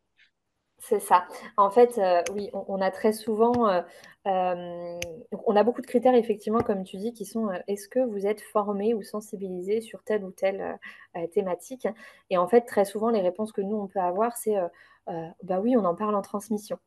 C'est 0.86 1.00
ça. 1.00 1.26
En 1.56 1.70
fait, 1.70 1.96
euh, 1.96 2.22
oui, 2.34 2.50
on, 2.52 2.78
a 2.82 2.90
très 2.90 3.14
souvent, 3.14 3.68
euh, 3.68 3.80
euh, 4.26 5.00
on 5.46 5.56
a 5.56 5.62
beaucoup 5.62 5.80
de 5.80 5.86
critères, 5.86 6.14
effectivement, 6.14 6.60
comme 6.60 6.84
tu 6.84 6.98
dis, 6.98 7.14
qui 7.14 7.24
sont 7.24 7.48
est-ce 7.68 7.88
que 7.88 8.00
vous 8.00 8.26
êtes 8.26 8.42
formé 8.42 8.92
ou 8.92 9.02
sensibilisé 9.02 9.80
sur 9.80 10.02
telle 10.02 10.24
ou 10.24 10.30
telle 10.30 10.78
thématique? 11.32 11.88
Et 12.28 12.36
en 12.36 12.46
fait, 12.48 12.62
très 12.62 12.84
souvent, 12.84 13.08
les 13.08 13.22
réponses 13.22 13.52
que 13.52 13.62
nous, 13.62 13.76
on 13.76 13.86
peut 13.86 14.00
avoir, 14.00 14.36
c'est 14.36 14.56
bah 15.42 15.60
oui, 15.60 15.74
on 15.76 15.84
en 15.86 15.94
parle 15.94 16.14
en 16.14 16.22
transmission. 16.22 16.78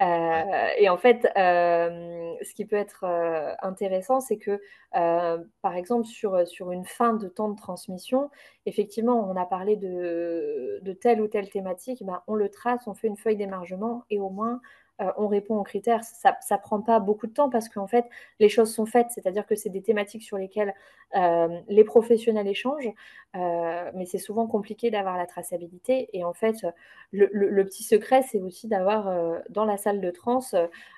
Euh, 0.00 0.68
et 0.78 0.88
en 0.88 0.96
fait, 0.96 1.28
euh, 1.36 2.34
ce 2.42 2.54
qui 2.54 2.64
peut 2.64 2.76
être 2.76 3.04
euh, 3.04 3.54
intéressant, 3.62 4.20
c'est 4.20 4.38
que, 4.38 4.60
par 4.92 5.74
exemple, 5.74 6.06
sur, 6.06 6.36
une 6.70 6.84
fin 6.84 7.14
de 7.14 7.28
temps 7.28 7.48
de 7.48 7.56
transmission, 7.56 8.30
effectivement, 8.66 9.28
on 9.30 9.36
a 9.36 9.46
parlé 9.46 9.76
de, 9.76 10.80
de 10.82 10.92
telle 10.92 11.20
ou 11.20 11.28
telle 11.28 11.48
thématique, 11.48 12.04
ben, 12.04 12.22
on 12.26 12.34
le 12.34 12.48
trace, 12.50 12.86
on 12.86 12.94
fait 12.94 13.08
une 13.08 13.16
feuille 13.16 13.36
d'émargement 13.36 14.04
et 14.10 14.18
au 14.18 14.30
moins, 14.30 14.60
euh, 15.00 15.10
on 15.16 15.26
répond 15.28 15.56
aux 15.56 15.62
critères. 15.62 16.04
Ça 16.04 16.36
ne 16.50 16.56
prend 16.58 16.80
pas 16.80 17.00
beaucoup 17.00 17.26
de 17.26 17.32
temps 17.32 17.50
parce 17.50 17.68
qu'en 17.68 17.86
fait, 17.86 18.04
les 18.40 18.48
choses 18.48 18.72
sont 18.72 18.86
faites, 18.86 19.10
c'est-à-dire 19.10 19.46
que 19.46 19.54
c'est 19.54 19.70
des 19.70 19.82
thématiques 19.82 20.22
sur 20.22 20.36
lesquelles 20.36 20.74
euh, 21.16 21.60
les 21.68 21.84
professionnels 21.84 22.48
échangent, 22.48 22.90
euh, 23.36 23.90
mais 23.94 24.06
c'est 24.06 24.18
souvent 24.18 24.46
compliqué 24.46 24.90
d'avoir 24.90 25.16
la 25.16 25.26
traçabilité. 25.26 26.08
Et 26.12 26.24
en 26.24 26.32
fait, 26.32 26.66
le, 27.10 27.62
petit 27.64 27.82
secret, 27.82 28.22
c'est 28.22 28.40
aussi 28.40 28.68
d'avoir 28.68 29.12
dans 29.50 29.64
la 29.64 29.76
salle 29.76 30.00
de 30.00 30.10
trans 30.10 30.40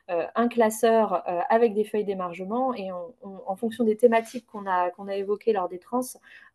un 0.09 0.49
classeur 0.49 1.24
avec 1.51 1.74
des 1.74 1.84
feuilles 1.84 2.05
d'émargement 2.05 2.74
et 2.74 2.90
en 2.92 3.57
fonction 3.57 3.84
des 3.84 3.97
thématiques 3.97 4.47
qu'on 4.47 4.66
a, 4.66 4.90
a 4.97 5.14
évoquées 5.16 5.53
lors 5.53 5.68
des 5.68 5.78
trans, 5.78 6.03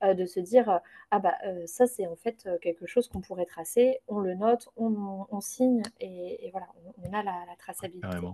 de 0.01 0.25
se 0.25 0.39
dire 0.39 0.79
ah 1.11 1.19
bah 1.19 1.35
ça 1.65 1.87
c'est 1.87 2.07
en 2.07 2.15
fait 2.15 2.47
quelque 2.61 2.85
chose 2.85 3.09
qu'on 3.09 3.21
pourrait 3.21 3.45
tracer, 3.45 3.99
on 4.07 4.19
le 4.19 4.35
note, 4.35 4.69
on, 4.77 5.41
signe 5.41 5.81
et, 5.99 6.49
voilà, 6.51 6.67
on, 7.03 7.13
a 7.13 7.23
la 7.47 7.55
traçabilité. 7.57 8.07
Carrément. 8.07 8.33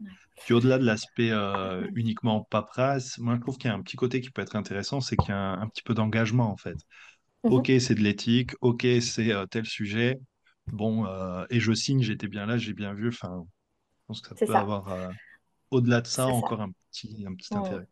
Ouais. 0.00 0.10
Puis 0.44 0.54
au-delà 0.54 0.78
de 0.78 0.84
l'aspect 0.84 1.30
euh, 1.30 1.86
uniquement 1.94 2.44
paperasse, 2.44 3.18
moi 3.18 3.34
je 3.36 3.40
trouve 3.40 3.56
qu'il 3.56 3.68
y 3.68 3.72
a 3.72 3.74
un 3.74 3.82
petit 3.82 3.96
côté 3.96 4.20
qui 4.20 4.30
peut 4.30 4.42
être 4.42 4.56
intéressant, 4.56 5.00
c'est 5.00 5.16
qu'il 5.16 5.30
y 5.30 5.32
a 5.32 5.38
un, 5.38 5.62
un, 5.62 5.68
petit 5.68 5.82
peu 5.82 5.94
d'engagement 5.94 6.50
en 6.50 6.56
fait. 6.56 6.76
Mm 7.44 7.48
-hmm. 7.48 7.54
Ok, 7.54 7.72
c'est 7.80 7.94
de 7.94 8.02
l'éthique, 8.02 8.52
ok, 8.60 8.86
c'est 9.00 9.32
euh, 9.32 9.46
tel 9.46 9.64
sujet, 9.64 10.18
bon, 10.66 11.06
euh, 11.06 11.46
et 11.50 11.60
je 11.60 11.72
signe, 11.72 12.02
j'étais 12.02 12.28
bien 12.28 12.46
là, 12.46 12.58
j'ai 12.58 12.74
bien 12.74 12.92
vu, 12.92 13.08
enfin, 13.08 13.44
je 14.00 14.04
pense 14.06 14.20
que 14.20 14.28
ça 14.28 14.34
peut 14.34 14.52
ça. 14.52 14.60
avoir, 14.60 15.10
au-delà 15.70 16.00
de 16.00 16.06
ça, 16.06 16.26
encore 16.26 16.58
ça. 16.58 16.64
un 16.64 16.72
petit, 16.90 17.24
un 17.26 17.34
petit 17.34 17.54
intérêt. 17.54 17.86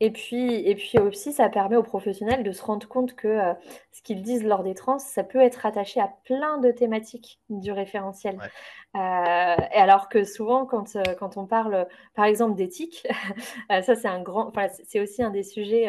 Et 0.00 0.10
puis, 0.10 0.54
et 0.54 0.74
puis 0.74 0.98
aussi, 0.98 1.32
ça 1.32 1.48
permet 1.48 1.76
aux 1.76 1.82
professionnels 1.82 2.42
de 2.42 2.52
se 2.52 2.62
rendre 2.62 2.86
compte 2.88 3.14
que 3.14 3.28
euh, 3.28 3.54
ce 3.92 4.02
qu'ils 4.02 4.22
disent 4.22 4.44
lors 4.44 4.62
des 4.62 4.74
trans, 4.74 4.98
ça 4.98 5.22
peut 5.22 5.40
être 5.40 5.66
attaché 5.66 6.00
à 6.00 6.10
plein 6.24 6.58
de 6.58 6.70
thématiques 6.70 7.40
du 7.50 7.70
référentiel. 7.72 8.36
Ouais. 8.36 9.00
Euh, 9.00 9.56
et 9.72 9.78
alors 9.78 10.08
que 10.08 10.24
souvent, 10.24 10.66
quand, 10.66 10.96
euh, 10.96 11.02
quand 11.18 11.36
on 11.36 11.46
parle, 11.46 11.86
par 12.14 12.24
exemple, 12.24 12.56
d'éthique, 12.56 13.06
ça 13.70 13.94
c'est 13.94 14.08
un 14.08 14.22
grand, 14.22 14.48
enfin, 14.48 14.68
c'est 14.84 15.00
aussi 15.00 15.22
un 15.22 15.30
des 15.30 15.44
sujets 15.44 15.88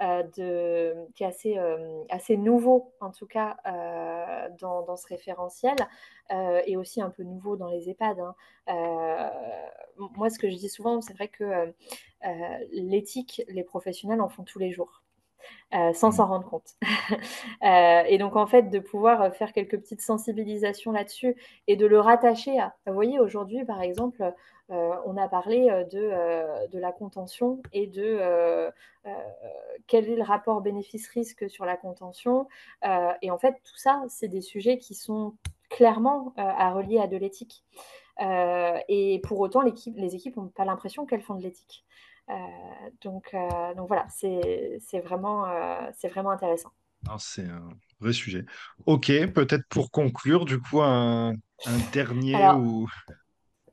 de, 0.00 0.94
qui 1.14 1.24
est 1.24 1.26
assez, 1.26 1.58
assez 2.08 2.36
nouveau, 2.36 2.92
en 3.00 3.10
tout 3.10 3.26
cas, 3.26 3.56
dans, 4.58 4.82
dans, 4.82 4.96
ce 4.96 5.06
référentiel, 5.06 5.76
et 6.30 6.76
aussi 6.76 7.02
un 7.02 7.10
peu 7.10 7.22
nouveau 7.22 7.56
dans 7.56 7.68
les 7.68 7.90
EHPAD. 7.90 8.18
Hein. 8.20 8.34
moi, 10.16 10.30
ce 10.30 10.38
que 10.38 10.50
je 10.50 10.56
dis 10.56 10.68
souvent, 10.68 11.00
c'est 11.00 11.14
vrai 11.14 11.28
que 11.28 11.72
l'éthique, 12.72 13.42
les 13.48 13.64
professionnels 13.64 14.20
en 14.20 14.28
font 14.28 14.44
tous 14.44 14.58
les 14.58 14.72
jours. 14.72 15.02
Euh, 15.72 15.92
sans 15.92 16.08
mmh. 16.08 16.12
s'en 16.12 16.26
rendre 16.26 16.48
compte. 16.48 16.74
euh, 17.62 18.02
et 18.08 18.18
donc, 18.18 18.34
en 18.34 18.46
fait, 18.46 18.70
de 18.70 18.80
pouvoir 18.80 19.32
faire 19.36 19.52
quelques 19.52 19.78
petites 19.78 20.00
sensibilisations 20.00 20.90
là-dessus 20.90 21.36
et 21.68 21.76
de 21.76 21.86
le 21.86 22.00
rattacher 22.00 22.58
à. 22.58 22.74
Vous 22.86 22.94
voyez, 22.94 23.20
aujourd'hui, 23.20 23.64
par 23.64 23.80
exemple, 23.80 24.20
euh, 24.20 24.30
on 24.70 25.16
a 25.16 25.28
parlé 25.28 25.66
de, 25.90 25.98
euh, 25.98 26.66
de, 26.68 26.78
la 26.78 26.92
contention 26.92 27.60
et 27.72 27.86
de 27.86 28.18
euh, 28.20 28.70
quel 29.86 30.08
est 30.08 30.16
le 30.16 30.22
rapport 30.22 30.60
bénéfice-risque 30.60 31.50
sur 31.50 31.64
la 31.64 31.76
contention. 31.76 32.46
et 33.22 33.30
en 33.30 33.38
fait, 33.38 33.60
tout 33.64 33.76
ça, 33.76 34.02
c'est 34.08 34.28
des 34.28 34.40
sujets 34.40 34.78
qui 34.78 34.94
sont 34.94 35.34
clairement 35.68 36.32
à 36.36 36.72
relier 36.72 36.98
à 36.98 37.06
de 37.06 37.16
l'éthique. 37.16 37.64
et 38.20 39.20
pour 39.24 39.40
autant, 39.40 39.62
les 39.62 40.14
équipes 40.14 40.36
n'ont 40.36 40.48
pas 40.48 40.64
l'impression 40.64 41.06
qu'elles 41.06 41.22
font 41.22 41.34
de 41.34 41.42
l'éthique. 41.42 41.84
Euh, 42.30 42.34
donc, 43.02 43.30
euh, 43.34 43.74
donc 43.74 43.88
voilà, 43.88 44.06
c'est 44.08 45.00
vraiment, 45.04 45.46
euh, 45.46 45.90
vraiment 46.10 46.30
intéressant. 46.30 46.70
C'est 47.18 47.46
un 47.46 47.68
vrai 47.98 48.12
sujet. 48.12 48.44
Ok, 48.86 49.06
peut-être 49.32 49.66
pour 49.68 49.90
conclure, 49.90 50.44
du 50.44 50.60
coup, 50.60 50.82
un, 50.82 51.32
un 51.66 51.78
dernier 51.92 52.34
Alors, 52.34 52.60
ou... 52.60 52.88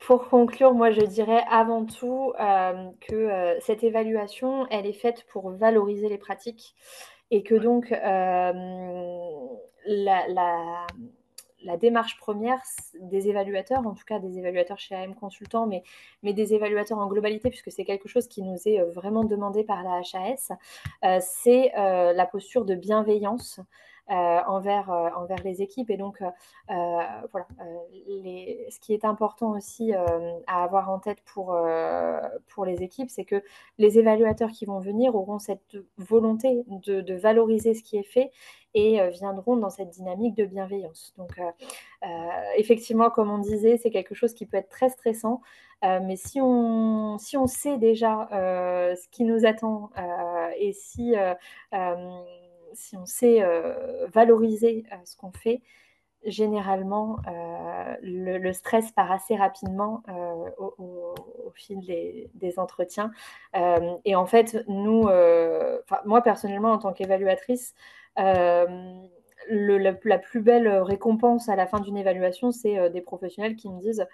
Pour 0.08 0.30
conclure, 0.30 0.74
moi 0.74 0.90
je 0.92 1.02
dirais 1.02 1.44
avant 1.50 1.84
tout 1.84 2.32
euh, 2.40 2.90
que 3.02 3.14
euh, 3.14 3.60
cette 3.60 3.84
évaluation, 3.84 4.66
elle 4.72 4.86
est 4.86 4.94
faite 4.94 5.26
pour 5.28 5.50
valoriser 5.50 6.08
les 6.08 6.18
pratiques 6.18 6.76
et 7.30 7.44
que 7.44 7.56
donc 7.56 7.92
euh, 7.92 8.54
la, 9.86 10.28
la, 10.30 10.88
la 11.62 11.76
démarche 11.76 12.18
première 12.20 12.62
des 13.02 13.28
évaluateurs, 13.28 13.86
en 13.86 13.96
tout 13.96 14.06
cas 14.06 14.20
des 14.20 14.40
évaluateurs 14.40 14.80
chez 14.80 14.96
AM 14.96 15.14
Consultant, 15.14 15.68
mais, 15.68 15.84
mais 16.24 16.32
des 16.32 16.54
évaluateurs 16.54 17.00
en 17.00 17.08
globalité, 17.08 17.50
puisque 17.50 17.74
c'est 17.74 17.84
quelque 17.84 18.08
chose 18.08 18.30
qui 18.30 18.44
nous 18.44 18.66
est 18.66 18.82
vraiment 18.84 19.26
demandé 19.26 19.66
par 19.66 19.84
la 19.84 20.00
HAS, 20.14 20.54
c'est 21.20 21.74
la 21.76 22.26
posture 22.26 22.64
de 22.64 22.76
bienveillance. 22.76 23.60
Euh, 24.10 24.40
envers, 24.48 24.90
euh, 24.90 25.10
envers 25.18 25.44
les 25.44 25.62
équipes. 25.62 25.90
Et 25.90 25.98
donc, 25.98 26.22
euh, 26.22 26.26
voilà, 27.34 27.46
ce 28.70 28.80
qui 28.80 28.94
est 28.94 29.04
important 29.04 29.52
aussi 29.52 29.92
à 29.94 30.64
avoir 30.64 30.90
en 30.90 31.00
tête 31.00 31.22
pour, 31.26 31.54
les 32.66 32.84
équipes, 32.84 33.10
c'est 33.10 33.26
que 33.26 33.44
les 33.78 34.00
évaluateurs 34.00 34.52
qui 34.52 34.66
vont 34.66 34.80
venir 34.80 35.14
auront 35.16 35.40
cette 35.40 35.78
volonté 35.98 36.64
de, 36.68 37.14
valoriser 37.16 37.74
ce 37.74 37.84
qui 37.84 37.98
est 37.98 38.04
fait 38.04 38.32
et 38.74 39.06
viendront 39.10 39.58
dans 39.58 39.70
cette 39.70 39.90
dynamique 39.90 40.36
de 40.36 40.46
bienveillance. 40.46 41.14
Donc, 41.18 41.40
effectivement, 42.56 43.10
comme 43.10 43.30
on 43.30 43.40
disait, 43.40 43.78
c'est 43.78 43.92
quelque 43.92 44.16
chose 44.16 44.34
qui 44.34 44.46
peut 44.46 44.58
être 44.58 44.70
très 44.70 44.90
stressant. 44.90 45.42
Mais 45.84 46.16
si 46.16 46.40
on, 46.42 47.18
si 47.18 47.36
on 47.36 47.48
sait 47.48 47.78
déjà 47.78 48.30
ce 48.32 49.08
qui 49.10 49.26
nous 49.26 49.46
attend 49.46 49.90
et 50.58 50.72
si, 50.72 51.14
si 52.74 52.98
on 52.98 53.06
sait 53.06 53.44
valoriser 54.14 54.86
ce 55.06 55.16
qu'on 55.16 55.32
fait, 55.32 55.62
généralement, 56.26 57.18
le, 58.02 58.38
le, 58.38 58.54
stress 58.54 58.92
part 58.92 59.12
assez 59.12 59.36
rapidement 59.36 60.04
au, 60.58 61.14
fil 61.56 61.80
des, 62.34 62.60
entretiens. 62.60 63.12
et 64.06 64.16
en 64.16 64.26
fait, 64.26 64.64
nous, 64.68 65.10
moi 66.06 66.22
personnellement, 66.22 66.72
en 66.72 66.78
tant 66.80 66.94
qu'évaluatrice, 66.94 67.74
la, 68.16 68.66
plus 70.18 70.42
belle 70.42 70.68
récompense 70.68 71.50
à 71.50 71.56
la 71.56 71.68
fin 71.68 71.80
d'une 71.80 71.98
évaluation, 71.98 72.52
c'est 72.52 72.90
des 72.90 73.02
professionnels 73.02 73.56
qui 73.56 73.70
me 73.70 73.80
disent 73.80 74.06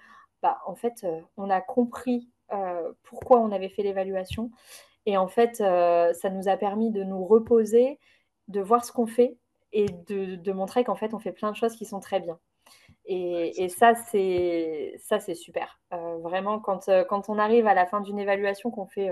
bah, 0.43 0.59
en 0.65 0.75
fait, 0.75 1.05
euh, 1.05 1.21
on 1.37 1.49
a 1.49 1.61
compris 1.61 2.29
euh, 2.51 2.91
pourquoi 3.03 3.39
on 3.39 3.51
avait 3.51 3.69
fait 3.69 3.81
l'évaluation. 3.81 4.51
Et 5.05 5.17
en 5.17 5.27
fait, 5.27 5.61
euh, 5.61 6.13
ça 6.13 6.29
nous 6.29 6.49
a 6.49 6.57
permis 6.57 6.91
de 6.91 7.03
nous 7.03 7.25
reposer, 7.25 7.97
de 8.47 8.61
voir 8.61 8.85
ce 8.85 8.91
qu'on 8.91 9.07
fait 9.07 9.37
et 9.71 9.85
de, 10.07 10.35
de 10.35 10.51
montrer 10.51 10.83
qu'en 10.83 10.95
fait, 10.95 11.13
on 11.13 11.19
fait 11.19 11.31
plein 11.31 11.51
de 11.51 11.55
choses 11.55 11.75
qui 11.75 11.85
sont 11.85 11.99
très 11.99 12.19
bien. 12.19 12.39
Et, 13.05 13.63
et 13.63 13.69
ça, 13.69 13.95
c'est 13.95 14.95
ça, 14.99 15.19
c'est 15.19 15.35
super. 15.35 15.79
Euh, 15.93 16.17
vraiment, 16.19 16.59
quand, 16.59 16.89
quand 17.09 17.29
on 17.29 17.37
arrive 17.37 17.67
à 17.67 17.73
la 17.73 17.85
fin 17.85 18.01
d'une 18.01 18.19
évaluation, 18.19 18.71
qu'on 18.71 18.85
fait 18.87 19.09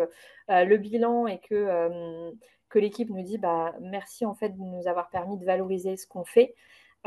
euh, 0.49 0.63
le 0.65 0.77
bilan 0.77 1.27
et 1.27 1.39
que, 1.39 1.55
euh, 1.55 2.31
que 2.69 2.79
l'équipe 2.79 3.09
nous 3.09 3.23
dit 3.23 3.37
bah, 3.37 3.73
merci 3.81 4.25
en 4.25 4.33
fait 4.33 4.49
de 4.49 4.61
nous 4.61 4.87
avoir 4.87 5.09
permis 5.09 5.37
de 5.37 5.45
valoriser 5.45 5.97
ce 5.97 6.07
qu'on 6.07 6.23
fait, 6.23 6.55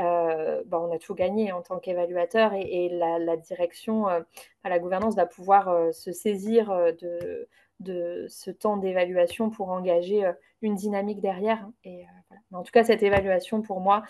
euh, 0.00 0.62
bah, 0.66 0.80
on 0.80 0.92
a 0.92 0.98
tout 0.98 1.14
gagné 1.14 1.52
en 1.52 1.62
tant 1.62 1.78
qu'évaluateur 1.78 2.52
et, 2.52 2.86
et 2.86 2.88
la, 2.88 3.18
la, 3.20 3.36
direction, 3.36 4.08
euh, 4.08 4.20
la 4.64 4.78
gouvernance 4.80 5.14
va 5.14 5.26
pouvoir 5.26 5.68
euh, 5.68 5.92
se 5.92 6.10
saisir 6.10 6.68
de, 7.00 7.48
de, 7.80 8.26
ce 8.28 8.50
temps 8.50 8.76
d'évaluation 8.76 9.50
pour 9.50 9.70
engager 9.70 10.30
une 10.62 10.74
dynamique 10.74 11.20
derrière. 11.20 11.68
Et, 11.84 12.04
voilà. 12.28 12.42
En 12.52 12.62
tout 12.62 12.72
cas, 12.72 12.84
cette 12.84 13.02
évaluation, 13.02 13.62
pour 13.62 13.80
moi, 13.80 14.02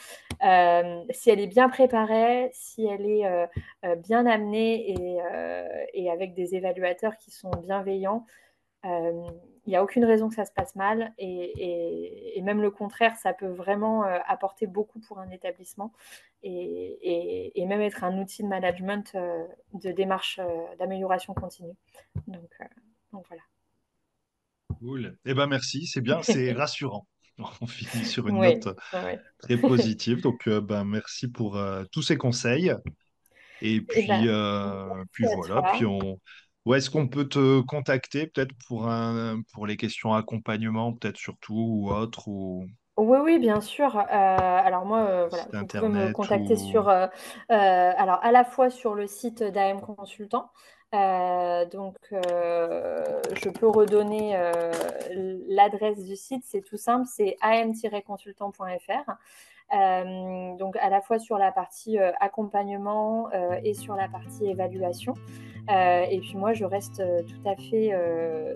si 1.11 1.31
elle 1.31 1.41
est 1.41 1.47
bien 1.47 1.69
préparée, 1.69 2.51
si 2.53 2.87
elle 2.87 3.07
est 3.07 3.49
bien 3.99 4.27
amenée 4.27 4.95
et, 5.95 6.11
avec 6.11 6.35
des 6.35 6.55
évaluateurs 6.55 7.17
qui 7.19 7.31
sont 7.31 7.51
bienveillants, 7.51 8.27
il 9.67 9.71
n'y 9.71 9.77
a 9.77 9.83
aucune 9.83 10.05
raison 10.05 10.29
que 10.29 10.35
ça 10.35 10.45
se 10.45 10.53
passe 10.53 10.77
mal 10.77 11.15
et, 11.19 12.41
même 12.43 12.61
le 12.61 12.71
contraire, 12.71 13.17
ça 13.17 13.33
peut 13.33 13.49
vraiment 13.49 14.05
euh, 14.05 14.19
apporter 14.27 14.67
beaucoup 14.67 15.01
pour 15.01 15.19
un 15.19 15.31
établissement 15.31 15.93
et, 16.43 17.65
même 17.67 17.81
être 17.81 18.05
un 18.05 18.19
outil 18.19 18.43
de 18.43 18.49
management 18.49 19.13
euh, 19.15 19.47
de 19.73 19.91
démarche 19.91 20.39
euh, 20.39 20.77
d'amélioration 20.79 21.33
continue. 21.33 21.75
Donc, 22.27 22.51
voilà. 23.13 23.43
Cool. 24.79 25.17
Eh 25.25 25.35
ben 25.35 25.47
merci, 25.47 25.87
c'est 25.87 26.01
bien, 26.01 26.21
c'est 26.23 26.53
rassurant. 26.53 27.07
On 27.61 27.67
finit 27.67 28.05
sur 28.05 28.29
une 28.29 28.41
note 28.41 28.69
très 29.41 29.57
positive. 29.57 30.23
Donc, 30.23 30.49
ben, 30.49 30.85
merci 30.85 31.29
pour 31.29 31.61
tous 31.91 32.03
ces 32.03 32.17
conseils. 32.17 32.73
Et 33.61 33.77
eh 33.77 33.81
puis, 33.81 34.07
ben, 34.07 35.05
puis 35.13 35.25
voilà. 35.37 35.73
Puis 35.73 35.85
on, 35.85 36.21
où 36.67 36.75
est-ce 36.75 36.89
qu'on 36.89 37.09
peut 37.09 37.29
te 37.29 37.61
contacter 37.61 38.27
peut-être 38.27 38.55
pour, 38.67 38.89
un, 38.89 39.43
pour 39.53 39.67
les 39.67 39.77
questions 39.77 40.15
accompagnement, 40.15 40.93
peut-être 40.95 41.19
surtout 41.19 41.55
ou 41.55 41.91
autre 41.91 42.29
ou... 42.29 42.67
Oui, 42.97 43.19
oui, 43.23 43.39
bien 43.39 43.61
sûr. 43.61 43.99
Euh, 43.99 44.03
alors 44.09 44.87
moi, 44.87 45.01
euh, 45.01 45.29
voilà, 45.29 45.47
vous 45.53 45.67
pouvez 45.67 45.89
me 45.89 46.13
contacter 46.13 46.57
sur, 46.57 46.89
euh, 46.89 47.07
alors 47.49 48.21
à 48.23 48.31
la 48.31 48.45
fois 48.45 48.71
sur 48.71 48.95
le 48.95 49.07
site 49.07 49.43
d'AM 49.43 49.81
Consultant. 49.81 50.51
Donc, 51.71 51.97
je 52.13 53.49
peux 53.49 53.69
redonner 53.69 54.37
l'adresse 55.49 56.05
du 56.05 56.17
site. 56.17 56.45
C'est 56.47 56.63
tout 56.63 56.77
simple, 56.77 57.07
c'est 57.07 57.37
am-consultant.fr. 57.41 59.17
Euh, 59.73 60.57
donc 60.57 60.77
à 60.77 60.89
la 60.91 61.01
fois 61.01 61.19
sur 61.19 61.39
la 61.39 61.51
partie 61.51 61.99
euh, 61.99 62.13
accompagnement 62.21 63.29
euh, 63.33 63.59
et 63.65 63.75
sur 63.75 63.97
la 63.97 64.09
partie 64.09 64.47
évaluation. 64.47 65.15
et 65.69 66.21
puis 66.21 66.37
moi, 66.37 66.53
je 66.53 66.65
reste 66.65 67.03
tout 67.27 67.49
à 67.49 67.57
fait 67.57 67.93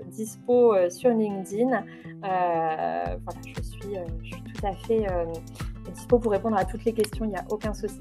dispo 0.07 0.74
sur 0.91 1.11
LinkedIn. 1.11 1.84
voilà, 2.20 3.16
je 3.47 3.62
suis 3.62 4.43
tout 4.43 4.66
à 4.66 4.74
fait 4.74 5.07
dispo 5.95 6.18
pour 6.18 6.32
répondre 6.32 6.59
à 6.59 6.66
toutes 6.66 6.84
les 6.84 6.93
questions, 6.93 7.24
il 7.24 7.30
n'y 7.30 7.36
a 7.36 7.45
aucun 7.49 7.72
souci. 7.72 8.01